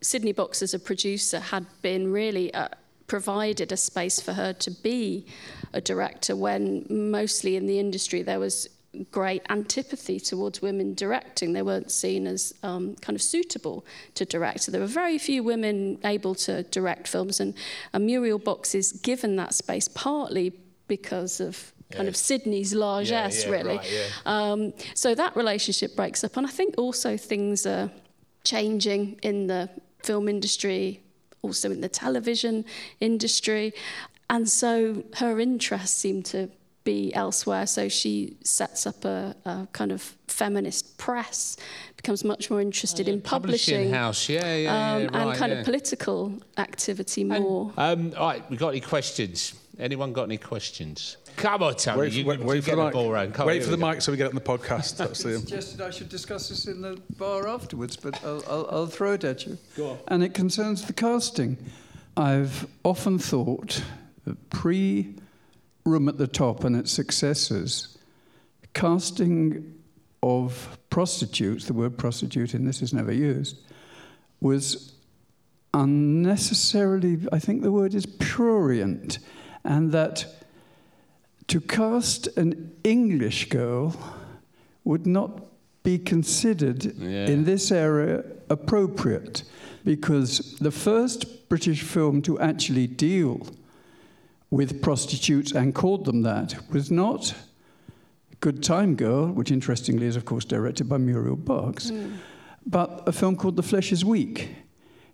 Sidney 0.00 0.32
Box, 0.32 0.62
as 0.62 0.74
a 0.74 0.78
producer, 0.78 1.40
had 1.40 1.66
been 1.82 2.12
really 2.12 2.52
uh, 2.52 2.68
provided 3.06 3.72
a 3.72 3.76
space 3.76 4.20
for 4.20 4.32
her 4.32 4.52
to 4.52 4.70
be 4.70 5.26
a 5.72 5.80
director 5.80 6.34
when 6.36 6.86
mostly 6.88 7.56
in 7.56 7.66
the 7.66 7.78
industry 7.78 8.22
there 8.22 8.40
was 8.40 8.68
great 9.10 9.42
antipathy 9.50 10.20
towards 10.20 10.62
women 10.62 10.94
directing. 10.94 11.52
They 11.52 11.62
weren't 11.62 11.90
seen 11.90 12.26
as 12.26 12.54
um, 12.62 12.96
kind 12.96 13.16
of 13.16 13.22
suitable 13.22 13.84
to 14.14 14.24
direct. 14.24 14.60
So 14.60 14.72
there 14.72 14.80
were 14.80 14.86
very 14.86 15.18
few 15.18 15.42
women 15.42 15.98
able 16.04 16.34
to 16.36 16.62
direct 16.64 17.08
films, 17.08 17.40
and, 17.40 17.54
and 17.92 18.06
Muriel 18.06 18.38
Box 18.38 18.74
is 18.74 18.92
given 18.92 19.36
that 19.36 19.54
space 19.54 19.88
partly 19.88 20.52
because 20.86 21.40
of 21.40 21.72
kind 21.90 22.08
of 22.08 22.16
Sidney's 22.16 22.74
largesse, 22.74 23.44
yeah, 23.44 23.50
really. 23.50 23.76
right, 23.76 23.92
yeah. 23.92 24.06
Um, 24.26 24.72
so 24.94 25.14
that 25.14 25.36
relationship 25.36 25.94
breaks 25.96 26.24
up, 26.24 26.36
and 26.36 26.46
I 26.46 26.50
think 26.50 26.74
also 26.78 27.16
things 27.16 27.66
are 27.66 27.90
changing 28.42 29.18
in 29.22 29.46
the 29.46 29.70
film 30.02 30.28
industry, 30.28 31.02
also 31.42 31.70
in 31.70 31.80
the 31.80 31.88
television 31.88 32.64
industry, 33.00 33.72
and 34.30 34.48
so 34.48 35.04
her 35.16 35.38
interests 35.38 35.96
seem 35.96 36.22
to 36.24 36.50
be 36.84 37.12
elsewhere. 37.14 37.66
So 37.66 37.88
she 37.88 38.36
sets 38.44 38.86
up 38.86 39.04
a, 39.04 39.34
a 39.44 39.66
kind 39.72 39.90
of 39.90 40.14
feminist 40.28 40.96
press, 40.98 41.56
becomes 41.96 42.24
much 42.24 42.50
more 42.50 42.60
interested 42.60 43.08
in 43.08 43.20
publishing, 43.20 43.90
house, 43.90 44.28
yeah, 44.28 44.54
yeah, 44.54 44.68
um, 44.70 45.00
yeah, 45.02 45.06
and 45.06 45.14
right, 45.14 45.38
kind 45.38 45.52
yeah. 45.52 45.58
of 45.58 45.64
political 45.64 46.32
activity 46.58 47.24
more. 47.24 47.72
Um, 47.76 48.12
all 48.16 48.28
right, 48.28 48.50
we 48.50 48.56
got 48.56 48.68
any 48.68 48.80
questions? 48.80 49.54
Anyone 49.78 50.12
got 50.12 50.24
any 50.24 50.36
questions? 50.36 51.16
Come 51.36 51.62
on, 51.64 51.74
Tony. 51.74 52.00
Wait, 52.00 52.12
you, 52.12 52.24
wait, 52.24 52.38
you 52.38 52.46
wait 52.46 52.64
get 52.64 52.64
for 52.64 52.70
the 52.70 52.76
the 52.76 52.84
mic. 52.84 52.92
ball 52.92 53.10
round. 53.10 53.34
Come 53.34 53.42
on, 53.42 53.46
Wait 53.48 53.54
here 53.54 53.64
for 53.64 53.70
the 53.70 53.76
go. 53.76 53.90
mic 53.90 54.02
so 54.02 54.12
we 54.12 54.18
get 54.18 54.26
it 54.26 54.28
on 54.28 54.34
the 54.36 54.40
podcast. 54.40 54.96
That's 54.98 55.22
the, 55.22 55.38
suggested 55.38 55.80
I 55.80 55.90
should 55.90 56.08
discuss 56.08 56.48
this 56.48 56.66
in 56.66 56.80
the 56.80 57.00
bar 57.18 57.48
afterwards, 57.48 57.96
but 57.96 58.22
I'll, 58.24 58.42
I'll, 58.48 58.68
I'll 58.70 58.86
throw 58.86 59.14
it 59.14 59.24
at 59.24 59.46
you. 59.46 59.58
Go 59.76 59.90
on. 59.90 59.98
And 60.08 60.22
it 60.22 60.32
concerns 60.32 60.84
the 60.84 60.92
casting. 60.92 61.56
I've 62.16 62.68
often 62.84 63.18
thought 63.18 63.82
that 64.24 64.50
pre 64.50 65.16
Room 65.84 66.08
at 66.08 66.16
the 66.18 66.26
Top 66.26 66.64
and 66.64 66.74
its 66.76 66.90
successors, 66.90 67.98
casting 68.72 69.74
of 70.22 70.78
prostitutes, 70.88 71.66
the 71.66 71.74
word 71.74 71.98
prostitute 71.98 72.54
in 72.54 72.64
this 72.64 72.80
is 72.80 72.94
never 72.94 73.12
used, 73.12 73.58
was 74.40 74.94
unnecessarily, 75.74 77.18
I 77.32 77.38
think 77.38 77.62
the 77.62 77.72
word 77.72 77.94
is 77.94 78.06
prurient, 78.06 79.18
and 79.64 79.92
that 79.92 80.26
to 81.48 81.60
cast 81.60 82.26
an 82.38 82.72
English 82.84 83.50
girl 83.50 83.94
would 84.84 85.06
not 85.06 85.42
be 85.82 85.98
considered 85.98 86.84
Yeah. 86.98 87.26
in 87.26 87.44
this 87.44 87.70
area 87.70 88.24
appropriate 88.48 89.42
because 89.84 90.56
the 90.60 90.70
first 90.70 91.48
British 91.50 91.82
film 91.82 92.22
to 92.22 92.38
actually 92.40 92.86
deal 92.86 93.46
with 94.54 94.80
prostitutes 94.80 95.50
and 95.50 95.74
called 95.74 96.04
them 96.04 96.22
that 96.22 96.54
was 96.70 96.88
not 96.88 97.34
Good 98.38 98.62
Time 98.62 98.94
Girl, 98.94 99.26
which 99.26 99.50
interestingly 99.50 100.06
is, 100.06 100.14
of 100.14 100.24
course, 100.24 100.44
directed 100.44 100.88
by 100.88 100.98
Muriel 100.98 101.34
Box, 101.34 101.88
hmm. 101.88 102.12
but 102.64 103.02
a 103.08 103.12
film 103.12 103.34
called 103.34 103.56
The 103.56 103.64
Flesh 103.64 103.90
is 103.90 104.04
Weak, 104.04 104.54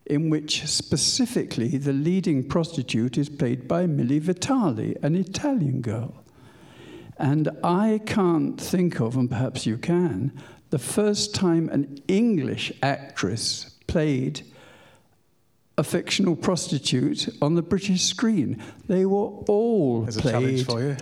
in 0.05 0.29
which 0.29 0.67
specifically 0.67 1.79
the 1.79 1.95
leading 1.95 2.47
prostitute 2.47 3.17
is 3.17 3.31
played 3.31 3.67
by 3.67 3.87
Milly 3.87 4.19
Vitale, 4.19 4.95
an 5.03 5.15
Italian 5.15 5.81
girl. 5.81 6.23
And 7.17 7.49
I 7.65 8.01
can't 8.05 8.61
think 8.61 9.01
of, 9.01 9.17
and 9.17 9.31
perhaps 9.31 9.65
you 9.65 9.79
can, 9.79 10.33
the 10.69 10.79
first 10.79 11.35
time 11.35 11.71
an 11.71 11.99
English 12.09 12.73
actress 12.83 13.77
played 13.87 14.43
a 15.81 15.83
fictional 15.83 16.37
prostitute 16.37 17.27
on 17.41 17.55
the 17.55 17.63
British 17.63 18.03
screen. 18.05 18.63
They 18.87 19.07
were 19.07 19.29
all 19.49 20.03
There's 20.03 20.19
a 20.19 20.21
played. 20.21 20.33
challenge 20.33 20.67
for 20.67 20.81
you. 20.83 20.97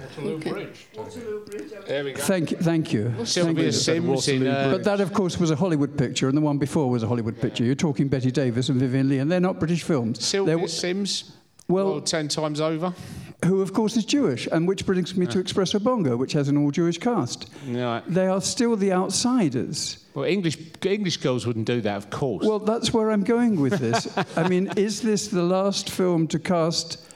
There 1.88 2.04
we 2.04 2.12
go. 2.12 2.20
Thank 2.22 2.52
you. 2.52 2.56
Thank 2.58 2.92
you. 2.92 3.10
Thank 3.16 3.26
Sylvia 3.26 3.64
you. 3.66 3.72
Syms 3.72 4.28
in. 4.28 4.46
Uh, 4.46 4.70
But 4.70 4.84
that, 4.84 5.00
of 5.00 5.12
course, 5.12 5.36
was 5.40 5.50
a 5.50 5.56
Hollywood 5.56 5.98
picture, 5.98 6.28
and 6.28 6.36
the 6.36 6.40
one 6.40 6.58
before 6.58 6.88
was 6.88 7.02
a 7.02 7.08
Hollywood 7.08 7.40
picture. 7.40 7.64
You're 7.64 7.74
talking 7.74 8.06
Bette 8.08 8.30
Davis 8.30 8.68
and 8.68 8.78
Vivien 8.78 9.08
Leigh, 9.08 9.18
and 9.18 9.30
they're 9.30 9.40
not 9.40 9.58
British 9.58 9.82
films. 9.82 10.24
Sylvia 10.24 10.56
They're- 10.56 10.68
Syms. 10.68 11.32
Well- 11.66 11.86
well, 11.90 12.00
ten 12.00 12.28
times 12.28 12.60
over. 12.60 12.94
Who, 13.44 13.62
of 13.62 13.72
course, 13.72 13.96
is 13.96 14.04
Jewish, 14.04 14.48
and 14.50 14.66
which 14.66 14.84
brings 14.84 15.16
me 15.16 15.24
to 15.26 15.42
Espresso 15.42 15.80
Bongo, 15.82 16.16
which 16.16 16.32
has 16.32 16.48
an 16.48 16.56
all-Jewish 16.56 16.98
cast. 16.98 17.48
Right. 17.68 18.02
They 18.08 18.26
are 18.26 18.40
still 18.40 18.74
the 18.74 18.92
outsiders. 18.92 20.04
Well, 20.14 20.24
English 20.24 20.58
English 20.84 21.18
girls 21.18 21.46
wouldn't 21.46 21.66
do 21.66 21.80
that, 21.82 21.96
of 21.96 22.10
course. 22.10 22.44
Well, 22.44 22.58
that's 22.58 22.92
where 22.92 23.12
I'm 23.12 23.22
going 23.22 23.60
with 23.60 23.78
this. 23.78 24.08
I 24.36 24.48
mean, 24.48 24.72
is 24.76 25.02
this 25.02 25.28
the 25.28 25.42
last 25.42 25.88
film 25.88 26.26
to 26.28 26.38
cast 26.40 27.08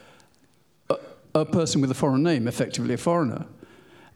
a, 0.89 0.95
a 1.35 1.45
person 1.45 1.81
with 1.81 1.91
a 1.91 1.95
foreign 1.95 2.23
name, 2.23 2.47
effectively 2.47 2.93
a 2.93 2.97
foreigner, 2.97 3.45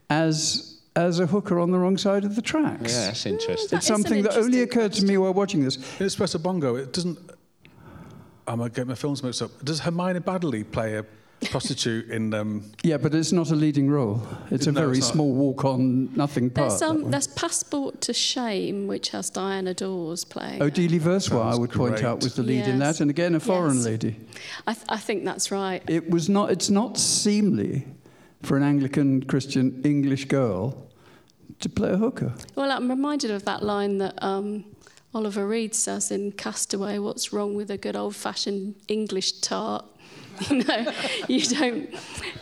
as 0.08 0.80
as 0.96 1.20
a 1.20 1.26
hooker 1.26 1.60
on 1.60 1.70
the 1.70 1.78
wrong 1.78 1.98
side 1.98 2.24
of 2.24 2.36
the 2.36 2.42
tracks? 2.42 2.94
yeah, 2.94 3.06
that's 3.08 3.26
interesting. 3.26 3.68
That 3.68 3.76
It's 3.76 3.86
something 3.86 4.22
that 4.22 4.36
only 4.38 4.62
occurred 4.62 4.94
to 4.94 5.04
me 5.04 5.18
while 5.18 5.34
watching 5.34 5.62
this. 5.62 5.76
In 5.76 6.06
Espresso 6.06 6.42
Bongo, 6.42 6.76
it 6.76 6.94
doesn't. 6.94 7.18
I'm 8.46 8.56
going 8.58 8.70
to 8.70 8.74
get 8.74 8.86
my 8.86 8.94
films 8.94 9.22
mixed 9.22 9.42
up. 9.42 9.50
Does 9.62 9.80
Hermione 9.80 10.20
Baddeley 10.20 10.64
play 10.72 10.96
a 10.96 11.04
prostitute 11.46 12.10
in. 12.10 12.34
Um, 12.34 12.64
Yeah, 12.82 12.96
but 12.98 13.14
it's 13.14 13.32
not 13.32 13.50
a 13.50 13.54
leading 13.54 13.88
role. 13.90 14.22
It's 14.50 14.66
a 14.66 14.72
No, 14.72 14.80
very 14.80 14.98
it's 14.98 15.06
small 15.08 15.32
walk-on, 15.32 16.14
nothing 16.14 16.50
part. 16.50 16.68
There's, 16.70 16.80
that 16.80 16.88
um, 16.90 17.02
one. 17.02 17.10
there's 17.10 17.28
Passport 17.28 18.00
to 18.02 18.12
Shame, 18.12 18.86
which 18.86 19.10
has 19.10 19.30
Diana 19.30 19.74
Dors 19.74 20.24
playing. 20.24 20.62
Odile 20.62 20.98
Versois, 21.00 21.40
I 21.44 21.50
Sounds 21.50 21.58
would 21.60 21.70
point 21.70 22.02
out, 22.02 22.22
was 22.22 22.34
the 22.34 22.42
lead 22.42 22.66
in 22.66 22.78
that, 22.80 23.00
and 23.00 23.10
again, 23.10 23.34
a 23.34 23.40
foreign 23.40 23.76
Yes. 23.76 23.84
lady. 23.84 24.16
I, 24.66 24.74
th- 24.74 24.86
I 24.88 24.96
think 24.98 25.24
that's 25.24 25.50
right. 25.50 25.82
It 25.88 26.10
was 26.10 26.28
not. 26.28 26.50
It's 26.50 26.70
not 26.70 26.98
seemly 26.98 27.86
for 28.42 28.56
an 28.56 28.62
Anglican 28.62 29.22
Christian 29.24 29.80
English 29.84 30.26
girl 30.26 30.86
to 31.60 31.68
play 31.68 31.90
a 31.90 31.96
hooker. 31.96 32.32
Well, 32.54 32.70
I'm 32.70 32.88
reminded 32.88 33.30
of 33.30 33.44
that 33.44 33.62
line 33.64 33.98
that 33.98 34.14
um, 34.22 34.64
Oliver 35.14 35.46
Reed 35.46 35.74
says 35.74 36.10
in 36.12 36.32
Castaway 36.32 36.98
What's 36.98 37.32
wrong 37.32 37.54
with 37.56 37.70
a 37.70 37.76
good 37.76 37.96
old 37.96 38.14
fashioned 38.14 38.76
English 38.88 39.40
tart? 39.40 39.84
You 40.50 40.62
know, 40.62 40.92
you 41.26 41.40
don't, 41.40 41.94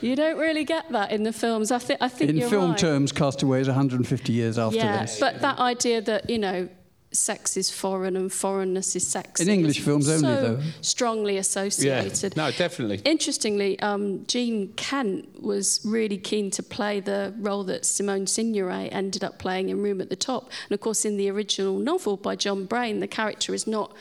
you 0.02 0.16
don't 0.16 0.36
really 0.38 0.64
get 0.64 0.90
that 0.92 1.12
in 1.12 1.22
the 1.22 1.32
films. 1.32 1.70
I, 1.70 1.78
thi- 1.78 1.96
I 1.98 2.08
think 2.08 2.28
In 2.30 2.36
you're 2.36 2.50
film 2.50 2.70
right. 2.72 2.78
terms, 2.78 3.10
Castaway 3.10 3.62
is 3.62 3.68
150 3.68 4.32
years 4.34 4.58
after 4.58 4.76
yeah, 4.76 5.00
this. 5.02 5.18
but 5.18 5.40
that 5.40 5.58
idea 5.58 6.02
that 6.02 6.28
you 6.28 6.38
know, 6.38 6.68
sex 7.12 7.56
is 7.56 7.70
foreign 7.70 8.14
and 8.14 8.30
foreignness 8.30 8.94
is 8.96 9.08
sexy. 9.08 9.44
In 9.44 9.48
English 9.48 9.78
is 9.78 9.84
films 9.86 10.10
only, 10.10 10.28
though. 10.28 10.60
Strongly 10.82 11.38
associated. 11.38 11.86
yeah, 12.04 12.12
associated. 12.12 12.36
no, 12.36 12.50
definitely. 12.50 13.00
Interestingly, 13.06 13.80
um, 13.80 14.26
Jean 14.26 14.74
Kent 14.74 15.40
was 15.42 15.80
really 15.82 16.18
keen 16.18 16.50
to 16.50 16.62
play 16.62 17.00
the 17.00 17.32
role 17.38 17.64
that 17.64 17.86
Simone 17.86 18.26
Signoret 18.26 18.90
ended 18.92 19.24
up 19.24 19.38
playing 19.38 19.70
in 19.70 19.82
Room 19.82 20.02
at 20.02 20.10
the 20.10 20.16
Top. 20.16 20.50
And 20.68 20.72
of 20.72 20.80
course, 20.80 21.06
in 21.06 21.16
the 21.16 21.30
original 21.30 21.78
novel 21.78 22.18
by 22.18 22.36
John 22.36 22.66
Braine, 22.66 23.00
the 23.00 23.08
character 23.08 23.54
is 23.54 23.66
not 23.66 23.94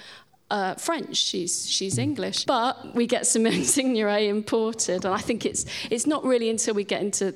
uh, 0.51 0.75
French. 0.75 1.17
She's 1.17 1.69
she's 1.69 1.97
English, 1.97 2.45
but 2.45 2.93
we 2.95 3.07
get 3.07 3.25
Simone 3.25 3.53
Signoret 3.75 4.27
imported, 4.27 5.05
and 5.05 5.13
I 5.13 5.19
think 5.19 5.45
it's 5.45 5.65
it's 5.89 6.05
not 6.05 6.23
really 6.23 6.49
until 6.49 6.73
we 6.75 6.83
get 6.83 7.01
into 7.01 7.33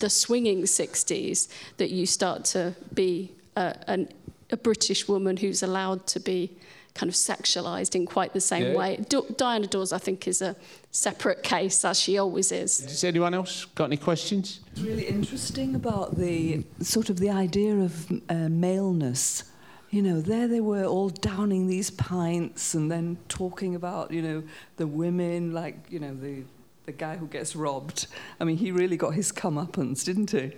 the 0.00 0.10
swinging 0.10 0.62
'60s 0.62 1.48
that 1.76 1.90
you 1.90 2.06
start 2.06 2.44
to 2.46 2.74
be 2.94 3.32
a, 3.56 3.76
an, 3.86 4.08
a 4.50 4.56
British 4.56 5.06
woman 5.08 5.36
who's 5.36 5.62
allowed 5.62 6.06
to 6.08 6.20
be 6.20 6.50
kind 6.92 7.08
of 7.08 7.14
sexualized 7.14 7.94
in 7.94 8.04
quite 8.04 8.32
the 8.32 8.40
same 8.40 8.64
Yeah. 8.72 8.74
way. 8.76 8.96
D- 9.08 9.20
Diana 9.36 9.68
Dors, 9.68 9.92
I 9.92 9.98
think, 9.98 10.26
is 10.26 10.42
a 10.42 10.56
separate 10.90 11.44
case, 11.44 11.84
as 11.84 12.00
she 12.00 12.18
always 12.18 12.50
is. 12.50 12.78
Does 12.78 13.04
anyone 13.04 13.32
else 13.32 13.64
got 13.76 13.84
any 13.84 13.96
questions? 13.96 14.58
It's 14.72 14.80
really 14.80 15.04
interesting 15.06 15.76
about 15.76 16.18
the 16.18 16.64
sort 16.82 17.08
of 17.08 17.20
the 17.20 17.30
idea 17.30 17.76
of 17.76 18.10
uh, 18.28 18.48
maleness. 18.48 19.44
You 19.90 20.02
know, 20.02 20.20
there 20.20 20.46
they 20.46 20.60
were 20.60 20.84
all 20.84 21.08
downing 21.10 21.66
these 21.66 21.90
pints 21.90 22.74
and 22.74 22.90
then 22.90 23.18
talking 23.28 23.74
about, 23.74 24.12
you 24.12 24.22
know, 24.22 24.42
the 24.76 24.86
women, 24.86 25.52
like, 25.52 25.76
you 25.90 25.98
know, 25.98 26.14
the 26.14 26.44
the 26.86 26.92
guy 26.92 27.16
who 27.16 27.26
gets 27.26 27.54
robbed. 27.54 28.06
I 28.40 28.44
mean, 28.44 28.56
he 28.56 28.72
really 28.72 28.96
got 28.96 29.10
his 29.14 29.30
comeuppance, 29.30 30.04
didn't 30.04 30.30
he? 30.30 30.52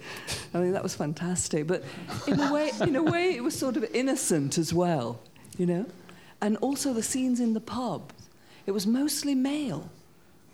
I 0.54 0.58
mean, 0.60 0.72
that 0.72 0.82
was 0.82 0.94
fantastic. 0.94 1.66
But 1.66 1.82
in 2.26 2.38
a 2.40 2.52
way, 2.52 2.70
in 2.80 2.94
a 2.96 3.02
way, 3.02 3.34
it 3.34 3.42
was 3.42 3.58
sort 3.58 3.76
of 3.76 3.84
innocent 3.92 4.56
as 4.56 4.72
well, 4.72 5.20
you 5.58 5.66
know. 5.66 5.84
And 6.40 6.56
also 6.58 6.92
the 6.92 7.02
scenes 7.02 7.40
in 7.40 7.54
the 7.54 7.60
pub, 7.60 8.12
it 8.66 8.70
was 8.70 8.86
mostly 8.86 9.34
male. 9.34 9.90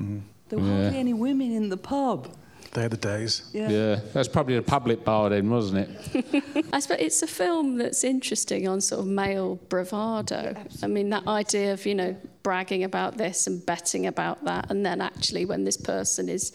Mm-hmm. 0.03 0.20
There 0.49 0.59
were 0.59 0.66
Yeah. 0.66 0.81
hardly 0.83 0.99
any 0.99 1.14
women 1.14 1.53
in 1.53 1.68
the 1.68 1.76
pub. 1.76 2.29
They're 2.72 2.88
the 2.88 2.96
days. 2.96 3.42
Yeah. 3.52 4.00
that's 4.12 4.28
probably 4.28 4.56
a 4.56 4.62
public 4.62 5.04
bar 5.04 5.30
then, 5.30 5.50
wasn't 5.50 5.88
it? 5.88 6.44
I 6.72 6.80
suppose 6.80 6.98
it's 7.00 7.22
a 7.22 7.26
film 7.26 7.78
that's 7.78 8.04
interesting 8.04 8.68
on 8.68 8.80
sort 8.80 9.00
of 9.00 9.06
male 9.06 9.56
bravado. 9.68 10.54
I 10.82 10.86
mean, 10.86 11.10
that 11.10 11.26
idea 11.26 11.72
of, 11.72 11.86
you 11.86 11.94
know, 11.94 12.16
bragging 12.42 12.84
about 12.84 13.16
this 13.16 13.46
and 13.46 13.64
betting 13.64 14.06
about 14.06 14.44
that, 14.44 14.70
and 14.70 14.84
then 14.84 15.00
actually 15.00 15.44
when 15.44 15.64
this 15.64 15.76
person 15.76 16.28
is 16.28 16.52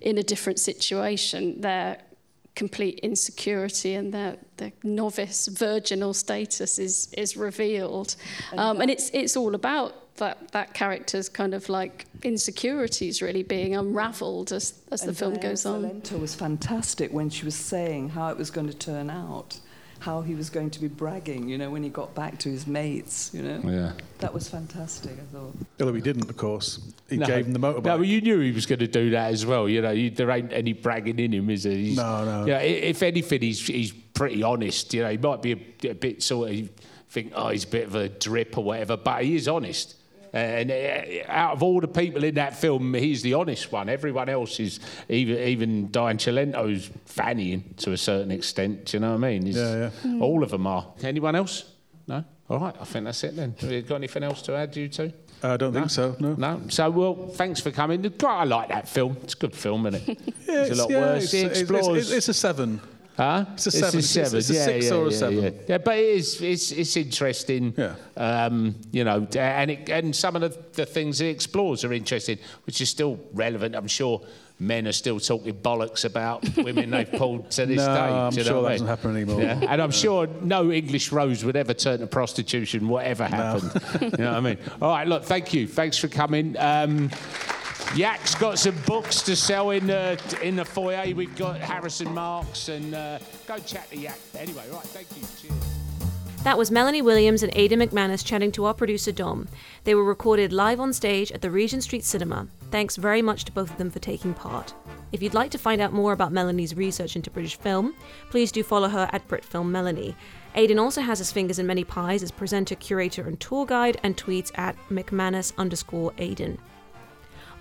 in 0.00 0.18
a 0.18 0.22
different 0.22 0.58
situation, 0.58 1.60
their 1.60 1.98
complete 2.54 3.00
insecurity 3.00 3.94
and 3.94 4.12
their, 4.12 4.36
their 4.58 4.72
novice 4.82 5.48
virginal 5.48 6.14
status 6.14 6.78
is, 6.78 7.12
is 7.16 7.36
revealed. 7.36 8.14
Um, 8.56 8.80
and 8.80 8.90
it's, 8.90 9.10
it's 9.12 9.36
all 9.36 9.54
about 9.54 10.03
that, 10.16 10.50
that 10.52 10.74
character's 10.74 11.28
kind 11.28 11.54
of 11.54 11.68
like 11.68 12.06
insecurities 12.22 13.20
really 13.22 13.42
being 13.42 13.74
unravelled 13.74 14.52
as, 14.52 14.74
as 14.90 15.02
the 15.02 15.12
film 15.14 15.34
Diana 15.34 15.48
goes 15.48 15.66
on. 15.66 15.82
Cilento 15.82 16.20
was 16.20 16.34
fantastic 16.34 17.12
when 17.12 17.30
she 17.30 17.44
was 17.44 17.54
saying 17.54 18.10
how 18.10 18.28
it 18.30 18.36
was 18.36 18.50
going 18.50 18.68
to 18.68 18.74
turn 18.74 19.10
out, 19.10 19.58
how 20.00 20.20
he 20.22 20.34
was 20.34 20.50
going 20.50 20.70
to 20.70 20.80
be 20.80 20.86
bragging, 20.88 21.48
you 21.48 21.58
know, 21.58 21.70
when 21.70 21.82
he 21.82 21.88
got 21.88 22.14
back 22.14 22.38
to 22.40 22.48
his 22.48 22.66
mates, 22.66 23.30
you 23.34 23.42
know. 23.42 23.60
Yeah. 23.64 23.92
That 24.18 24.32
was 24.32 24.48
fantastic, 24.48 25.12
I 25.12 25.34
thought. 25.36 25.54
Although 25.80 25.94
he 25.94 26.00
didn't, 26.00 26.30
of 26.30 26.36
course. 26.36 26.92
He 27.10 27.16
No. 27.16 27.26
gave 27.26 27.46
him 27.46 27.52
the 27.52 27.58
motorbike. 27.58 27.84
No, 27.84 27.98
but 27.98 28.06
you 28.06 28.20
knew 28.20 28.38
he 28.40 28.52
was 28.52 28.66
going 28.66 28.78
to 28.80 28.86
do 28.86 29.10
that 29.10 29.32
as 29.32 29.44
well. 29.44 29.68
You 29.68 29.82
know, 29.82 29.90
you, 29.90 30.10
there 30.10 30.30
ain't 30.30 30.52
any 30.52 30.74
bragging 30.74 31.18
in 31.18 31.32
him, 31.32 31.50
is 31.50 31.64
there? 31.64 31.72
He's, 31.72 31.96
No, 31.96 32.24
no. 32.24 32.46
Yeah, 32.46 32.58
i- 32.58 32.62
if 32.62 33.02
anything, 33.02 33.40
he's 33.40 33.66
he's 33.66 33.92
pretty 33.92 34.42
honest. 34.42 34.94
You 34.94 35.02
know, 35.02 35.10
he 35.10 35.16
might 35.18 35.42
be 35.42 35.52
a, 35.84 35.90
a 35.90 35.94
bit 35.94 36.22
sort 36.22 36.50
of 36.52 36.68
think, 37.08 37.32
oh, 37.34 37.48
he's 37.48 37.64
a 37.64 37.68
bit 37.68 37.86
of 37.86 37.94
a 37.94 38.08
drip 38.08 38.56
or 38.58 38.64
whatever, 38.64 38.96
but 38.96 39.24
he 39.24 39.34
is 39.36 39.48
honest. 39.48 39.96
And 40.34 40.70
uh, 40.72 41.22
out 41.28 41.52
of 41.52 41.62
all 41.62 41.80
the 41.80 41.86
people 41.86 42.24
in 42.24 42.34
that 42.34 42.56
film, 42.56 42.92
he's 42.94 43.22
the 43.22 43.34
honest 43.34 43.70
one. 43.70 43.88
Everyone 43.88 44.28
else 44.28 44.58
is 44.58 44.80
even 45.08 45.38
even 45.38 45.90
Diane 45.92 46.18
Cilento's 46.18 46.90
fannying 47.06 47.76
to 47.76 47.92
a 47.92 47.96
certain 47.96 48.32
extent. 48.32 48.86
Do 48.86 48.96
you 48.96 49.00
know 49.00 49.10
what 49.10 49.24
I 49.24 49.30
mean? 49.30 49.46
He's- 49.46 49.56
Yeah, 49.56 49.90
yeah. 50.04 50.20
All 50.20 50.42
of 50.42 50.50
them 50.50 50.66
are. 50.66 50.86
Anyone 51.04 51.36
else? 51.36 51.70
No. 52.08 52.24
All 52.50 52.58
right. 52.58 52.74
I 52.80 52.84
think 52.84 53.04
that's 53.04 53.22
it 53.22 53.36
then. 53.36 53.54
Have 53.60 53.70
you 53.70 53.82
got 53.82 53.94
anything 53.94 54.24
else 54.24 54.42
to 54.42 54.54
add, 54.56 54.74
you 54.76 54.88
two? 54.88 55.12
I 55.42 55.56
don't 55.56 55.72
think 55.72 55.90
so. 55.90 56.16
No. 56.18 56.34
No. 56.34 56.62
So, 56.68 56.90
well, 56.90 57.28
thanks 57.28 57.60
for 57.60 57.70
coming. 57.70 58.02
God, 58.02 58.40
I 58.40 58.44
like 58.44 58.68
that 58.70 58.88
film. 58.88 59.16
It's 59.22 59.34
a 59.34 59.36
good 59.36 59.54
film, 59.54 59.86
isn't 59.86 60.08
it? 60.08 60.18
Yeah, 60.48 60.62
it's 60.64 60.78
a 60.78 60.82
lot 60.82 60.90
yeah, 60.90 61.00
worse. 61.00 61.24
It's, 61.24 61.34
It 61.34 61.38
it's- 61.46 61.60
explores. 61.60 61.86
it's- 62.06 62.12
it's 62.12 62.28
a 62.28 62.34
seven. 62.34 62.80
Huh? 63.16 63.44
It's 63.54 63.66
a 63.66 63.70
seven. 63.70 63.98
It's- 64.00 64.16
it's- 64.16 64.32
it's 64.34 64.50
a 64.50 64.54
yeah, 64.54 64.64
six 64.64 64.86
yeah, 64.86 64.92
or 64.94 65.06
a 65.06 65.10
yeah, 65.10 65.16
seven. 65.16 65.60
Yeah. 65.68 65.78
but 65.78 65.98
it 65.98 66.04
is. 66.04 66.40
It's, 66.40 66.72
it's 66.72 66.96
interesting. 66.96 67.72
Yeah. 67.76 67.94
Um, 68.16 68.74
you 68.90 69.04
know, 69.04 69.26
and 69.36 69.70
it, 69.70 69.88
and 69.88 70.14
some 70.16 70.34
of 70.36 70.42
the, 70.42 70.58
the 70.72 70.84
things 70.86 71.20
it 71.20 71.26
explores 71.28 71.84
are 71.84 71.92
interesting, 71.92 72.38
which 72.66 72.80
is 72.80 72.88
still 72.90 73.18
relevant. 73.32 73.76
I'm 73.76 73.86
sure 73.86 74.20
men 74.58 74.86
are 74.86 74.92
still 74.92 75.18
talking 75.20 75.52
bollocks 75.54 76.04
about 76.04 76.44
women 76.56 76.90
they've 76.90 77.10
pulled 77.18 77.50
to 77.52 77.66
this 77.66 77.78
No, 77.78 77.86
day. 77.86 78.00
I'm 78.00 78.32
sure 78.32 78.44
that 78.44 78.50
I 78.50 78.62
doesn't 78.72 78.86
mean? 78.86 78.88
happen 78.88 79.16
anymore. 79.16 79.42
Yeah. 79.42 79.60
And 79.68 79.80
I'm 79.82 79.90
sure 79.90 80.26
no 80.42 80.70
English 80.72 81.12
rose 81.12 81.44
would 81.44 81.56
ever 81.56 81.74
turn 81.74 82.00
to 82.00 82.06
prostitution, 82.06 82.88
whatever 82.88 83.24
happened. 83.26 83.80
you 84.00 84.08
know 84.24 84.30
what 84.32 84.36
I 84.36 84.40
mean? 84.40 84.58
All 84.82 84.90
right, 84.90 85.06
look, 85.06 85.24
thank 85.24 85.52
you. 85.54 85.66
Thanks 85.68 85.98
for 85.98 86.08
coming. 86.08 86.56
Um, 86.58 87.10
Yak's 87.94 88.34
got 88.34 88.58
some 88.58 88.76
books 88.86 89.22
to 89.22 89.36
sell 89.36 89.70
in 89.70 89.86
the 89.86 90.20
in 90.42 90.56
the 90.56 90.64
foyer. 90.64 91.14
We've 91.14 91.36
got 91.36 91.60
Harrison 91.60 92.12
Marks 92.12 92.68
and 92.68 92.92
uh, 92.92 93.20
go 93.46 93.56
chat 93.58 93.88
to 93.90 93.96
Yak. 93.96 94.18
Anyway, 94.36 94.64
right, 94.72 94.82
thank 94.82 95.06
you. 95.16 95.22
Cheers. 95.40 95.84
That 96.42 96.58
was 96.58 96.72
Melanie 96.72 97.02
Williams 97.02 97.42
and 97.42 97.52
Aidan 97.54 97.78
McManus 97.78 98.24
chatting 98.24 98.50
to 98.52 98.64
our 98.64 98.74
producer 98.74 99.12
Dom. 99.12 99.48
They 99.84 99.94
were 99.94 100.04
recorded 100.04 100.52
live 100.52 100.80
on 100.80 100.92
stage 100.92 101.30
at 101.30 101.40
the 101.40 101.50
Regent 101.50 101.84
Street 101.84 102.04
Cinema. 102.04 102.48
Thanks 102.72 102.96
very 102.96 103.22
much 103.22 103.44
to 103.44 103.52
both 103.52 103.70
of 103.70 103.78
them 103.78 103.90
for 103.90 104.00
taking 104.00 104.34
part. 104.34 104.74
If 105.12 105.22
you'd 105.22 105.32
like 105.32 105.52
to 105.52 105.58
find 105.58 105.80
out 105.80 105.92
more 105.92 106.12
about 106.12 106.32
Melanie's 106.32 106.76
research 106.76 107.14
into 107.14 107.30
British 107.30 107.56
film, 107.56 107.94
please 108.28 108.50
do 108.50 108.62
follow 108.64 108.88
her 108.88 109.08
at 109.12 109.26
BritFilm 109.28 109.70
Melanie. 109.70 110.16
Aidan 110.56 110.78
also 110.80 111.00
has 111.00 111.18
his 111.18 111.32
fingers 111.32 111.60
in 111.60 111.66
many 111.66 111.84
pies 111.84 112.22
as 112.22 112.30
presenter, 112.30 112.74
curator, 112.74 113.26
and 113.26 113.38
tour 113.40 113.64
guide, 113.64 113.98
and 114.02 114.16
tweets 114.16 114.50
at 114.58 114.76
McManus 114.90 115.56
underscore 115.56 116.12
Aidan. 116.18 116.58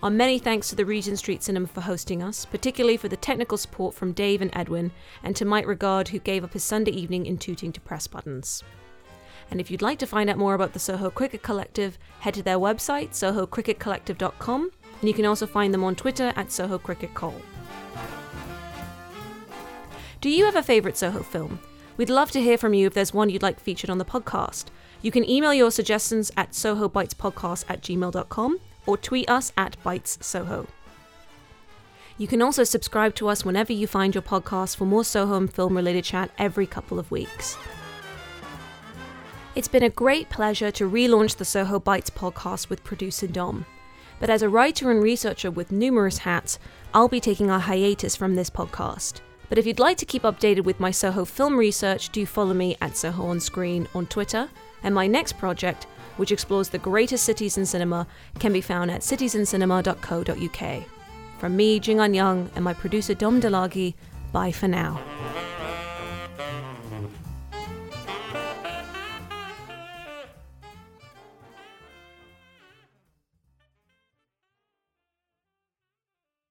Our 0.04 0.10
many 0.10 0.38
thanks 0.38 0.68
to 0.68 0.76
the 0.76 0.86
Regent 0.86 1.18
Street 1.18 1.44
Cinema 1.44 1.66
for 1.66 1.80
hosting 1.80 2.22
us, 2.22 2.44
particularly 2.44 2.98
for 2.98 3.08
the 3.08 3.16
technical 3.16 3.58
support 3.58 3.96
from 3.96 4.12
Dave 4.12 4.42
and 4.42 4.52
Edwin, 4.54 4.92
and 5.24 5.34
to 5.38 5.46
Mike 5.46 5.66
Regard, 5.66 6.10
who 6.10 6.20
gave 6.20 6.44
up 6.44 6.52
his 6.52 6.64
Sunday 6.66 6.92
evening 6.92 7.26
in 7.26 7.38
Tooting 7.38 7.72
to 7.72 7.80
press 7.80 8.06
buttons. 8.06 8.66
And 9.50 9.62
if 9.62 9.72
you'd 9.72 9.82
like 9.82 10.00
to 10.00 10.06
find 10.06 10.30
out 10.30 10.38
more 10.38 10.56
about 10.56 10.74
the 10.74 10.80
Soho 10.80 11.10
Cricket 11.10 11.42
Collective, 11.42 11.98
head 12.20 12.34
to 12.34 12.44
their 12.44 12.58
website, 12.58 13.12
sohocricketcollective.com, 13.12 14.72
and 15.00 15.08
you 15.08 15.14
can 15.14 15.26
also 15.26 15.48
find 15.48 15.74
them 15.74 15.86
on 15.86 15.96
Twitter 15.96 16.34
at 16.36 16.52
Soho 16.52 16.78
Cricket 16.78 17.14
Call. 17.14 17.42
Do 20.20 20.30
you 20.30 20.44
have 20.44 20.58
a 20.58 20.64
favourite 20.64 20.98
Soho 20.98 21.24
film? 21.24 21.60
We'd 21.96 22.10
love 22.10 22.30
to 22.32 22.42
hear 22.42 22.58
from 22.58 22.74
you 22.74 22.88
if 22.88 22.94
there's 22.94 23.14
one 23.14 23.30
you'd 23.30 23.42
like 23.42 23.58
featured 23.58 23.90
on 23.90 24.00
the 24.00 24.04
podcast. 24.04 24.66
You 25.02 25.12
can 25.12 25.30
email 25.30 25.54
your 25.54 25.72
suggestions 25.72 26.30
at 26.36 26.52
sohobitespodcast 26.52 27.64
at 27.70 27.82
gmail.com 27.82 28.60
or 28.86 28.98
tweet 28.98 29.30
us 29.30 29.52
at 29.58 29.78
bitessoho. 29.84 30.68
You 32.18 32.28
can 32.28 32.42
also 32.42 32.64
subscribe 32.64 33.16
to 33.16 33.28
us 33.28 33.44
whenever 33.44 33.74
you 33.74 33.88
find 33.88 34.14
your 34.14 34.22
podcast 34.22 34.76
for 34.76 34.86
more 34.86 35.04
Soho 35.04 35.36
and 35.36 35.52
film 35.52 35.76
related 35.76 36.04
chat 36.04 36.30
every 36.38 36.68
couple 36.68 37.00
of 37.00 37.10
weeks. 37.10 37.58
It's 39.56 39.68
been 39.68 39.84
a 39.84 39.90
great 39.90 40.30
pleasure 40.30 40.72
to 40.72 40.90
relaunch 40.90 41.38
the 41.38 41.46
Soho 41.46 41.80
Bites 41.80 42.10
podcast 42.10 42.70
with 42.70 42.84
producer 42.84 43.28
Dom. 43.28 43.66
But 44.20 44.30
as 44.30 44.42
a 44.42 44.50
writer 44.50 44.90
and 44.90 45.02
researcher 45.02 45.52
with 45.52 45.72
numerous 45.72 46.20
hats, 46.20 46.60
I'll 46.94 47.08
be 47.08 47.20
taking 47.20 47.50
a 47.50 47.60
hiatus 47.60 48.16
from 48.16 48.36
this 48.36 48.50
podcast. 48.50 49.22
But 49.50 49.58
if 49.58 49.66
you'd 49.66 49.80
like 49.80 49.98
to 49.98 50.06
keep 50.06 50.24
updated 50.24 50.64
with 50.64 50.80
my 50.80 50.92
Soho 50.92 51.26
film 51.26 51.58
research, 51.58 52.10
do 52.10 52.26
follow 52.26 52.54
me 52.54 52.78
at 52.82 52.96
Soho 52.96 53.26
on 53.26 53.40
Screen 53.40 53.88
on 53.94 54.08
Twitter. 54.08 54.50
And 54.82 54.96
my 54.96 55.08
next 55.08 55.38
project, 55.38 55.88
which 56.18 56.32
explores 56.32 56.70
the 56.70 56.78
greatest 56.78 57.24
cities 57.24 57.58
in 57.58 57.66
cinema, 57.66 58.08
can 58.40 58.54
be 58.54 58.62
found 58.62 58.92
at 58.92 59.02
citiesincinema.co.uk. 59.02 60.84
From 61.40 61.56
me, 61.56 61.80
Jingan 61.80 62.16
Young, 62.16 62.50
and 62.56 62.64
my 62.64 62.74
producer 62.74 63.14
Dom 63.14 63.42
Delagi, 63.42 63.96
bye 64.32 64.52
for 64.52 64.68
now. 64.68 65.02